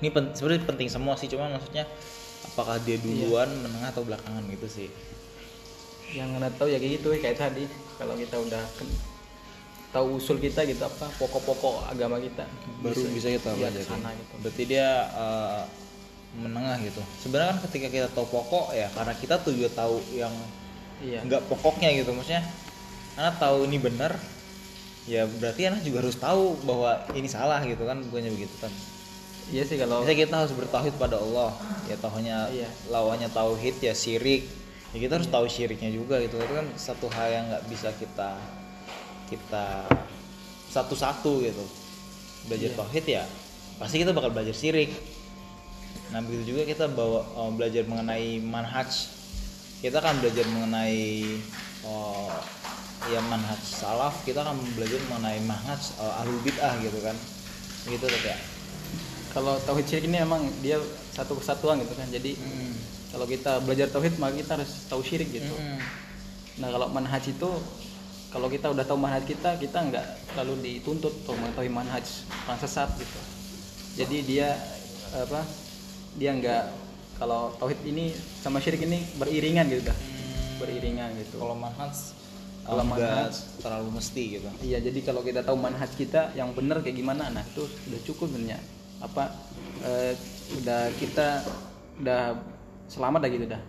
Ini 0.02 0.08
pen- 0.12 0.32
sebenarnya 0.36 0.64
penting 0.68 0.88
semua 0.92 1.14
sih, 1.16 1.28
cuma 1.30 1.48
maksudnya 1.48 1.84
apakah 2.44 2.76
dia 2.84 3.00
duluan, 3.00 3.48
menengah 3.64 3.90
atau 3.92 4.04
belakangan 4.04 4.44
gitu 4.52 4.68
sih. 4.68 4.88
yang 6.14 6.30
anda 6.38 6.48
tahu 6.54 6.70
ya 6.70 6.78
kayak 6.78 7.02
gitu 7.02 7.08
kayak 7.18 7.34
tadi 7.36 7.66
kalau 7.98 8.14
kita 8.14 8.38
udah 8.38 8.62
tahu 9.90 10.06
usul 10.20 10.36
kita 10.36 10.62
gitu 10.68 10.82
apa 10.84 11.08
pokok-pokok 11.16 11.88
agama 11.88 12.20
kita 12.20 12.44
Baru 12.84 13.00
bisa 13.10 13.32
kita 13.32 13.56
iya, 13.56 13.72
belajar. 13.72 13.82
sana 13.88 14.12
gitu 14.12 14.34
Berarti 14.44 14.62
dia 14.68 14.88
eh, 15.08 15.62
menengah 16.36 16.76
gitu. 16.84 17.00
Sebenarnya 17.24 17.56
kan 17.56 17.60
ketika 17.70 17.88
kita 17.88 18.08
tahu 18.12 18.26
pokok 18.28 18.76
ya 18.76 18.92
karena 18.92 19.14
kita 19.16 19.34
tuh 19.40 19.52
juga 19.56 19.72
tahu 19.72 19.96
yang 20.12 20.32
iya. 21.02 21.20
Nggak 21.24 21.48
pokoknya 21.48 21.92
gitu 21.96 22.12
maksudnya 22.12 22.44
anak 23.16 23.40
tahu 23.40 23.64
ini 23.68 23.80
benar 23.80 24.12
ya 25.06 25.22
berarti 25.24 25.70
anak 25.70 25.86
juga 25.86 26.02
harus 26.02 26.18
tahu 26.18 26.58
bahwa 26.66 26.98
ini 27.14 27.30
salah 27.30 27.62
gitu 27.62 27.86
kan 27.86 28.02
bukannya 28.10 28.32
begitu 28.34 28.52
kan? 28.58 28.72
Iya 29.46 29.62
sih 29.62 29.78
kalau 29.78 30.02
Misalnya 30.02 30.26
kita 30.26 30.34
harus 30.42 30.54
bertauhid 30.58 30.94
pada 30.98 31.22
Allah 31.22 31.54
ya 31.86 31.94
tahunya 31.94 32.50
Iya. 32.50 32.68
lawannya 32.90 33.30
tauhid 33.30 33.78
ya 33.78 33.94
syirik 33.94 34.42
ya 34.90 34.98
kita 34.98 35.22
harus 35.22 35.30
tahu 35.30 35.46
syiriknya 35.46 35.94
juga 35.94 36.18
gitu. 36.18 36.34
Itu 36.42 36.50
kan 36.50 36.66
satu 36.74 37.06
hal 37.14 37.28
yang 37.30 37.44
nggak 37.54 37.64
bisa 37.70 37.94
kita 37.94 38.34
kita 39.30 39.86
satu-satu 40.70 41.46
gitu. 41.46 41.64
Belajar 42.50 42.70
Iya. 42.74 42.78
tauhid 42.78 43.04
ya 43.06 43.24
pasti 43.78 44.02
kita 44.02 44.10
bakal 44.10 44.34
belajar 44.34 44.56
syirik. 44.56 44.90
Nah 46.10 46.18
begitu 46.26 46.54
juga 46.54 46.66
kita 46.66 46.90
bawa 46.90 47.22
eh, 47.22 47.50
belajar 47.54 47.82
mengenai 47.86 48.42
manhaj 48.42 48.90
kita 49.86 50.02
akan 50.02 50.18
belajar 50.18 50.46
mengenai 50.50 51.38
eh, 51.86 52.34
ya 53.06 53.20
manhaj 53.22 53.62
salaf. 53.62 54.26
Kita 54.26 54.42
akan 54.42 54.58
belajar 54.74 54.98
mengenai 55.06 55.38
manhaj 55.46 55.94
eh, 56.02 56.18
ahlul 56.18 56.42
bid'ah 56.42 56.74
gitu 56.82 56.98
kan. 56.98 57.14
Gitu 57.86 58.02
tuh 58.02 58.22
ya 58.26 58.34
kalau 59.36 59.60
tauhid 59.68 59.84
syirik 59.84 60.08
ini 60.08 60.24
emang 60.24 60.48
dia 60.64 60.80
satu 61.12 61.36
kesatuan 61.36 61.76
gitu 61.84 61.92
kan. 61.92 62.08
Jadi 62.08 62.40
kalau 63.12 63.28
kita 63.28 63.60
belajar 63.60 63.92
tauhid 63.92 64.16
maka 64.16 64.32
kita 64.40 64.56
harus 64.56 64.88
tahu 64.88 65.04
syirik 65.04 65.28
gitu. 65.28 65.52
Mm. 65.52 65.80
nah 66.56 66.72
kalau 66.72 66.88
manhaj 66.88 67.20
itu 67.20 67.50
kalau 68.32 68.48
kita 68.48 68.72
udah 68.72 68.80
tahu 68.88 68.96
manhaj 68.96 69.28
kita 69.28 69.60
kita 69.60 69.76
nggak 69.76 70.06
lalu 70.40 70.56
dituntut 70.64 71.12
untuk 71.12 71.36
mengetahui 71.36 71.68
manhaj 71.68 72.24
orang 72.48 72.56
sesat 72.56 72.88
gitu. 72.96 73.20
Jadi 74.00 74.24
dia 74.24 74.56
apa 75.12 75.44
dia 76.16 76.32
nggak 76.32 76.64
kalau 77.16 77.52
tauhid 77.56 77.80
ini 77.88 78.12
sama 78.44 78.60
syirik 78.60 78.84
ini 78.84 79.00
beriringan 79.16 79.66
gitu 79.72 79.88
dah 79.88 79.98
beriringan 80.60 81.12
gitu 81.20 81.40
kalau 81.40 81.56
manhaj 81.56 82.16
Kalau 82.66 82.82
manhaj, 82.82 83.30
terlalu 83.62 83.94
mesti 83.94 84.22
gitu 84.38 84.48
Iya, 84.58 84.82
jadi 84.82 84.98
kalau 85.06 85.22
kita 85.22 85.46
tahu 85.46 85.54
manhaj 85.54 85.86
kita 85.94 86.34
yang 86.34 86.50
benar 86.50 86.82
kayak 86.82 86.98
gimana, 86.98 87.30
nah 87.30 87.46
itu 87.46 87.62
udah 87.62 88.00
cukup 88.02 88.26
sebenarnya. 88.34 88.58
Apa 88.98 89.30
eh, 89.86 90.18
udah 90.58 90.90
kita 90.98 91.46
udah 92.02 92.34
selamat 92.90 93.22
dah 93.22 93.30
gitu 93.30 93.46
dah. 93.46 93.62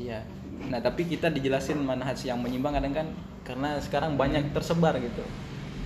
Iya. 0.00 0.24
Nah, 0.72 0.80
tapi 0.80 1.04
kita 1.12 1.28
dijelasin 1.28 1.76
manhaj 1.76 2.16
yang 2.24 2.40
menyimbang 2.40 2.72
kadang 2.80 2.94
kan 2.96 3.06
karena 3.44 3.76
sekarang 3.84 4.16
banyak 4.16 4.48
tersebar 4.56 4.96
gitu. 4.96 5.20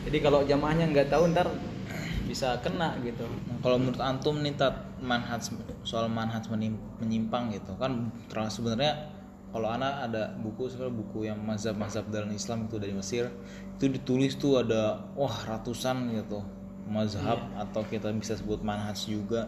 Jadi 0.06 0.18
kalau 0.22 0.46
jamaahnya 0.46 0.94
nggak 0.94 1.10
tahu 1.10 1.34
ntar 1.34 1.50
bisa 2.30 2.62
kena 2.62 2.94
gitu. 3.02 3.26
Nah, 3.26 3.58
kalau 3.58 3.82
menurut 3.82 3.98
antum 3.98 4.38
nih 4.38 4.54
tat 4.54 4.86
manhaj 5.04 5.52
soal 5.84 6.08
manhaj 6.08 6.48
menyimpang 6.98 7.52
gitu. 7.52 7.76
Kan 7.76 8.10
terang 8.32 8.48
sebenarnya 8.48 9.12
kalau 9.54 9.70
anak 9.70 10.10
ada 10.10 10.34
buku 10.34 10.66
sebenarnya 10.66 10.96
buku 10.98 11.18
yang 11.30 11.38
mazhab-mazhab 11.38 12.10
dalam 12.10 12.34
Islam 12.34 12.66
itu 12.66 12.76
dari 12.82 12.90
Mesir 12.90 13.30
itu 13.78 13.86
ditulis 13.86 14.34
tuh 14.34 14.66
ada 14.66 14.98
wah 15.14 15.36
ratusan 15.46 16.10
gitu 16.10 16.42
mazhab 16.90 17.38
atau 17.54 17.86
kita 17.86 18.10
bisa 18.16 18.34
sebut 18.34 18.60
manhaj 18.66 18.98
juga. 19.06 19.46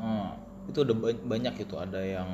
Eh, 0.00 0.30
itu 0.70 0.78
ada 0.86 0.94
ba- 0.94 1.24
banyak 1.26 1.66
itu 1.66 1.74
ada 1.76 1.98
yang 1.98 2.30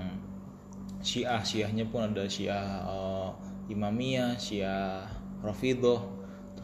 Syiah 1.00 1.40
Syiahnya 1.40 1.88
pun 1.88 2.04
ada 2.04 2.28
Syiah 2.28 2.84
eh, 2.84 3.30
Imamiyah 3.72 4.36
Syiah 4.38 5.08
Rafidah 5.42 6.15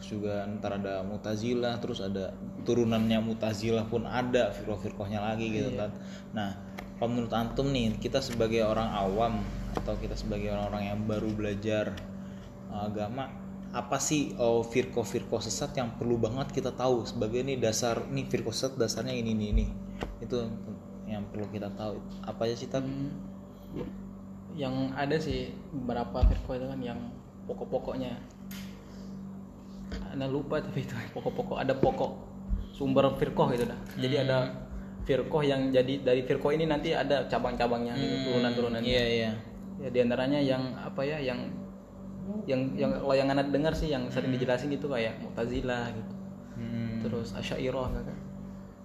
terus 0.03 0.19
juga 0.19 0.43
ntar 0.59 0.83
ada 0.83 0.99
Mutazilah 1.07 1.79
terus 1.79 2.03
ada 2.03 2.35
turunannya 2.67 3.23
Mutazilah 3.23 3.87
pun 3.87 4.03
ada 4.03 4.51
firqah-firqahnya 4.51 5.23
lagi 5.23 5.47
gitu 5.47 5.79
kan 5.79 5.95
nah 6.35 6.59
kalau 6.99 7.15
menurut 7.15 7.31
antum 7.31 7.71
nih 7.71 7.95
kita 8.03 8.19
sebagai 8.19 8.67
orang 8.67 8.91
awam 8.91 9.39
atau 9.79 9.95
kita 9.95 10.19
sebagai 10.19 10.51
orang-orang 10.51 10.91
yang 10.91 10.99
baru 11.07 11.31
belajar 11.31 11.95
uh, 12.67 12.83
agama 12.83 13.31
apa 13.71 13.95
sih 14.03 14.35
oh 14.43 14.59
firqah-firqah 14.67 15.39
sesat 15.39 15.71
yang 15.79 15.95
perlu 15.95 16.19
banget 16.19 16.51
kita 16.51 16.75
tahu 16.75 17.07
sebagai 17.07 17.39
ini 17.39 17.55
dasar 17.55 18.03
ini 18.11 18.27
firqah 18.27 18.51
sesat 18.51 18.75
dasarnya 18.75 19.15
ini 19.15 19.31
ini 19.31 19.45
ini 19.55 19.65
itu 20.19 20.35
yang 21.07 21.23
perlu 21.31 21.47
kita 21.47 21.71
tahu 21.79 22.03
apa 22.27 22.43
aja 22.43 22.55
sih 22.59 22.67
Tat? 22.67 22.83
Hmm. 22.83 23.15
Yang 24.53 24.75
ada 24.99 25.15
sih 25.15 25.55
beberapa 25.71 26.27
firqah 26.27 26.59
itu 26.59 26.67
kan 26.67 26.79
yang 26.83 26.99
pokok-pokoknya. 27.49 28.17
Anda 30.11 30.27
lupa 30.27 30.59
tapi 30.59 30.85
itu 30.85 30.93
pokok-pokok. 31.15 31.57
Ada 31.61 31.73
pokok 31.77 32.11
sumber 32.73 33.13
firqah 33.15 33.47
gitu 33.53 33.65
dah. 33.69 33.79
Jadi 34.01 34.15
ada 34.17 34.37
firqah 35.05 35.43
yang 35.45 35.61
jadi 35.69 35.93
dari 36.01 36.21
firqah 36.25 36.51
ini 36.55 36.65
nanti 36.65 36.95
ada 36.95 37.27
cabang-cabangnya 37.27 37.93
gitu, 37.95 38.15
turunan-turunannya. 38.31 38.87
iya 38.87 39.05
iya. 39.05 39.31
Ya 39.83 39.89
di 39.91 39.99
antaranya 39.99 40.39
yang 40.39 40.73
apa 40.79 41.03
ya 41.03 41.19
yang 41.19 41.51
yang 42.47 42.71
yang 42.79 42.91
kalau 43.03 43.15
yang 43.15 43.29
anak 43.29 43.51
dengar 43.51 43.75
sih 43.75 43.91
yang 43.91 44.07
sering 44.07 44.31
dijelasin 44.31 44.71
itu 44.71 44.87
kayak 44.87 45.19
Mu'tazilah 45.19 45.91
gitu. 45.91 46.13
terus 47.03 47.35
Asy'ariyah 47.35 47.99
kan. 47.99 48.17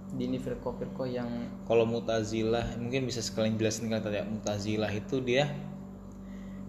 Di 0.09 0.27
ini 0.27 0.43
firqah-firqah 0.43 1.07
yang 1.07 1.29
kalau 1.69 1.87
mutazilah 1.87 2.81
mungkin 2.81 3.07
bisa 3.07 3.23
sekalian 3.23 3.55
jelasin 3.55 3.87
kan 3.93 4.03
tadi 4.03 4.19
ya. 4.19 4.25
Mutazilah 4.27 4.91
itu 4.91 5.23
dia 5.23 5.47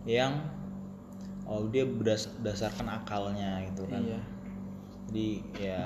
yang 0.05 0.45
oh 1.49 1.65
dia 1.65 1.83
berdas- 1.83 2.29
berdasarkan 2.37 2.87
akalnya 2.87 3.65
gitu 3.65 3.89
kan. 3.89 3.99
Iya. 3.99 4.21
Jadi 5.09 5.27
ya 5.57 5.81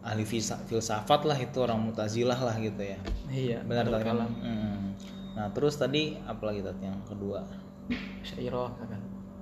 ahli 0.00 0.22
filsa- 0.22 0.60
filsafat 0.62 1.24
lah 1.24 1.36
itu 1.36 1.56
orang 1.58 1.80
mutazilah 1.80 2.36
lah 2.36 2.56
gitu 2.56 2.78
ya. 2.78 3.00
Iya 3.26 3.64
benar 3.64 3.88
tadi 3.88 4.04
kan 4.04 4.16
Hmm. 4.20 4.92
nah 5.30 5.48
terus 5.50 5.74
tadi 5.74 6.20
apa 6.22 6.42
lagi 6.44 6.60
tadi 6.60 6.84
yang 6.84 7.00
kedua? 7.02 7.40
Asy'ariyah 8.20 8.70
kan? 8.76 9.00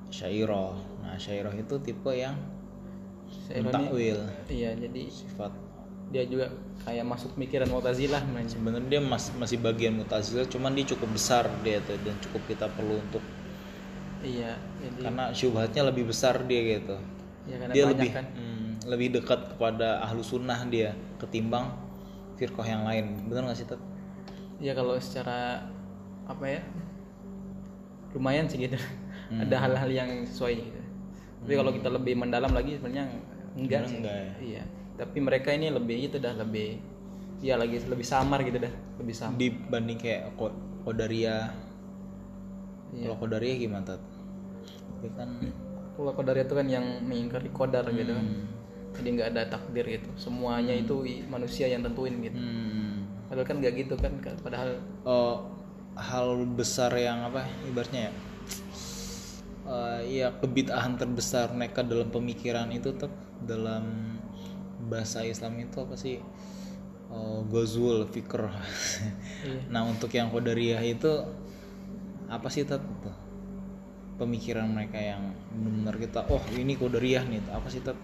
Syairah. 0.09 0.73
Nah 1.03 1.19
syairah 1.19 1.53
itu 1.53 1.75
tipe 1.83 2.09
yang 2.11 2.39
takwil 3.69 4.19
iya 4.49 4.73
jadi 4.73 5.03
sifat. 5.05 5.53
dia 6.09 6.25
juga 6.25 6.49
kayak 6.81 7.05
masuk 7.05 7.37
pikiran 7.37 7.69
Mu'tazilah 7.69 8.25
sebenarnya 8.47 8.89
dia 8.89 9.01
mas- 9.05 9.29
masih 9.37 9.61
bagian 9.61 9.93
mutazilah 9.93 10.49
cuman 10.49 10.73
dia 10.73 10.89
cukup 10.89 11.13
besar 11.13 11.45
dia 11.61 11.85
tuh 11.85 12.01
dan 12.01 12.17
cukup 12.19 12.41
kita 12.49 12.65
perlu 12.73 12.97
untuk 12.97 13.21
iya 14.29 14.53
jadi 14.79 15.01
karena 15.09 15.25
syubhatnya 15.33 15.83
lebih 15.89 16.05
besar 16.13 16.45
dia 16.45 16.61
gitu 16.77 16.97
ya 17.49 17.57
karena 17.57 17.73
dia 17.73 17.85
lebih 17.89 18.11
kan 18.13 18.25
hmm, 18.37 18.69
lebih 18.85 19.09
dekat 19.17 19.41
kepada 19.57 20.05
ahlu 20.05 20.21
sunnah 20.21 20.61
dia 20.69 20.93
ketimbang 21.17 21.73
firqah 22.37 22.67
yang 22.69 22.83
lain 22.85 23.25
benar 23.27 23.49
nggak 23.49 23.59
sih 23.59 23.67
Tat? 23.67 23.81
ya 24.61 24.77
kalau 24.77 24.95
secara 25.01 25.65
apa 26.29 26.45
ya 26.45 26.61
lumayan 28.15 28.47
sih 28.47 28.61
gitu 28.61 28.77
Hmm. 29.29 29.45
ada 29.45 29.61
hal-hal 29.61 29.93
yang 29.93 30.09
sesuai 30.25 30.57
gitu 30.57 30.81
tapi 31.45 31.53
kalau 31.53 31.69
kita 31.69 31.93
lebih 31.93 32.17
mendalam 32.17 32.49
lagi 32.49 32.81
sebenarnya 32.81 33.13
enggak 33.53 33.85
sih 33.85 34.01
enggak 34.01 34.17
ya? 34.17 34.33
iya 34.41 34.63
tapi 34.97 35.21
mereka 35.21 35.53
ini 35.53 35.69
lebih 35.69 36.09
itu 36.09 36.17
dah 36.17 36.33
lebih 36.33 36.81
ya 37.45 37.61
lagi 37.61 37.77
lebih 37.85 38.09
samar 38.09 38.41
gitu 38.41 38.57
dah 38.57 38.73
lebih 38.97 39.13
samar 39.13 39.37
dibanding 39.37 40.01
kayak 40.01 40.33
Ko- 40.33 40.57
Qadariyah 40.89 41.53
Iya. 42.89 43.05
kalau 43.05 43.17
Qadariyah 43.21 43.57
gimana 43.61 43.85
Tat? 43.85 44.01
Dia 45.03 45.11
kan 45.15 45.31
kalau 45.99 46.13
kodar 46.15 46.39
itu 46.39 46.55
kan 46.55 46.67
yang 46.71 46.87
mengingkari 47.03 47.51
kodar 47.51 47.87
gitu 47.91 48.15
kan. 48.15 48.27
Hmm. 48.27 48.47
jadi 48.99 49.09
nggak 49.15 49.29
ada 49.35 49.43
takdir 49.47 49.87
gitu. 49.87 50.09
Semuanya 50.19 50.75
itu 50.75 51.07
i- 51.07 51.23
manusia 51.27 51.71
yang 51.71 51.87
tentuin 51.87 52.19
gitu. 52.19 52.35
Hmm, 52.39 53.07
padahal 53.31 53.47
kan 53.47 53.57
nggak 53.63 53.75
gitu 53.87 53.95
kan 53.95 54.13
padahal 54.43 54.71
eh, 55.07 55.37
hal 55.99 56.29
besar 56.59 56.91
yang 56.99 57.27
apa 57.31 57.47
ibaratnya 57.67 58.11
ya? 58.11 58.13
Eh, 59.69 60.25
ya 60.25 60.29
kebid'ahan 60.41 60.97
terbesar 60.97 61.53
mereka 61.53 61.85
dalam 61.85 62.09
pemikiran 62.09 62.73
itu 62.73 62.97
tuh 62.97 63.13
dalam 63.45 63.85
bahasa 64.89 65.21
Islam 65.23 65.61
itu 65.61 65.77
apa 65.85 65.95
sih? 65.95 66.17
Eh, 67.09 67.39
gozul 67.53 68.09
fikr. 68.09 68.49
Iya. 69.45 69.61
nah 69.73 69.85
untuk 69.85 70.11
yang 70.11 70.33
Qadariyah 70.33 70.83
itu 70.83 71.13
apa 72.29 72.49
sih 72.53 72.65
Tuh. 72.69 72.81
Pemikiran 74.19 74.67
mereka 74.67 74.99
yang 74.99 75.23
benar-benar 75.55 75.97
kita 75.97 76.21
oh 76.29 76.43
ini 76.53 76.75
Qadariyah 76.75 77.25
nih 77.31 77.41
apa 77.55 77.71
sih 77.71 77.81
tat 77.81 77.97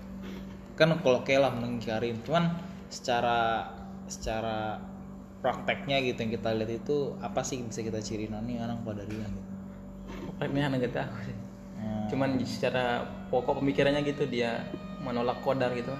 kan 0.79 0.95
kalau 1.03 1.27
kayak 1.27 1.43
lah 1.43 1.53
mengingkarin 1.55 2.23
cuman 2.23 2.55
secara 2.91 3.71
secara 4.07 4.79
prakteknya 5.45 6.01
gitu 6.01 6.25
yang 6.25 6.33
kita 6.41 6.49
lihat 6.57 6.73
itu 6.73 6.97
apa 7.21 7.45
sih 7.45 7.61
bisa 7.61 7.85
kita 7.85 8.01
ciri? 8.01 8.33
Nah, 8.33 8.41
nih 8.41 8.65
orang 8.65 8.81
Qadariyah 8.81 9.29
gitu. 9.29 9.51
Prakteknya 10.41 10.73
anak 10.73 10.79
nggak 10.89 10.95
tahu 10.97 11.15
sih. 11.29 11.37
Hmm, 11.85 12.05
cuman 12.09 12.31
secara 12.49 13.05
pokok 13.29 13.61
pemikirannya 13.61 14.01
gitu 14.09 14.25
dia 14.25 14.65
menolak 15.05 15.45
kodar 15.45 15.69
gitu 15.77 15.93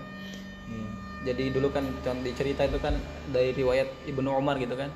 iya. 0.65 0.89
jadi 1.29 1.53
dulu 1.53 1.69
kan 1.69 1.85
contoh 2.01 2.25
di 2.25 2.33
cerita 2.33 2.65
itu 2.65 2.81
kan 2.81 2.97
dari 3.29 3.53
riwayat 3.53 3.91
Ibnu 4.09 4.31
Umar 4.33 4.57
gitu 4.57 4.79
kan. 4.79 4.89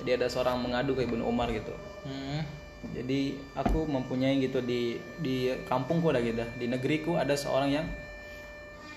Jadi 0.00 0.16
ada 0.16 0.26
seorang 0.30 0.62
mengadu 0.62 0.94
ke 0.94 1.04
Ibnu 1.04 1.26
Umar 1.26 1.50
gitu. 1.50 1.74
Hmm, 2.06 2.46
jadi 2.80 3.36
aku 3.52 3.84
mempunyai 3.84 4.40
gitu 4.40 4.64
di 4.64 4.96
di 5.20 5.52
kampungku 5.68 6.08
ada 6.08 6.20
gitu. 6.24 6.40
Di 6.56 6.66
negeriku 6.66 7.20
ada 7.20 7.36
seorang 7.36 7.68
yang 7.68 7.86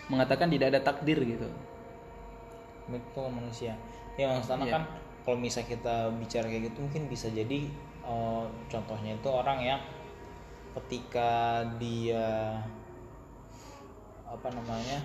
mengatakan 0.07 0.47
tidak 0.47 0.71
ada 0.71 0.79
takdir 0.79 1.19
gitu. 1.23 1.47
Betul 2.87 3.27
manusia. 3.31 3.75
Ya 4.15 4.31
maksudnya 4.31 4.67
Iya. 4.67 4.73
kan 4.79 4.83
kalau 5.23 5.37
misalnya 5.39 5.75
kita 5.75 5.95
bicara 6.19 6.45
kayak 6.47 6.63
gitu 6.71 6.77
mungkin 6.83 7.03
bisa 7.11 7.27
jadi 7.31 7.59
eh, 8.03 8.43
contohnya 8.71 9.19
itu 9.19 9.29
orang 9.31 9.59
yang 9.63 9.81
ketika 10.79 11.63
dia 11.79 12.59
apa 14.27 14.47
namanya 14.49 14.99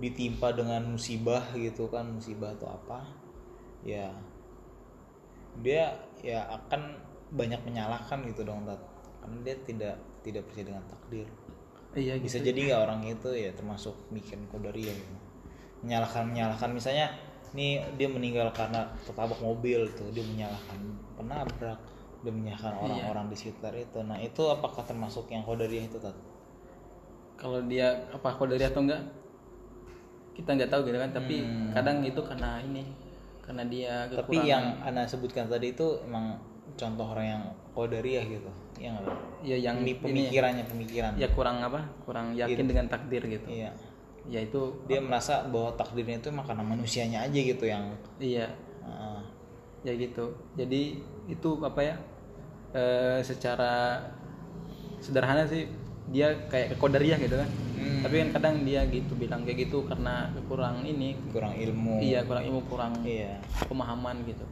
ditimpa 0.00 0.50
dengan 0.56 0.96
musibah 0.96 1.44
gitu 1.54 1.86
kan 1.86 2.08
musibah 2.18 2.50
atau 2.56 2.72
apa 2.72 3.06
ya 3.86 4.10
dia 5.62 5.94
ya 6.24 6.42
akan 6.50 6.98
banyak 7.34 7.60
menyalahkan 7.66 8.22
gitu 8.24 8.46
dong 8.46 8.62
Tat. 8.62 8.78
karena 9.20 9.36
dia 9.42 9.56
tidak 9.64 9.96
tidak 10.22 10.42
percaya 10.46 10.66
dengan 10.70 10.84
takdir. 10.86 11.26
Iya 11.94 12.18
bisa 12.18 12.38
gitu. 12.38 12.50
jadi 12.50 12.60
nggak 12.70 12.80
orang 12.84 13.00
itu 13.06 13.28
ya 13.32 13.50
termasuk 13.52 13.94
mikir 14.10 14.38
kodaria 14.48 14.92
gitu 14.92 15.14
menyalahkan 15.82 16.24
menyalahkan. 16.24 16.70
Misalnya 16.70 17.12
nih 17.54 17.78
dia 17.94 18.08
meninggal 18.08 18.50
karena 18.50 18.86
tertabrak 19.02 19.38
mobil 19.38 19.86
tuh 19.94 20.10
dia 20.10 20.22
menyalahkan 20.22 20.78
penabrak 21.14 21.80
dia 22.20 22.32
menyalahkan 22.32 22.72
Iya. 22.72 22.82
orang-orang 22.82 23.26
di 23.28 23.36
sekitar 23.36 23.72
itu. 23.74 23.98
Nah 24.00 24.16
itu 24.16 24.42
apakah 24.44 24.80
termasuk 24.82 25.28
yang 25.28 25.44
kodaria 25.44 25.84
itu 25.84 25.96
tat? 25.96 26.16
Kalau 27.36 27.60
dia 27.64 27.92
apa 28.08 28.28
kodari 28.32 28.64
atau 28.64 28.80
enggak? 28.80 29.02
Kita 30.34 30.50
nggak 30.50 30.70
tahu 30.70 30.80
gitu 30.88 30.98
kan 30.98 31.10
tapi 31.10 31.36
Hmm. 31.44 31.70
kadang 31.70 32.02
itu 32.02 32.18
karena 32.18 32.58
ini 32.60 32.82
karena 33.44 33.62
dia 33.68 34.08
tapi 34.08 34.40
yang 34.40 34.80
anda 34.80 35.04
sebutkan 35.04 35.46
tadi 35.46 35.76
itu 35.76 36.00
emang 36.02 36.32
contoh 36.74 37.06
orang 37.06 37.26
yang 37.26 37.42
kodaria 37.74 38.22
gitu 38.26 38.50
ya 38.78 38.90
nggak 38.90 39.06
ya 39.44 39.56
yang 39.60 39.76
Ini 39.84 39.92
ini 39.92 40.00
pemikirannya 40.00 40.64
pemikiran. 40.66 41.12
Ya 41.20 41.28
kurang 41.30 41.60
apa? 41.60 41.84
Kurang 42.02 42.32
yakin 42.34 42.64
dengan 42.64 42.88
takdir 42.88 43.22
gitu. 43.28 43.46
Iya. 43.46 43.70
Ya 44.24 44.40
itu 44.40 44.80
dia 44.88 45.04
merasa 45.04 45.44
bahwa 45.44 45.76
takdirnya 45.76 46.16
itu 46.18 46.32
karena 46.32 46.64
manusianya 46.64 47.28
aja 47.28 47.38
gitu 47.38 47.64
yang 47.68 47.92
iya. 48.16 48.48
Uh, 48.80 49.20
ya 49.84 49.92
gitu. 49.94 50.32
Jadi 50.56 50.98
itu 51.28 51.50
apa 51.60 51.80
ya 51.84 51.94
eh, 52.72 53.20
secara 53.20 54.00
sederhana 54.98 55.44
sih 55.44 55.68
dia 56.08 56.32
kayak 56.48 56.74
kekodariah 56.76 57.20
gitu 57.20 57.36
kan. 57.36 57.50
Hmm. 57.74 58.00
tapi 58.00 58.16
kan 58.16 58.28
kadang 58.32 58.54
dia 58.64 58.80
gitu 58.88 59.12
bilang 59.12 59.44
kayak 59.44 59.68
gitu 59.68 59.84
karena 59.84 60.32
kurang 60.48 60.88
ini. 60.88 61.20
Kurang 61.28 61.52
ilmu. 61.52 62.00
Iya 62.00 62.24
kurang 62.24 62.48
ilmu 62.48 62.60
kurang 62.64 62.92
iya. 63.04 63.36
pemahaman 63.68 64.24
gitu. 64.24 64.44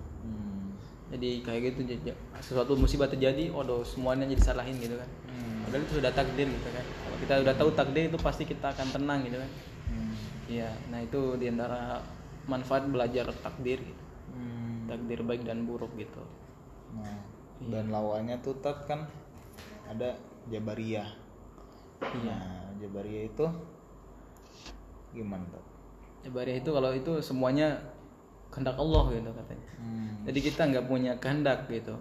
Jadi 1.13 1.45
kayak 1.45 1.61
gitu 1.69 1.81
jadi 1.85 2.17
sesuatu 2.41 2.73
musibah 2.75 3.07
terjadi 3.07 3.53
waduh 3.53 3.85
semuanya 3.85 4.25
jadi 4.27 4.43
salahin 4.43 4.77
gitu 4.81 4.97
kan 4.97 5.09
Hmm. 5.29 5.65
padahal 5.65 5.83
itu 5.85 5.95
sudah 6.01 6.13
takdir 6.13 6.49
gitu 6.49 6.69
kan 6.71 6.85
kalau 6.85 7.17
kita 7.21 7.35
udah 7.41 7.55
tahu 7.57 7.71
takdir 7.73 8.03
itu 8.09 8.19
pasti 8.19 8.43
kita 8.45 8.67
akan 8.69 8.89
tenang 8.91 9.21
gitu 9.25 9.37
kan 9.37 9.51
Hmm. 9.93 10.15
iya 10.49 10.71
nah 10.89 10.99
itu 10.99 11.37
di 11.37 11.47
antara 11.49 12.01
manfaat 12.45 12.89
belajar 12.89 13.29
takdir 13.41 13.79
gitu. 13.79 14.03
Hmm. 14.33 14.89
takdir 14.89 15.21
baik 15.23 15.45
dan 15.45 15.65
buruk 15.65 15.93
gitu 15.95 16.21
Nah, 16.93 17.25
dan 17.73 17.89
lawannya 17.89 18.37
tuh 18.45 18.53
tat 18.61 18.85
kan 18.85 19.09
ada 19.89 20.13
Jabariyah. 20.53 21.09
Iya. 22.05 22.29
Nah, 22.29 22.69
Jabariyah 22.77 23.33
itu 23.33 23.47
gimana 25.13 25.45
tuh? 25.49 25.65
Jabariyah 26.25 26.59
itu 26.61 26.71
kalau 26.71 26.91
itu 26.93 27.13
semuanya 27.25 27.81
kehendak 28.53 28.77
Allah 28.77 29.05
gitu 29.17 29.31
katanya. 29.33 29.67
Hmm. 29.81 30.13
Jadi 30.29 30.39
kita 30.45 30.63
nggak 30.69 30.85
punya 30.85 31.13
kehendak 31.17 31.67
gitu. 31.73 31.97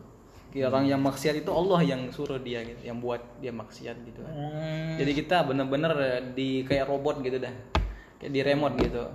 Orang 0.52 0.84
yang 0.84 1.00
maksiat 1.00 1.48
itu 1.48 1.48
Allah 1.48 1.80
yang 1.80 2.12
suruh 2.12 2.36
dia 2.36 2.60
gitu, 2.68 2.84
yang 2.84 3.00
buat 3.00 3.24
dia 3.40 3.56
maksiat 3.56 3.96
gitu 4.04 4.20
kan. 4.20 4.36
Hmm. 4.36 5.00
Jadi 5.00 5.12
kita 5.16 5.48
bener-bener 5.48 5.92
eh, 5.96 6.20
di 6.36 6.68
kayak 6.68 6.92
robot 6.92 7.24
gitu 7.24 7.40
dah, 7.40 7.56
kayak 8.20 8.32
di 8.36 8.40
remote 8.44 8.76
gitu. 8.84 9.08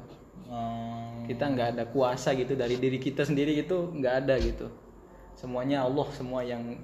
Hmm. 0.49 1.29
Kita 1.29 1.45
nggak 1.53 1.69
ada 1.77 1.85
kuasa 1.93 2.33
gitu 2.33 2.57
dari 2.57 2.81
diri 2.81 2.97
kita 2.97 3.29
sendiri 3.29 3.53
gitu, 3.53 3.93
nggak 3.93 4.25
ada 4.25 4.35
gitu. 4.41 4.73
Semuanya 5.37 5.85
Allah 5.85 6.09
semua 6.17 6.41
yang 6.41 6.81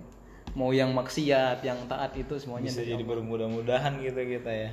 mau 0.52 0.68
yang 0.68 0.92
maksiat, 0.92 1.64
yang 1.64 1.88
taat 1.88 2.12
itu 2.20 2.36
semuanya 2.36 2.68
bisa 2.68 2.84
jadi 2.84 3.00
bermudah-mudahan 3.00 4.04
gitu 4.04 4.20
kita 4.20 4.52
ya. 4.52 4.70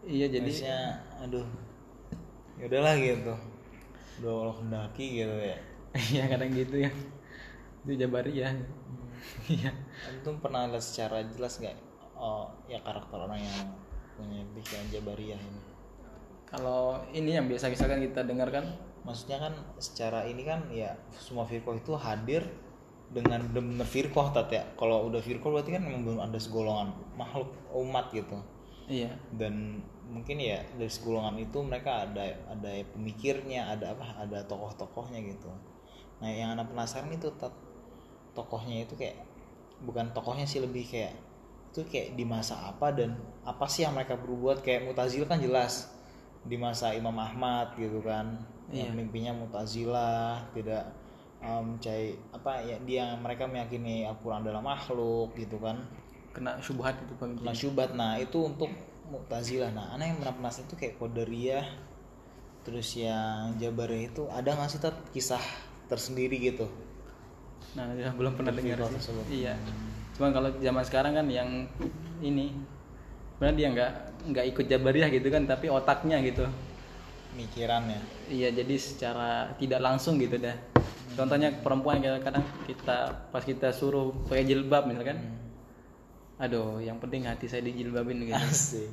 Iya 0.00 0.26
jadi 0.32 0.48
Maksudnya, 0.48 0.80
aduh, 1.20 1.46
ya 2.56 2.64
udahlah 2.72 2.96
gitu. 2.96 3.34
Udah 4.20 4.30
Allah 4.30 4.56
kendaki 4.60 5.06
gitu 5.24 5.36
ya. 5.40 5.58
Iya 5.90 6.24
kadang 6.30 6.50
gitu 6.54 6.76
ya. 6.86 6.90
Itu 7.82 7.92
Jabariyah. 7.96 8.52
Iya. 9.48 9.72
Antum 10.06 10.40
pernah 10.40 10.70
lihat 10.70 10.84
secara 10.84 11.24
jelas 11.28 11.60
nggak? 11.60 11.76
Oh, 12.16 12.48
ya 12.68 12.80
karakter 12.84 13.16
orang 13.16 13.40
yang 13.40 13.58
punya 14.16 14.44
pikiran 14.56 14.86
Jabariyah 14.92 15.40
ini. 15.40 15.62
Kalau 16.46 17.00
ini 17.10 17.36
yang 17.36 17.48
biasa 17.48 17.72
misalkan 17.72 18.04
kita 18.04 18.22
dengarkan 18.24 18.64
maksudnya 19.04 19.40
kan 19.40 19.54
secara 19.80 20.28
ini 20.28 20.44
kan 20.44 20.68
ya 20.68 20.92
semua 21.16 21.48
firqah 21.48 21.76
itu 21.76 21.92
hadir 21.96 22.44
dengan 23.10 23.42
benar 23.50 23.88
firqah 23.88 24.30
tat 24.30 24.48
ya 24.52 24.62
kalau 24.78 25.10
udah 25.10 25.18
firqah 25.18 25.50
berarti 25.50 25.74
kan 25.74 25.82
memang 25.82 26.02
belum 26.06 26.20
ada 26.22 26.38
segolongan 26.38 26.94
makhluk 27.18 27.50
umat 27.74 28.12
gitu 28.14 28.38
iya 28.86 29.10
dan 29.34 29.82
mungkin 30.10 30.42
ya 30.42 30.60
dari 30.74 30.90
segolongan 30.90 31.38
itu 31.38 31.58
mereka 31.62 32.04
ada 32.04 32.34
ada 32.50 32.70
pemikirnya 32.90 33.70
ada 33.72 33.94
apa 33.94 34.18
ada 34.18 34.42
tokoh-tokohnya 34.44 35.22
gitu. 35.22 35.48
Nah 36.20 36.28
yang 36.28 36.58
anak 36.58 36.68
penasaran 36.74 37.08
itu 37.14 37.30
tokohnya 38.34 38.84
itu 38.84 38.94
kayak 38.98 39.16
bukan 39.86 40.12
tokohnya 40.12 40.44
sih 40.44 40.60
lebih 40.60 40.84
kayak 40.90 41.14
itu 41.70 41.86
kayak 41.86 42.18
di 42.18 42.26
masa 42.26 42.74
apa 42.74 42.90
dan 42.90 43.14
apa 43.46 43.64
sih 43.70 43.86
yang 43.86 43.94
mereka 43.94 44.18
berbuat 44.18 44.60
kayak 44.66 44.90
Mutazil 44.90 45.22
kan 45.24 45.38
jelas 45.38 45.86
di 46.42 46.58
masa 46.58 46.90
Imam 46.92 47.14
Ahmad 47.14 47.78
gitu 47.78 48.02
kan. 48.02 48.42
Yang 48.70 48.90
Iya. 48.90 48.98
mimpinya 48.98 49.32
Mutazilah 49.34 50.46
tidak 50.54 50.90
um, 51.42 51.78
cai 51.82 52.14
apa 52.30 52.62
ya 52.62 52.76
dia 52.86 53.14
mereka 53.18 53.46
meyakini 53.50 54.06
Al-Quran 54.06 54.46
adalah 54.46 54.62
makhluk 54.62 55.34
gitu 55.38 55.58
kan. 55.62 55.82
Kena 56.30 56.62
syubhat 56.62 56.94
itu 57.02 57.14
Bang 57.18 57.34
Nah 57.42 57.54
syubat, 57.54 57.90
nah 57.98 58.14
itu 58.14 58.38
untuk 58.46 58.70
Mu'tazilah. 59.10 59.74
Nah, 59.74 59.98
anak 59.98 60.14
yang 60.14 60.18
pernah 60.22 60.34
penasaran 60.38 60.66
itu 60.70 60.74
kayak 60.78 60.94
Qadariyah, 61.02 61.66
terus 62.62 62.94
yang 62.94 63.58
Jabariyah 63.58 64.06
itu 64.14 64.22
ada 64.30 64.54
nggak 64.54 64.70
sih 64.70 64.78
Tat, 64.78 64.96
kisah 65.10 65.42
tersendiri 65.90 66.38
gitu? 66.38 66.70
nah 67.74 67.86
ya, 67.94 68.10
belum 68.10 68.34
pernah 68.34 68.50
dengar 68.50 68.82
sih. 68.82 68.94
tersebut. 68.98 69.24
iya 69.30 69.54
cuman 70.18 70.30
kalau 70.34 70.48
zaman 70.58 70.82
sekarang 70.82 71.12
kan 71.14 71.26
yang 71.30 71.70
ini 72.18 72.50
sebenarnya 73.38 73.56
dia 73.56 73.68
nggak 73.72 73.90
nggak 74.34 74.46
ikut 74.52 74.64
jabariyah 74.66 75.08
gitu 75.14 75.28
kan 75.30 75.42
tapi 75.46 75.70
otaknya 75.70 76.18
gitu 76.20 76.44
Mikirannya. 77.30 78.02
iya 78.26 78.50
jadi 78.50 78.74
secara 78.74 79.54
tidak 79.54 79.80
langsung 79.80 80.18
gitu 80.18 80.34
dah 80.36 80.56
contohnya 81.14 81.54
perempuan 81.62 82.02
kadang 82.02 82.22
kadang 82.26 82.44
kita 82.66 83.30
pas 83.30 83.42
kita 83.46 83.70
suruh 83.70 84.10
pakai 84.26 84.44
jilbab 84.50 84.90
misalkan 84.90 85.22
aduh 86.40 86.80
yang 86.80 86.96
penting 86.96 87.28
hati 87.28 87.44
saya 87.46 87.60
dijilbabin 87.60 88.24
gitu 88.24 88.32
Asik. 88.34 88.88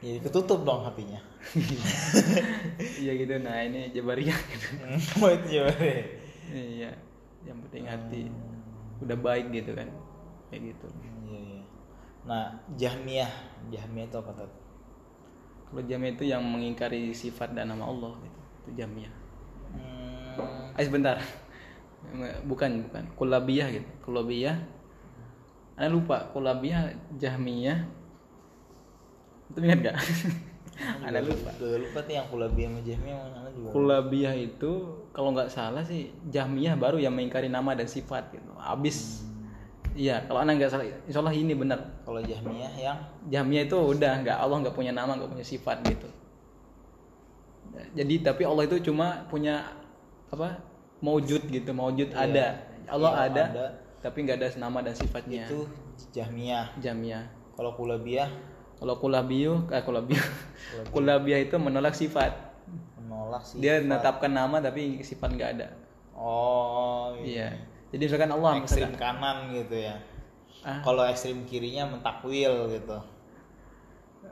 Jadi 0.00 0.18
ketutup 0.20 0.64
dong 0.64 0.82
hatinya. 0.82 1.20
iya 3.02 3.12
gitu 3.14 3.34
nah 3.40 3.62
ini 3.62 3.92
jabariyah 3.92 4.40
gitu 4.50 4.66
Oh 5.22 5.30
itu 5.30 5.46
Jabariyah. 5.54 6.06
iya 6.50 6.90
yang 7.44 7.58
penting 7.64 7.84
hati 7.86 8.28
udah 9.00 9.16
baik 9.16 9.48
gitu 9.50 9.72
kan 9.72 9.88
kayak 10.48 10.74
gitu 10.74 10.86
Iya, 11.24 11.38
iya. 11.40 11.62
Nah, 12.20 12.52
Jahmiyah, 12.76 13.32
Jahmiyah 13.70 14.06
itu 14.10 14.16
apa 14.18 14.32
Tat? 14.34 14.50
kalau 15.70 15.86
jamiyah 15.86 16.12
itu 16.12 16.24
yang 16.26 16.42
mengingkari 16.42 17.14
sifat 17.14 17.54
dan 17.54 17.70
nama 17.70 17.86
Allah 17.86 18.12
gitu 18.20 18.38
itu 18.60 18.70
jamiyah 18.76 19.14
Hmm, 19.70 20.74
Eh 20.74 20.82
sebentar. 20.82 21.14
Bukan, 22.42 22.90
bukan. 22.90 23.04
Kulabiyah 23.14 23.70
gitu. 23.70 23.86
Kulabiyah. 24.02 24.58
Anda 25.80 25.96
lupa 25.96 26.28
Kulabiyah 26.36 26.92
Jahmiyah. 27.16 27.88
Itu 29.48 29.58
ingat 29.64 29.80
gak? 29.80 29.96
Anda 31.00 31.24
lupa. 31.24 31.56
Udah 31.56 31.80
lupa 31.80 31.98
nih 32.04 32.14
yang 32.20 32.28
Kulabiyah 32.28 32.68
sama 32.68 32.80
Jahmiyah 32.84 33.16
emang 33.16 33.32
anak 33.40 33.52
juga. 33.56 33.68
Kulabiyah 33.72 34.34
itu 34.36 34.72
kalau 35.16 35.32
nggak 35.32 35.48
salah 35.48 35.80
sih 35.80 36.12
Jahmiyah 36.28 36.76
baru 36.76 37.00
yang 37.00 37.16
mengingkari 37.16 37.48
nama 37.48 37.72
dan 37.72 37.88
sifat 37.88 38.28
gitu. 38.28 38.52
Abis. 38.60 39.24
Iya, 39.96 40.20
kalau 40.28 40.44
anda 40.44 40.52
nggak 40.52 40.68
salah, 40.68 40.84
insya 41.08 41.18
Allah 41.24 41.32
ini 41.32 41.56
benar. 41.56 41.80
Kalau 42.04 42.20
Jahmiyah 42.20 42.72
yang 42.76 42.98
Jahmiyah 43.32 43.64
itu 43.64 43.76
udah 43.80 44.12
nggak 44.20 44.36
Allah 44.36 44.56
nggak 44.60 44.76
punya 44.76 44.92
nama 44.92 45.16
nggak 45.16 45.32
punya 45.32 45.46
sifat 45.48 45.80
gitu. 45.88 46.12
Jadi 47.96 48.20
tapi 48.20 48.44
Allah 48.44 48.68
itu 48.68 48.76
cuma 48.84 49.24
punya 49.32 49.64
apa? 50.28 50.60
Maujud 51.00 51.48
gitu, 51.48 51.72
maujud 51.72 52.12
Iya. 52.12 52.20
ada. 52.28 52.46
Allah 52.92 53.12
Iya, 53.16 53.24
ada, 53.32 53.44
ada. 53.48 53.66
Tapi 54.00 54.24
nggak 54.24 54.36
ada 54.40 54.48
nama 54.56 54.80
dan 54.80 54.96
sifatnya. 54.96 55.44
itu 55.46 55.68
Jahmiyah. 56.10 56.72
Jamiyah. 56.80 57.24
Kalau 57.56 57.76
Kulabiyah 57.76 58.28
Kalau 58.80 58.96
kulabiyu, 58.96 59.68
eh 59.68 59.84
kulabiyu, 59.84 60.24
kulabiyah 60.88 61.44
itu 61.44 61.60
menolak 61.60 61.92
sifat. 61.92 62.32
menolak 62.96 63.44
sih. 63.44 63.60
Dia 63.60 63.84
menetapkan 63.84 64.32
nama 64.32 64.56
tapi 64.56 65.04
sifat 65.04 65.36
nggak 65.36 65.50
ada. 65.60 65.68
Oh, 66.16 67.12
Iya. 67.20 67.60
Jadi 67.92 68.02
misalkan 68.08 68.32
Allah 68.32 68.56
ekstrim 68.56 68.88
misalkan, 68.88 68.96
kanan 68.96 69.36
gitu 69.52 69.76
ya. 69.76 70.00
ah, 70.64 70.80
Kalau 70.80 71.04
ekstrim 71.04 71.44
kirinya 71.44 71.92
mentakwil 71.92 72.72
gitu. 72.72 72.96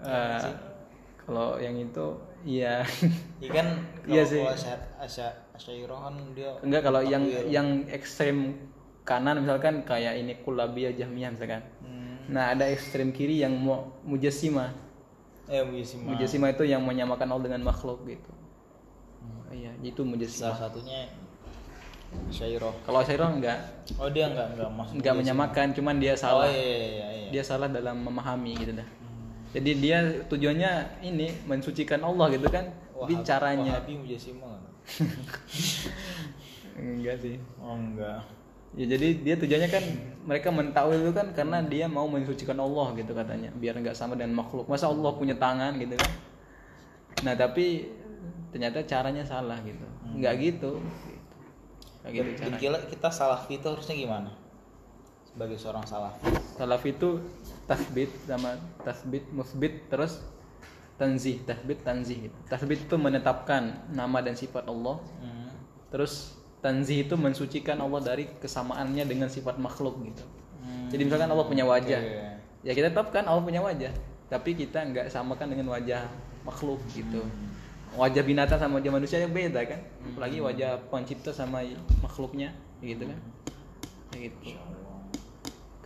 eh, 0.01 0.41
kalau 1.21 1.61
yang 1.61 1.77
itu 1.77 2.07
iya. 2.49 2.81
Iya 3.45 3.51
kan 3.53 3.67
Iya 4.09 4.23
sih. 4.25 4.41
Asya 4.49 5.29
kan 5.53 6.15
dia 6.33 6.57
Enggak 6.65 6.89
kalau 6.89 7.05
yang 7.05 7.21
yang 7.51 7.85
ekstrem 7.93 8.57
kanan 9.09 9.41
misalkan 9.41 9.81
kayak 9.83 10.21
ini 10.21 10.37
kulabiyah 10.39 10.93
jahmiyah 10.93 11.33
misalkan. 11.33 11.65
hmm, 11.81 12.29
Nah, 12.29 12.53
ada 12.53 12.69
ekstrem 12.69 13.09
kiri 13.09 13.41
yang 13.41 13.57
mu 13.57 13.73
mujassimah. 14.05 14.69
eh 15.49 15.65
Mujassimah. 15.65 16.13
Mujassimah 16.13 16.49
itu 16.53 16.63
yang 16.63 16.85
menyamakan 16.85 17.25
Allah 17.27 17.45
dengan 17.49 17.65
makhluk 17.65 18.05
gitu. 18.05 18.29
Iya, 19.49 19.73
itu 19.81 19.97
Salah 19.97 20.11
mujassimah. 20.11 20.57
satunya 20.61 21.01
Asyairah. 22.29 22.73
Kalau 22.85 23.01
Syairah 23.01 23.29
enggak 23.31 23.59
Oh 23.97 24.09
dia 24.09 24.29
enggak 24.29 24.53
enggak 24.53 24.69
masuk. 24.71 24.93
enggak 24.97 25.15
menyamakan, 25.15 25.67
cuman 25.73 25.97
dia 25.97 26.13
Oh 26.13 26.17
salah. 26.19 26.49
iya 26.49 26.61
iya 26.61 26.77
iya. 26.87 27.07
iya. 27.11 27.29
Dia 27.31 27.43
salah 27.43 27.69
dalam 27.69 27.97
memahami 27.99 28.53
gitu 28.57 28.73
dah. 28.73 28.89
Jadi 29.49 29.71
dia 29.77 29.99
tujuannya 30.25 30.73
ini 31.03 31.33
mensucikan 31.45 32.01
Allah 32.01 32.29
gitu 32.29 32.45
kan. 32.47 32.69
Tapi 32.93 33.13
Wahabi- 33.13 33.25
caranya 33.25 33.73
Wahabi 33.81 33.93
Mujassimah 33.99 34.53
kan? 34.53 34.73
enggak 36.79 37.17
sih. 37.19 37.37
Oh 37.59 37.73
enggak. 37.73 38.21
Ya 38.77 38.85
jadi 38.85 39.17
dia 39.25 39.35
tujuannya 39.41 39.71
kan 39.73 39.85
mereka 40.29 40.53
mentakwil 40.53 41.01
itu 41.01 41.13
kan 41.17 41.33
karena 41.33 41.65
dia 41.65 41.89
mau 41.89 42.05
mensucikan 42.05 42.61
Allah 42.61 42.93
gitu 43.01 43.17
katanya, 43.17 43.49
biar 43.57 43.81
nggak 43.81 43.97
sama 43.97 44.13
dengan 44.13 44.45
makhluk. 44.45 44.69
Masa 44.69 44.93
Allah 44.93 45.13
punya 45.17 45.33
tangan 45.35 45.81
gitu 45.81 45.97
kan? 45.97 46.13
Nah 47.25 47.35
tapi 47.35 47.89
ternyata 48.53 48.85
caranya 48.85 49.25
salah 49.25 49.57
gitu, 49.65 49.85
nggak 50.17 50.35
gitu. 50.41 50.85
Kayak 52.05 52.15
gitu 52.15 52.31
caranya. 52.45 52.79
kita 52.89 53.09
salaf 53.11 53.49
itu 53.51 53.67
harusnya 53.67 53.97
gimana? 53.97 54.31
Sebagai 55.27 55.57
seorang 55.59 55.85
salaf. 55.89 56.15
Salaf 56.57 56.83
itu 56.87 57.21
tasbit 57.67 58.13
sama 58.25 58.57
tasbit 58.85 59.25
musbit 59.35 59.91
terus 59.91 60.23
tanzih, 60.97 61.43
tasbit 61.45 61.83
tanzih 61.83 62.31
gitu. 62.31 62.37
Tasbit 62.47 62.87
itu 62.87 62.97
menetapkan 62.97 63.91
nama 63.91 64.23
dan 64.23 64.39
sifat 64.39 64.67
Allah, 64.71 65.03
Hmm. 65.19 65.51
terus 65.91 66.38
tanzih 66.59 67.07
itu 67.07 67.15
mensucikan 67.15 67.79
Allah 67.79 68.03
dari 68.03 68.27
kesamaannya 68.43 69.07
dengan 69.07 69.31
sifat 69.31 69.57
makhluk 69.63 69.99
gitu. 70.03 70.25
Hmm. 70.63 70.91
Jadi 70.91 71.03
misalkan 71.07 71.31
Allah 71.31 71.47
punya 71.47 71.65
wajah, 71.65 72.01
Oke. 72.03 72.67
ya 72.67 72.73
kita 72.75 72.91
tetapkan 72.91 73.25
Allah 73.27 73.43
punya 73.43 73.63
wajah, 73.63 73.95
tapi 74.27 74.59
kita 74.59 74.83
nggak 74.91 75.07
samakan 75.11 75.55
dengan 75.55 75.71
wajah 75.71 76.07
makhluk 76.43 76.83
gitu. 76.93 77.23
Wajah 77.97 78.23
binatang 78.27 78.61
sama 78.61 78.83
wajah 78.83 78.93
manusia 78.93 79.19
yang 79.23 79.33
beda 79.33 79.65
kan, 79.65 79.81
apalagi 80.13 80.39
wajah 80.45 80.77
pencipta 80.93 81.33
sama 81.33 81.65
makhluknya, 82.05 82.53
gitu 82.85 83.07
kan. 83.07 83.19
Kayak 84.13 84.35
gitu. 84.43 84.59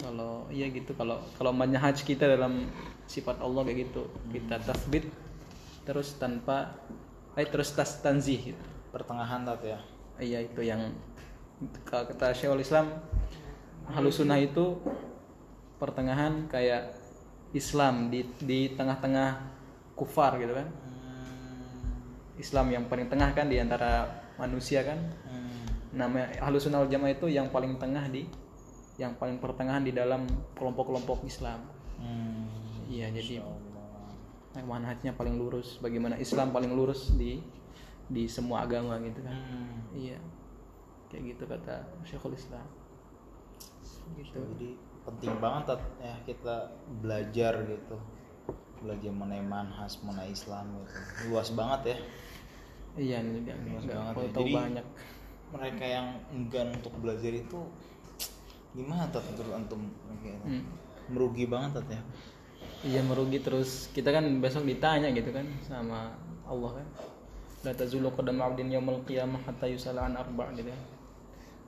Kalau 0.02 0.50
iya 0.50 0.66
gitu, 0.72 0.98
kalau 0.98 1.22
kalau 1.38 1.54
manhaj 1.54 1.94
kita 2.02 2.26
dalam 2.26 2.66
sifat 3.06 3.38
Allah 3.38 3.62
kayak 3.62 3.86
gitu, 3.86 4.02
kita 4.34 4.58
tasbit 4.58 5.06
terus 5.86 6.18
tanpa 6.18 6.74
eh 7.38 7.46
terus 7.46 7.70
tas 7.70 8.02
tanzih 8.02 8.50
gitu. 8.50 8.64
Pertengahan 8.90 9.46
tat 9.46 9.62
ya. 9.62 9.78
Iya 10.22 10.38
itu 10.46 10.62
yang 10.62 10.94
kalau 11.82 12.06
kata 12.06 12.30
Syekhul 12.30 12.62
Islam 12.62 12.94
halus 13.90 14.22
sunnah 14.22 14.38
itu 14.38 14.78
pertengahan 15.82 16.46
kayak 16.46 16.94
Islam 17.50 18.06
di 18.06 18.22
di 18.38 18.70
tengah-tengah 18.78 19.42
kufar 19.98 20.38
gitu 20.38 20.54
kan. 20.54 20.70
Islam 22.38 22.72
yang 22.72 22.84
paling 22.88 23.10
tengah 23.10 23.34
kan 23.34 23.50
di 23.50 23.58
antara 23.58 24.08
manusia 24.38 24.86
kan. 24.86 24.98
Hmm. 25.26 25.66
Namanya 25.92 26.38
halus 26.46 26.64
sunnah 26.64 26.86
wal 26.86 26.90
jamaah 26.90 27.12
itu 27.12 27.26
yang 27.28 27.50
paling 27.50 27.76
tengah 27.82 28.06
di 28.08 28.24
yang 28.96 29.18
paling 29.18 29.42
pertengahan 29.42 29.82
di 29.82 29.92
dalam 29.92 30.24
kelompok-kelompok 30.54 31.26
Islam. 31.26 31.66
Hmm. 31.98 32.46
Iya 32.88 33.10
jadi 33.10 33.42
manhajnya 34.60 35.18
paling 35.18 35.34
lurus. 35.36 35.82
Bagaimana 35.82 36.16
Islam 36.16 36.54
paling 36.54 36.72
lurus 36.72 37.12
di 37.18 37.42
di 38.12 38.28
semua 38.28 38.68
agama 38.68 39.00
gitu 39.00 39.24
kan. 39.24 39.32
Hmm. 39.32 39.80
Iya. 39.96 40.20
Kayak 41.08 41.22
gitu 41.36 41.42
kata 41.48 41.74
Syekhul 42.04 42.36
Islam. 42.36 42.66
Gitu. 44.20 44.36
Jadi 44.36 44.70
penting 45.02 45.34
banget 45.40 45.80
ya 45.98 46.14
kita 46.28 46.56
belajar 47.00 47.52
gitu. 47.64 47.96
Belajar 48.84 49.10
mengenai 49.14 49.42
manhaj, 49.42 49.92
mengenai 50.04 50.30
Islam 50.30 50.76
gitu. 50.84 50.96
Luas 51.32 51.48
banget 51.56 51.96
ya. 51.96 51.98
Iya 52.92 53.16
ini 53.24 53.40
enggak 53.40 53.56
Luas 53.64 53.84
enggak 53.88 53.96
banget 53.96 54.14
ya. 54.14 54.30
Jadi- 54.36 54.56
banyak. 54.56 54.86
Mereka 55.52 55.84
yang 55.84 56.08
enggan 56.32 56.68
untuk 56.72 56.96
belajar 56.96 57.28
itu 57.28 57.60
gimana 58.72 59.04
Tat 59.12 59.20
menurut 59.28 59.52
antum 59.52 59.80
gitu. 60.24 60.44
Hmm. 60.48 60.64
Merugi 61.12 61.44
banget 61.44 61.80
Tat 61.80 61.88
ya. 61.92 62.00
Iya 62.82 63.00
merugi 63.04 63.38
terus 63.38 63.92
kita 63.92 64.10
kan 64.10 64.24
besok 64.40 64.64
ditanya 64.64 65.12
gitu 65.12 65.28
kan 65.28 65.44
sama 65.60 66.16
Allah 66.48 66.80
kan. 66.80 66.86
La 67.62 67.70
tazulu 67.70 68.10
qadam 68.10 68.42
'abdin 68.42 68.74
yaumil 68.74 69.06
qiyamah 69.06 69.38
hatta 69.46 69.70
yus'ala 69.70 70.10
an 70.10 70.18
arba' 70.18 70.50
gitu 70.58 70.70
kan. 70.70 70.82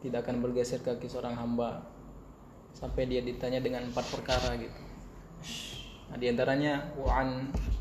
Tidak 0.03 0.19
akan 0.21 0.43
bergeser 0.43 0.83
kaki 0.83 1.07
seorang 1.07 1.39
hamba 1.39 1.81
sampai 2.75 3.07
dia 3.07 3.23
ditanya 3.23 3.63
dengan 3.63 3.87
empat 3.89 4.05
perkara 4.11 4.59
gitu. 4.59 4.81
Nah, 6.11 6.17
di 6.19 6.27
antaranya 6.29 6.93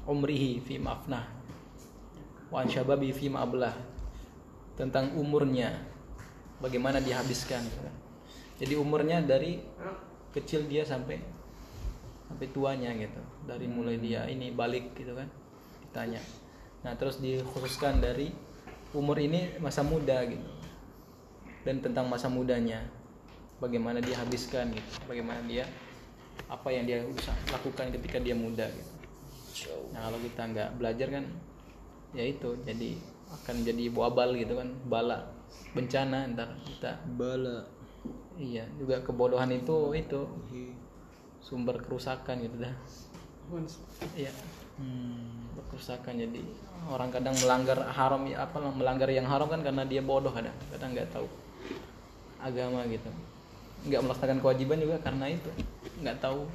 umrihi 0.06 0.62
fi 0.62 0.78
ma'afnah 0.78 1.26
wa 2.54 2.62
an 2.62 2.68
syababi 2.70 3.10
fi 3.10 3.28
ma'ablah 3.34 3.74
tentang 4.78 5.18
umurnya 5.18 5.74
bagaimana 6.62 7.02
dia 7.02 7.18
habiskan 7.18 7.66
gitu. 7.66 7.90
Jadi 8.62 8.74
umurnya 8.78 9.20
dari 9.26 9.58
kecil 10.32 10.70
dia 10.70 10.86
sampai 10.86 11.18
sampai 12.30 12.48
tuanya 12.54 12.94
gitu. 12.94 13.22
Dari 13.50 13.66
mulai 13.66 13.98
dia 13.98 14.30
ini 14.30 14.54
balik 14.54 14.94
gitu 14.94 15.18
kan. 15.18 15.28
Ditanya. 15.82 16.22
Nah, 16.84 16.94
terus 17.00 17.20
dikhususkan 17.24 18.04
dari 18.04 18.32
umur 18.94 19.18
ini 19.20 19.58
masa 19.58 19.82
muda 19.82 20.24
gitu. 20.28 20.50
Dan 21.64 21.80
tentang 21.80 22.12
masa 22.12 22.28
mudanya 22.28 22.84
bagaimana 23.64 24.04
dia 24.04 24.20
habiskan 24.20 24.76
gitu. 24.76 24.92
Bagaimana 25.08 25.40
dia 25.48 25.64
apa 26.52 26.70
yang 26.70 26.86
dia 26.86 27.02
usah 27.08 27.34
lakukan 27.50 27.90
ketika 27.96 28.20
dia 28.20 28.36
muda 28.36 28.68
gitu. 28.68 28.94
Nah 29.94 30.10
kalau 30.10 30.20
kita 30.22 30.42
nggak 30.50 30.70
belajar 30.78 31.08
kan 31.14 31.26
ya 32.14 32.24
itu 32.30 32.58
jadi 32.62 32.98
akan 33.42 33.56
jadi 33.66 33.90
wabal 33.90 34.38
gitu 34.38 34.54
kan 34.58 34.70
bala 34.86 35.34
bencana 35.74 36.30
ntar 36.34 36.54
kita 36.62 37.02
bala 37.18 37.66
iya 38.38 38.70
juga 38.78 39.02
kebodohan 39.02 39.50
itu 39.50 39.98
itu 39.98 40.22
sumber 41.42 41.82
kerusakan 41.82 42.46
gitu 42.46 42.56
dah 42.62 42.76
iya 44.14 44.30
hmm. 44.78 45.43
Kerusakan. 45.70 46.14
Jadi 46.18 46.42
orang 46.90 47.10
kadang 47.14 47.36
melanggar 47.38 47.80
haram 47.92 48.22
ya 48.26 48.46
apa 48.48 48.58
melanggar 48.74 49.10
yang 49.12 49.28
haram 49.28 49.46
kan 49.52 49.62
karena 49.62 49.84
dia 49.86 50.02
bodoh 50.02 50.34
kadang. 50.34 50.56
Kadang 50.74 50.96
nggak 50.96 51.10
tahu 51.14 51.28
agama 52.42 52.88
gitu. 52.90 53.10
Nggak 53.90 54.02
melaksanakan 54.08 54.40
kewajiban 54.42 54.78
juga 54.80 54.98
karena 55.04 55.26
itu. 55.30 55.50
Nggak 56.02 56.18
tahu. 56.24 56.48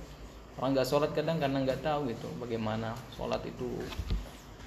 Orang 0.58 0.74
nggak 0.74 0.88
sholat 0.90 1.10
kadang 1.14 1.38
karena 1.38 1.62
nggak 1.62 1.86
tahu 1.86 2.10
gitu 2.10 2.26
bagaimana 2.42 2.90
sholat 3.14 3.38
itu 3.46 3.78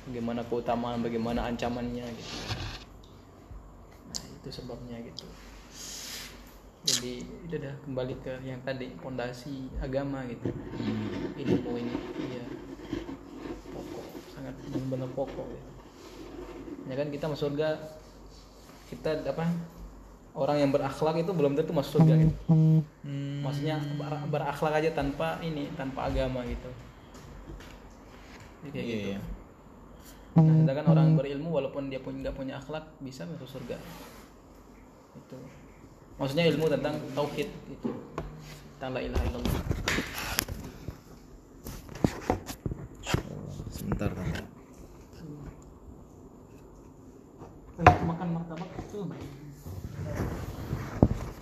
bagaimana 0.07 0.41
keutamaan 0.47 1.03
bagaimana 1.03 1.51
ancamannya 1.51 2.05
gitu. 2.07 2.35
Nah 4.07 4.23
itu 4.39 4.49
sebabnya 4.49 4.97
gitu. 5.03 5.27
Jadi 6.81 7.21
itu 7.45 7.55
dah 7.61 7.77
kembali 7.85 8.15
ke 8.25 8.41
yang 8.41 8.57
tadi 8.65 8.89
pondasi 8.97 9.69
agama 9.77 10.25
gitu. 10.25 10.49
Ilmu 11.37 11.71
ini 11.77 11.93
iya. 12.25 12.43
pokok 12.49 12.49
sangat 12.49 12.70
benar-benar 14.71 15.09
pokok 15.11 15.45
gitu. 15.45 15.69
ya 16.87 16.95
kan 16.95 17.07
kita 17.07 17.25
masuk 17.27 17.51
surga 17.51 17.67
kita 18.87 19.09
apa 19.23 19.45
orang 20.31 20.57
yang 20.59 20.71
berakhlak 20.71 21.15
itu 21.17 21.31
belum 21.31 21.53
tentu 21.53 21.71
masuk 21.71 21.99
surga 21.99 22.13
gitu 22.17 22.35
Hmm. 23.01 23.41
maksudnya 23.41 23.75
ber- 23.97 24.27
berakhlak 24.29 24.73
aja 24.77 24.93
tanpa 24.93 25.41
ini 25.41 25.67
tanpa 25.73 26.07
agama 26.07 26.45
gitu 26.45 26.69
Jadi 28.61 28.69
kayak 28.71 28.85
Iya, 28.85 28.93
gitu 28.93 29.09
iya. 29.09 29.19
nah 30.31 30.53
sedangkan 30.55 30.85
orang 30.87 31.07
berilmu 31.17 31.49
walaupun 31.51 31.89
dia 31.89 31.99
pun 31.99 32.15
nggak 32.15 32.31
punya 32.31 32.55
akhlak 32.55 32.87
bisa 33.01 33.25
masuk 33.25 33.49
surga 33.49 33.75
itu 35.17 35.37
maksudnya 36.15 36.45
ilmu 36.47 36.69
tentang 36.69 36.95
tauhid 37.11 37.49
itu 37.67 37.89
tentang 38.77 38.91
la 38.93 39.01
ilaha 39.01 39.23
illallah 39.27 39.55
sebentar 43.69 44.09
tante 44.11 44.41
Ayo, 47.81 47.93
makan 48.05 48.27
martabak 48.31 48.69
tuh 48.87 49.09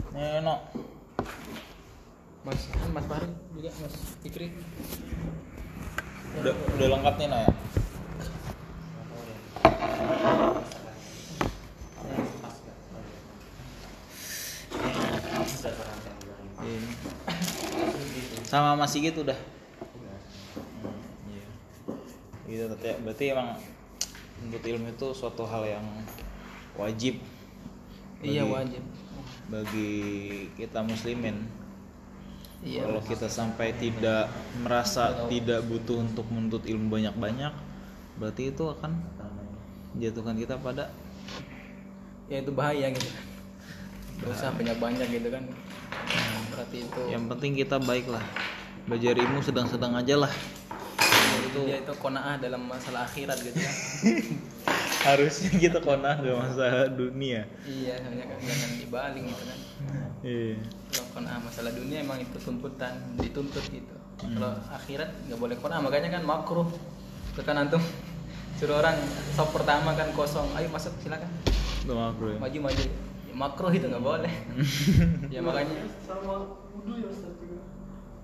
Neno 0.09 0.55
mas 2.39 2.61
kan 2.71 2.89
mas 2.89 3.05
Fahri 3.05 3.27
juga 3.51 3.69
mas 3.83 3.95
Fikri? 4.29 4.53
Udah 6.37 6.53
udah 6.77 6.87
lengkap 6.93 7.15
nih 7.17 7.27
Nah, 7.33 7.41
ya 7.41 7.49
Ini. 16.59 16.89
sama 18.45 18.75
Mas 18.75 18.91
Sigit 18.91 19.15
udah? 19.15 19.37
Iya 22.49 22.65
gitu 22.65 22.75
berarti 23.05 23.23
emang 23.29 23.57
menuntut 24.41 24.63
ilmu 24.65 24.89
itu 24.89 25.07
suatu 25.13 25.45
hal 25.45 25.69
yang 25.69 25.85
wajib 26.73 27.21
iya 28.19 28.41
Bagi- 28.41 28.53
wajib. 28.53 28.83
bagi 29.49 29.91
kita 30.57 30.81
muslimin 30.81 31.45
iya. 32.63 32.83
Kalau 32.85 33.01
kita 33.03 33.27
sampai 33.31 33.75
tidak 33.77 34.31
merasa 34.59 35.27
tidak 35.31 35.63
butuh 35.65 36.03
untuk 36.03 36.25
menuntut 36.31 36.63
ilmu 36.67 36.99
banyak-banyak 36.99 37.53
berarti 38.19 38.51
itu 38.51 38.63
akan 38.67 38.99
jatuhkan 39.95 40.35
kita 40.35 40.59
pada 40.59 40.91
ya 42.27 42.43
itu 42.43 42.51
bahaya 42.51 42.91
gitu. 42.91 43.09
Kan 43.09 43.27
Gak 44.19 44.35
usah 44.35 44.51
banyak-banyak 44.51 45.07
gitu 45.07 45.27
kan. 45.31 45.43
Berarti 46.51 46.77
itu 46.83 47.01
yang 47.07 47.25
penting 47.31 47.55
kita 47.55 47.79
baik 47.79 48.11
lah 48.11 48.23
belajar 48.85 49.15
ilmu 49.15 49.39
sedang-sedang 49.39 49.95
aja 49.95 50.15
lah. 50.27 50.33
Itu 51.49 51.65
dia 51.65 51.81
itu 51.81 51.93
kona'ah 51.97 52.37
dalam 52.37 52.67
masalah 52.67 53.07
akhirat 53.07 53.41
gitu 53.41 53.57
kan 53.57 53.75
harusnya 55.15 55.49
kita 55.57 55.79
konah 55.81 56.15
ke 56.21 56.29
masa 56.33 56.89
dunia. 56.91 57.47
Iya 57.65 57.95
hanya 58.05 58.23
kan 58.29 58.37
jangan 58.41 58.69
dibaling 58.77 59.25
gitu 59.25 59.43
kan. 59.45 59.59
Iya. 60.21 60.55
Kalau 60.91 61.07
kona'ah 61.15 61.39
masalah 61.41 61.71
dunia 61.73 61.97
emang 62.03 62.19
itu 62.21 62.37
tuntutan 62.37 62.93
dituntut 63.17 63.65
gitu. 63.71 63.95
Hmm. 64.19 64.35
kalau 64.35 64.51
akhirat 64.75 65.15
nggak 65.31 65.39
boleh 65.39 65.55
kona'ah 65.57 65.81
makanya 65.81 66.19
kan 66.19 66.23
makruh. 66.27 66.67
Itu 67.33 67.41
kan 67.47 67.55
antum 67.55 67.79
suruh 68.59 68.83
orang 68.83 68.99
sop 69.33 69.55
pertama 69.55 69.95
kan 69.95 70.11
kosong. 70.13 70.47
Ayo 70.59 70.67
masuk 70.69 70.91
silakan. 70.99 71.31
Itu 71.85 71.93
makro 71.95 72.35
ya. 72.35 72.37
Maju 72.37 72.57
maju 72.69 72.83
ya, 72.83 73.33
makruh 73.33 73.71
itu 73.71 73.85
nggak 73.87 74.03
boleh. 74.03 74.33
Ya 75.33 75.39
makanya. 75.39 75.87
Sama 76.03 76.59
wudhu 76.75 76.99
ya 76.99 77.07
Ustaz 77.07 77.33
juga. 77.39 77.63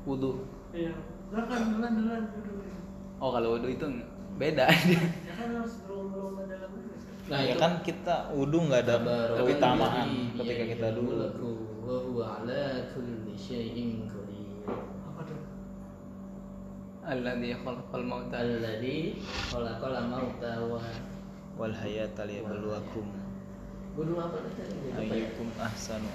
Wudhu 0.03 0.31
iya. 0.75 0.93
Duluan 1.31 1.93
duluan 1.97 2.23
wudhu 2.35 2.55
oh 3.19 3.29
kalau 3.31 3.55
wudhu 3.55 3.67
itu 3.71 3.85
beda 4.35 4.65
dia 4.87 4.99
ya 4.99 5.33
kan. 5.35 5.49
Nah, 7.25 7.41
ya 7.41 7.55
kan 7.57 7.81
kita 7.81 8.29
wudhu 8.37 8.69
nggak 8.69 8.85
ada 8.85 8.95
keutamaan 9.33 10.05
Alladhi 10.05 10.37
ketika 10.37 10.63
kita 10.77 10.87
biyadihi 10.93 10.97
dulu 11.01 11.13
mulku 11.17 11.51
wa 11.81 11.97
huwa 12.05 12.25
ala 12.41 12.63
kulli 12.93 13.33
syai'in 13.33 14.05
qadir. 14.05 14.61
apa 15.09 15.21
tuh 15.25 15.41
alladzi 17.01 17.49
khalaqal 17.57 18.05
mauta 18.05 18.37
Alladhi 18.37 18.97
khalaqal 19.49 19.95
mauta 20.05 20.51
wa 20.69 20.81
wal 21.57 21.73
hayata 21.73 22.29
liyabluwakum 22.29 23.07
Wudhu 23.97 24.13
apa 24.21 24.37
tadi? 24.53 24.93
ayyukum 24.93 25.49
ahsanu 25.57 26.11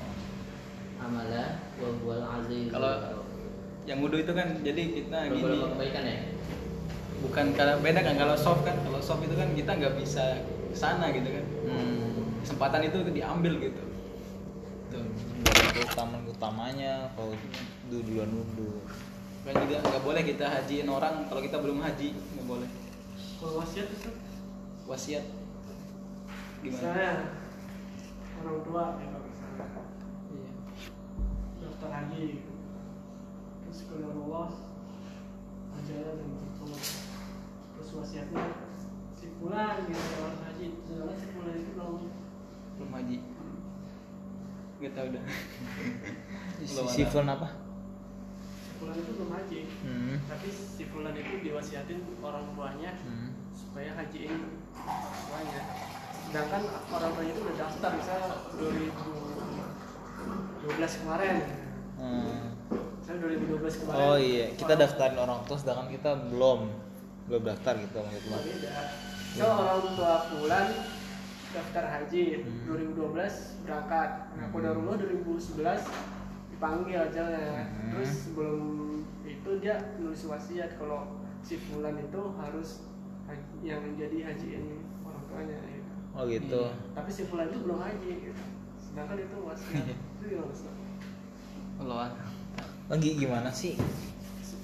Amala 1.00 1.58
wa 1.80 1.88
huwal 2.04 2.22
aziz. 2.22 2.68
Kalau- 2.70 3.24
yang 3.88 3.98
wudhu 4.04 4.20
itu 4.20 4.30
kan 4.36 4.52
jadi 4.62 4.82
kita 4.94 5.18
gini 5.32 5.58
kebaikan 5.58 6.04
ya? 6.06 6.18
Bukan 7.20 7.52
karena 7.52 7.76
beda 7.80 8.00
kan 8.00 8.14
kalau 8.16 8.36
soft 8.36 8.64
kan 8.64 8.76
kalau 8.80 9.00
soft 9.00 9.22
itu 9.24 9.36
kan 9.36 9.52
kita 9.52 9.70
nggak 9.76 9.94
bisa 10.00 10.40
ke 10.70 10.76
sana 10.76 11.12
gitu 11.12 11.28
kan. 11.28 11.44
Hmm. 11.68 12.08
kesempatan 12.40 12.80
itu 12.88 12.98
diambil 13.12 13.60
gitu. 13.60 13.82
Tuh 14.88 15.04
keutamaan 15.70 16.24
utamanya 16.26 17.12
kalau 17.14 17.36
wudhu 17.90 18.00
duluan 18.02 18.30
wudhu 18.32 18.82
kan 19.40 19.56
juga 19.56 19.76
nggak 19.80 20.04
boleh 20.04 20.22
kita 20.24 20.44
hajiin 20.44 20.88
orang 20.88 21.24
kalau 21.28 21.40
kita 21.40 21.56
belum 21.60 21.80
haji 21.80 22.12
nggak 22.12 22.46
boleh. 22.48 22.68
Kalau 23.40 23.60
wasiat 23.60 23.88
Ustaz? 23.88 24.16
Wasiat. 24.84 25.24
Gimana? 26.60 26.76
Misalnya 26.76 27.12
orang 28.44 28.58
tua 28.64 28.84
ya 29.00 29.06
kalau 29.08 29.26
misalnya. 29.28 29.66
Iya. 30.30 30.50
daftar 31.60 31.90
haji 31.92 32.26
terus 33.64 33.80
kalau 33.88 34.08
lolos 34.12 34.54
ajaran 35.78 36.14
dan 36.20 36.28
bertolak 36.36 36.84
terus 37.90 38.06
wasiatnya 38.06 38.54
si 39.18 39.26
fulan 39.34 39.82
gitu 39.90 39.98
orang 40.22 40.38
haji 40.46 40.78
sedangkan 40.86 41.18
si 41.18 41.26
fulan 41.34 41.58
itu 41.58 41.74
belum. 41.74 42.06
Belum 42.78 42.90
haji 42.94 43.18
nggak 44.78 44.94
tahu 44.94 45.10
dah. 45.10 45.24
Si. 46.60 47.00
Fulan 47.08 47.32
apa? 47.34 47.48
Si 48.62 48.70
fulan 48.78 48.94
itu 48.94 49.10
belum 49.18 49.34
haji 49.34 49.66
hmm. 49.66 50.22
tapi 50.30 50.48
si 50.54 50.86
fulan 50.86 51.18
itu 51.18 51.42
diwasiatin 51.42 51.98
orang 52.22 52.46
tuanya 52.54 52.94
Hmm. 53.02 53.34
supaya 53.50 53.90
hajiin 53.98 54.38
orang 54.38 54.54
tuanya. 55.26 55.60
Sedangkan 56.30 56.62
orang 56.94 57.10
tuanya 57.10 57.34
itu 57.34 57.42
udah 57.42 57.58
daftar 57.58 57.90
misalnya 57.98 58.38
2012 58.54 61.02
kemarin. 61.02 61.42
Hmm. 61.98 62.54
misalnya 63.02 63.18
2012 63.26 63.82
kemarin. 63.82 63.98
Oh 63.98 64.14
iya, 64.14 64.54
kita 64.54 64.78
daftarin 64.78 65.18
orang 65.18 65.42
tua 65.42 65.58
sedangkan 65.58 65.90
kita 65.90 66.14
belum 66.30 66.70
belum 67.30 67.42
daftar 67.44 67.74
gitu 67.78 67.96
maksud 67.96 68.22
Oh, 68.22 68.30
lo. 68.32 68.38
beda. 68.42 68.74
So 69.30 69.46
orang 69.46 69.94
tua 69.94 70.14
Fulan 70.26 70.66
daftar 71.50 71.84
haji 71.88 72.22
Hmm. 72.42 72.66
2012 72.66 73.34
berangkat. 73.62 74.10
Nah, 74.32 74.46
Kodarullah 74.50 74.96
2011 74.98 75.86
dipanggil 76.50 76.98
ajalnya. 77.00 77.64
Hmm. 77.64 77.90
Terus 77.92 78.10
sebelum 78.26 78.60
itu 79.22 79.50
dia 79.56 79.74
nulis 79.96 80.22
wasiat 80.24 80.74
kalau 80.74 81.22
si 81.40 81.56
fulan 81.56 81.96
itu 81.96 82.20
harus 82.36 82.84
haji- 83.24 83.62
yang 83.62 83.80
jadi 83.94 84.26
hajiin 84.26 84.64
orang 85.00 85.22
tuanya 85.24 85.56
gitu. 85.64 85.90
oh 86.10 86.22
gitu 86.26 86.62
tapi 86.90 87.08
si 87.08 87.22
fulan 87.24 87.48
itu 87.48 87.62
belum 87.62 87.78
haji 87.78 88.10
gitu 88.26 88.42
sedangkan 88.76 89.16
itu 89.16 89.36
wasiat 89.40 89.86
itu 90.18 90.24
gimana 90.26 90.50
Ustaz? 90.50 90.74
kalau 91.78 91.96
lagi 92.90 93.08
gimana 93.16 93.48
sih 93.48 93.78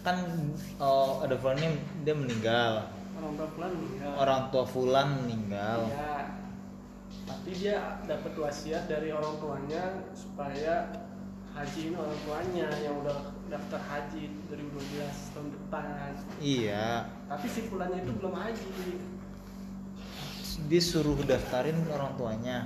kan 0.07 0.23
oh, 0.79 1.27
ada 1.27 1.35
fulan 1.35 1.59
ini 1.59 1.83
dia 2.07 2.15
meninggal. 2.15 2.87
Orang 3.19 3.35
tua 3.35 3.49
fulan 3.51 3.71
meninggal. 3.75 4.13
Orang 4.15 4.41
tua 4.55 4.65
fulan 4.65 5.09
meninggal. 5.19 5.81
Ya 5.91 6.47
tapi 7.27 7.51
dia 7.59 7.99
dapat 8.07 8.39
wasiat 8.39 8.87
dari 8.87 9.11
orang 9.11 9.35
tuanya 9.43 10.07
supaya 10.15 10.95
hajiin 11.59 11.99
orang 11.99 12.19
tuanya 12.23 12.69
yang 12.79 13.03
udah 13.03 13.35
daftar 13.51 13.83
haji 13.83 14.31
2012 14.47 15.35
tahun 15.35 15.49
depan 15.51 16.11
iya. 16.39 17.11
Tapi 17.27 17.47
si 17.51 17.67
fulannya 17.67 18.07
itu 18.07 18.13
belum 18.23 18.35
haji. 18.35 18.71
Disuruh 20.71 21.19
daftarin 21.27 21.83
orang 21.91 22.15
tuanya. 22.15 22.59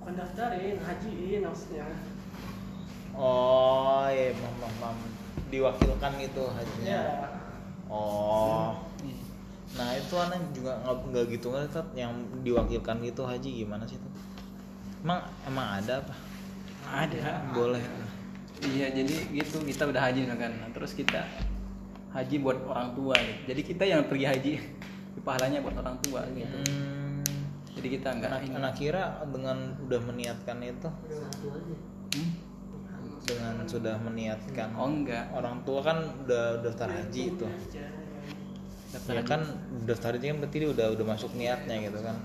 Bukan 0.00 0.12
daftarin 0.12 0.76
hajiin 0.76 1.40
maksudnya. 1.40 1.88
Oh 3.16 4.04
iya 4.12 4.36
mam, 4.36 4.54
mam, 4.60 4.74
mam. 4.76 5.15
Diwakilkan 5.52 6.12
gitu 6.20 6.44
hajinya 6.52 6.96
ya 6.96 7.04
oh. 7.90 8.74
Nah 9.76 9.92
itu 9.92 10.14
anak 10.16 10.40
juga 10.56 10.72
nggak 10.80 11.12
nggak 11.12 11.24
gitu 11.36 11.52
nggak 11.52 11.68
Tat? 11.68 11.84
yang 11.92 12.12
diwakilkan 12.40 12.96
gitu 13.04 13.28
haji 13.28 13.60
gimana 13.60 13.84
sih 13.84 14.00
tuh 14.00 14.12
emang 15.06 15.22
emang 15.46 15.66
ada 15.78 16.02
apa? 16.02 16.14
Ada. 16.86 17.46
Boleh. 17.54 17.82
Iya 18.58 18.90
jadi 18.90 19.14
gitu 19.36 19.62
kita 19.62 19.86
udah 19.86 20.02
haji 20.02 20.26
kan? 20.26 20.50
Nah, 20.50 20.70
terus 20.74 20.98
kita 20.98 21.22
haji 22.10 22.40
buat 22.40 22.58
orang 22.64 22.96
tua 22.96 23.12
gitu. 23.20 23.40
jadi 23.52 23.60
kita 23.60 23.84
yang 23.84 24.02
pergi 24.08 24.26
haji 24.26 24.52
pahalanya 25.26 25.60
buat 25.60 25.76
orang 25.76 26.00
tua 26.00 26.24
gitu. 26.32 26.56
Hmm, 26.58 27.22
jadi 27.76 27.88
kita 28.00 28.08
nggak 28.16 28.30
anak, 28.32 28.42
anak 28.56 28.74
kira 28.74 29.20
dengan 29.28 29.76
udah 29.84 30.00
meniatkan 30.08 30.58
itu? 30.64 30.88
Satu 31.12 31.46
aja. 31.52 31.76
Hmm? 31.76 31.95
Dengan 33.26 33.66
sudah 33.66 33.98
meniatkan 33.98 34.70
oh 34.78 34.86
enggak. 34.86 35.26
orang 35.34 35.66
tua 35.66 35.82
kan 35.82 35.98
udah 36.22 36.62
daftar 36.62 36.86
haji 36.86 37.22
itu. 37.34 37.46
Daftar 38.94 39.14
ya 39.18 39.20
haji. 39.20 39.28
kan 39.28 39.40
daftar 39.84 40.10
haji 40.14 40.26
kan 40.30 40.36
berarti 40.38 40.56
dia 40.62 40.70
udah 40.70 40.86
udah 40.94 41.06
masuk 41.10 41.30
niatnya 41.34 41.76
gitu 41.90 41.98
kan. 42.06 42.16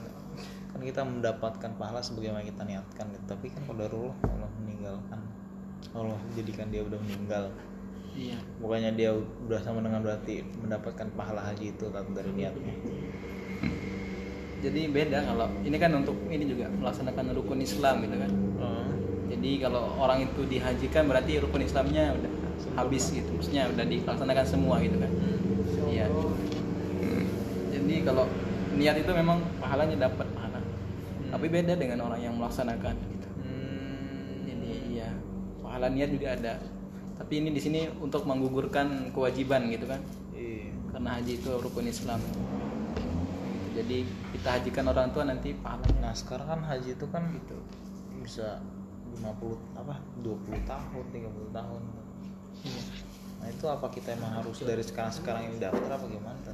Kan 0.71 0.81
kita 0.85 1.01
mendapatkan 1.01 1.71
pahala 1.75 1.99
sebagaimana 2.05 2.45
kita 2.45 2.61
niatkan 2.63 3.05
gitu. 3.17 3.25
tapi 3.25 3.49
kan 3.49 3.65
qadarullah 3.65 4.15
Allah 4.29 4.49
meninggalkan. 4.61 5.19
Allah 5.97 6.19
jadikan 6.37 6.69
dia 6.69 6.85
udah 6.85 6.99
meninggal. 7.01 7.49
Iya. 8.13 8.37
Bukannya 8.61 8.91
dia 8.93 9.11
udah 9.17 9.59
sama 9.65 9.81
dengan 9.81 10.05
berarti 10.05 10.45
mendapatkan 10.61 11.07
pahala 11.17 11.41
haji 11.49 11.73
itu 11.73 11.85
kan 11.89 12.05
dari 12.13 12.29
niatnya. 12.29 12.75
Jadi 14.61 14.93
beda 14.93 15.25
kalau 15.25 15.49
ini 15.65 15.77
kan 15.81 15.89
untuk 15.97 16.13
ini 16.29 16.45
juga 16.45 16.69
melaksanakan 16.69 17.33
rukun 17.33 17.65
Islam 17.65 18.05
gitu 18.05 18.15
kan. 18.21 18.31
Oh. 18.61 18.90
Jadi 19.31 19.63
kalau 19.63 19.95
orang 19.95 20.27
itu 20.27 20.43
dihajikan 20.43 21.07
berarti 21.07 21.39
rukun 21.39 21.63
Islamnya 21.63 22.11
udah 22.19 22.31
habis 22.75 23.15
gitu. 23.15 23.31
Maksudnya 23.31 23.71
udah 23.71 23.85
dilaksanakan 23.87 24.45
semua 24.45 24.75
gitu 24.83 24.99
kan. 24.99 25.11
Iya. 25.87 26.05
Jadi 27.71 27.95
kalau 28.03 28.27
niat 28.75 28.99
itu 28.99 29.11
memang 29.15 29.39
pahalanya 29.63 30.11
dapat 30.11 30.27
pahala. 30.35 30.59
Tapi 31.31 31.45
beda 31.47 31.79
dengan 31.79 32.03
orang 32.11 32.19
yang 32.19 32.35
melaksanakan 32.35 32.91
gitu. 32.91 33.29
Hmm. 33.39 34.43
jadi 34.43 34.71
iya 34.91 35.09
pahala 35.63 35.87
niat 35.87 36.11
juga 36.11 36.35
ada. 36.35 36.53
Tapi 37.15 37.33
ini 37.39 37.55
di 37.55 37.61
sini 37.63 37.87
untuk 38.03 38.27
menggugurkan 38.27 39.15
kewajiban 39.15 39.71
gitu 39.71 39.87
kan. 39.87 40.03
Iya. 40.35 40.75
karena 40.91 41.09
haji 41.15 41.39
itu 41.39 41.51
rukun 41.55 41.87
Islam. 41.87 42.19
Jadi 43.71 44.03
kita 44.35 44.59
hajikan 44.59 44.91
orang 44.91 45.15
tua 45.15 45.23
nanti 45.23 45.55
pahalanya. 45.55 46.11
Nah 46.11 46.13
sekarang 46.19 46.51
kan 46.51 46.61
haji 46.67 46.99
itu 46.99 47.05
kan 47.07 47.31
gitu. 47.31 47.55
bisa 48.21 48.61
50 49.17 49.77
apa 49.77 49.95
20 50.19 50.63
tahun 50.63 51.03
30 51.09 51.51
tahun 51.51 51.81
Iya. 52.61 52.83
nah 53.41 53.47
itu 53.49 53.65
apa 53.65 53.87
kita 53.89 54.13
emang 54.13 54.37
harus 54.37 54.61
dari 54.61 54.81
sekarang 54.81 55.09
sekarang 55.09 55.41
ini 55.49 55.57
daftar 55.57 55.97
apa 55.97 56.05
gimana 56.05 56.53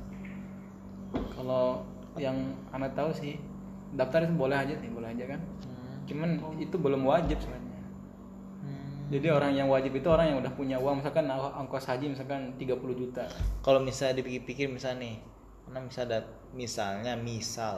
kalau 1.33 1.83
yang 2.15 2.37
anak 2.71 2.93
tahu 2.93 3.11
sih 3.11 3.37
daftar 3.91 4.23
itu 4.23 4.33
boleh 4.33 4.57
aja 4.57 4.73
sih 4.73 4.89
boleh 4.89 5.11
aja 5.11 5.25
kan 5.27 5.41
Hmm. 5.41 6.03
cuman 6.07 6.29
itu 6.57 6.75
belum 6.75 7.03
wajib 7.03 7.37
sebenarnya 7.37 7.81
Hmm. 8.63 9.11
jadi 9.11 9.27
orang 9.31 9.51
yang 9.53 9.67
wajib 9.67 9.91
itu 9.93 10.07
orang 10.07 10.31
yang 10.31 10.37
udah 10.39 10.53
punya 10.53 10.77
uang 10.79 11.03
misalkan 11.03 11.27
ongkos 11.27 11.85
haji 11.85 12.11
misalkan 12.11 12.55
30 12.55 12.95
juta 12.95 13.23
kalau 13.59 13.83
misalnya 13.83 14.23
dipikir-pikir 14.23 14.71
misalnya 14.71 15.03
nih 15.03 15.15
karena 15.67 15.79
misalnya 15.83 16.19
misalnya 16.55 17.13
misal 17.19 17.75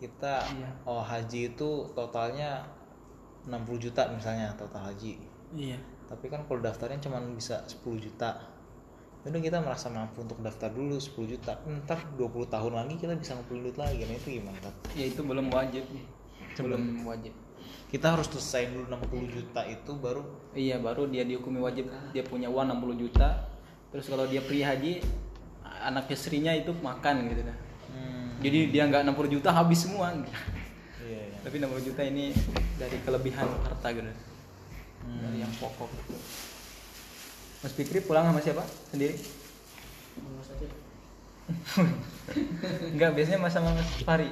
kita 0.00 0.40
Iya. 0.48 0.68
oh 0.88 1.04
haji 1.04 1.52
itu 1.52 1.68
totalnya 1.92 2.64
60 3.50 3.84
juta 3.90 4.06
misalnya 4.14 4.54
total 4.54 4.94
haji. 4.94 5.18
Iya. 5.58 5.78
Tapi 6.06 6.30
kan 6.30 6.46
kalau 6.46 6.62
daftarnya 6.62 7.02
cuma 7.02 7.18
bisa 7.34 7.66
10 7.66 7.82
juta. 7.98 8.38
Udah 9.20 9.36
kita 9.36 9.60
merasa 9.60 9.92
mampu 9.92 10.24
untuk 10.24 10.40
daftar 10.40 10.72
dulu 10.72 10.96
10 10.96 11.26
juta. 11.26 11.58
Ntar 11.66 12.14
20 12.14 12.46
tahun 12.46 12.72
lagi 12.78 12.94
kita 12.96 13.18
bisa 13.18 13.36
ngumpulin 13.36 13.68
duit 13.68 13.76
lagi. 13.76 14.02
Nah 14.06 14.16
itu 14.16 14.28
gimana? 14.40 14.58
Tat? 14.62 14.74
ya 14.94 15.04
itu 15.04 15.20
belum 15.20 15.50
wajib 15.50 15.84
belum 16.58 17.06
wajib. 17.06 17.34
Kita 17.90 18.14
harus 18.14 18.30
selesai 18.30 18.70
dulu 18.70 18.86
60 18.86 19.34
juta 19.34 19.60
itu 19.66 19.92
baru 19.98 20.22
iya 20.54 20.78
baru 20.78 21.06
dia 21.10 21.26
dihukumi 21.26 21.58
wajib. 21.58 21.90
Dia 22.14 22.22
punya 22.26 22.46
uang 22.50 22.70
60 22.78 23.02
juta. 23.02 23.50
Terus 23.90 24.06
kalau 24.06 24.26
dia 24.30 24.42
pergi 24.42 24.62
haji 24.62 24.92
anak 25.82 26.06
istrinya 26.10 26.54
itu 26.54 26.70
makan 26.70 27.26
gitu 27.30 27.42
dah. 27.42 27.56
Hmm, 27.90 28.38
jadi 28.38 28.58
dia 28.70 28.82
nggak 28.86 29.02
60 29.10 29.34
juta 29.38 29.50
habis 29.50 29.82
semua. 29.82 30.14
Tapi 31.40 31.56
60 31.56 31.86
juta 31.86 32.02
ini 32.02 32.32
dari 32.76 32.96
kelebihan 33.00 33.48
harta 33.64 33.88
gitu 33.90 34.12
Hmm. 35.00 35.16
dari 35.24 35.40
yang 35.40 35.48
pokok 35.56 35.88
Mas 37.60 37.72
Fikri 37.72 38.04
pulang 38.04 38.28
sama 38.28 38.36
siapa 38.36 38.60
sendiri. 38.88 39.16
Enggak, 42.94 43.10
biasanya 43.16 43.40
mas 43.40 43.52
sama 43.52 43.72
Mas 43.74 43.88
Fari. 44.00 44.28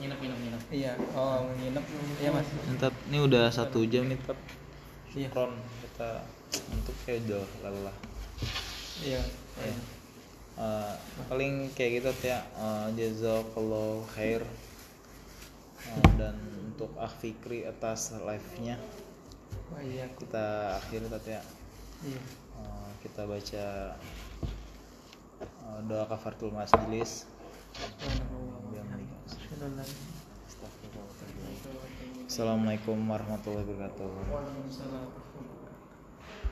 Nginep 0.00 0.18
nginep 0.18 0.38
nginep. 0.40 0.62
Iya, 0.72 0.92
oh 1.12 1.44
nginep. 1.52 1.84
Iya 2.18 2.30
mas. 2.32 2.46
Ntar, 2.74 2.92
ini 3.06 3.18
udah 3.20 3.50
satu 3.50 3.82
jam 3.84 4.06
nih 4.08 4.16
tetap 4.18 4.38
Iya. 5.14 5.28
Ron 5.30 5.52
kita 5.82 6.10
untuk 6.74 6.94
kayak 7.06 7.22
udah 7.28 7.42
lelah 7.62 7.96
Iya. 9.02 9.22
ya. 9.58 9.74
Eh, 10.54 10.92
paling 11.26 11.66
kayak 11.74 11.98
gitu 11.98 12.30
ya 12.30 12.46
uh, 12.54 12.86
jazakallah 12.94 14.06
khair 14.14 14.42
dan 16.18 16.34
untuk 16.70 16.90
Ah 16.98 17.10
Fikri 17.10 17.64
atas 17.68 18.14
live 18.14 18.50
nya 18.62 18.76
Oh 19.74 19.80
iya. 19.80 20.06
kita 20.20 20.78
akhiri 20.78 21.08
tadi 21.08 21.34
ya. 21.34 21.42
Iya. 22.04 22.22
Eh, 22.60 22.90
kita 23.02 23.26
baca 23.26 23.64
eh, 25.40 25.78
doa 25.88 26.04
kafaratul 26.06 26.52
majlis 26.54 27.26
Assalamualaikum 32.24 32.98
warahmatullahi 33.06 33.66
wabarakatuh. 33.66 35.23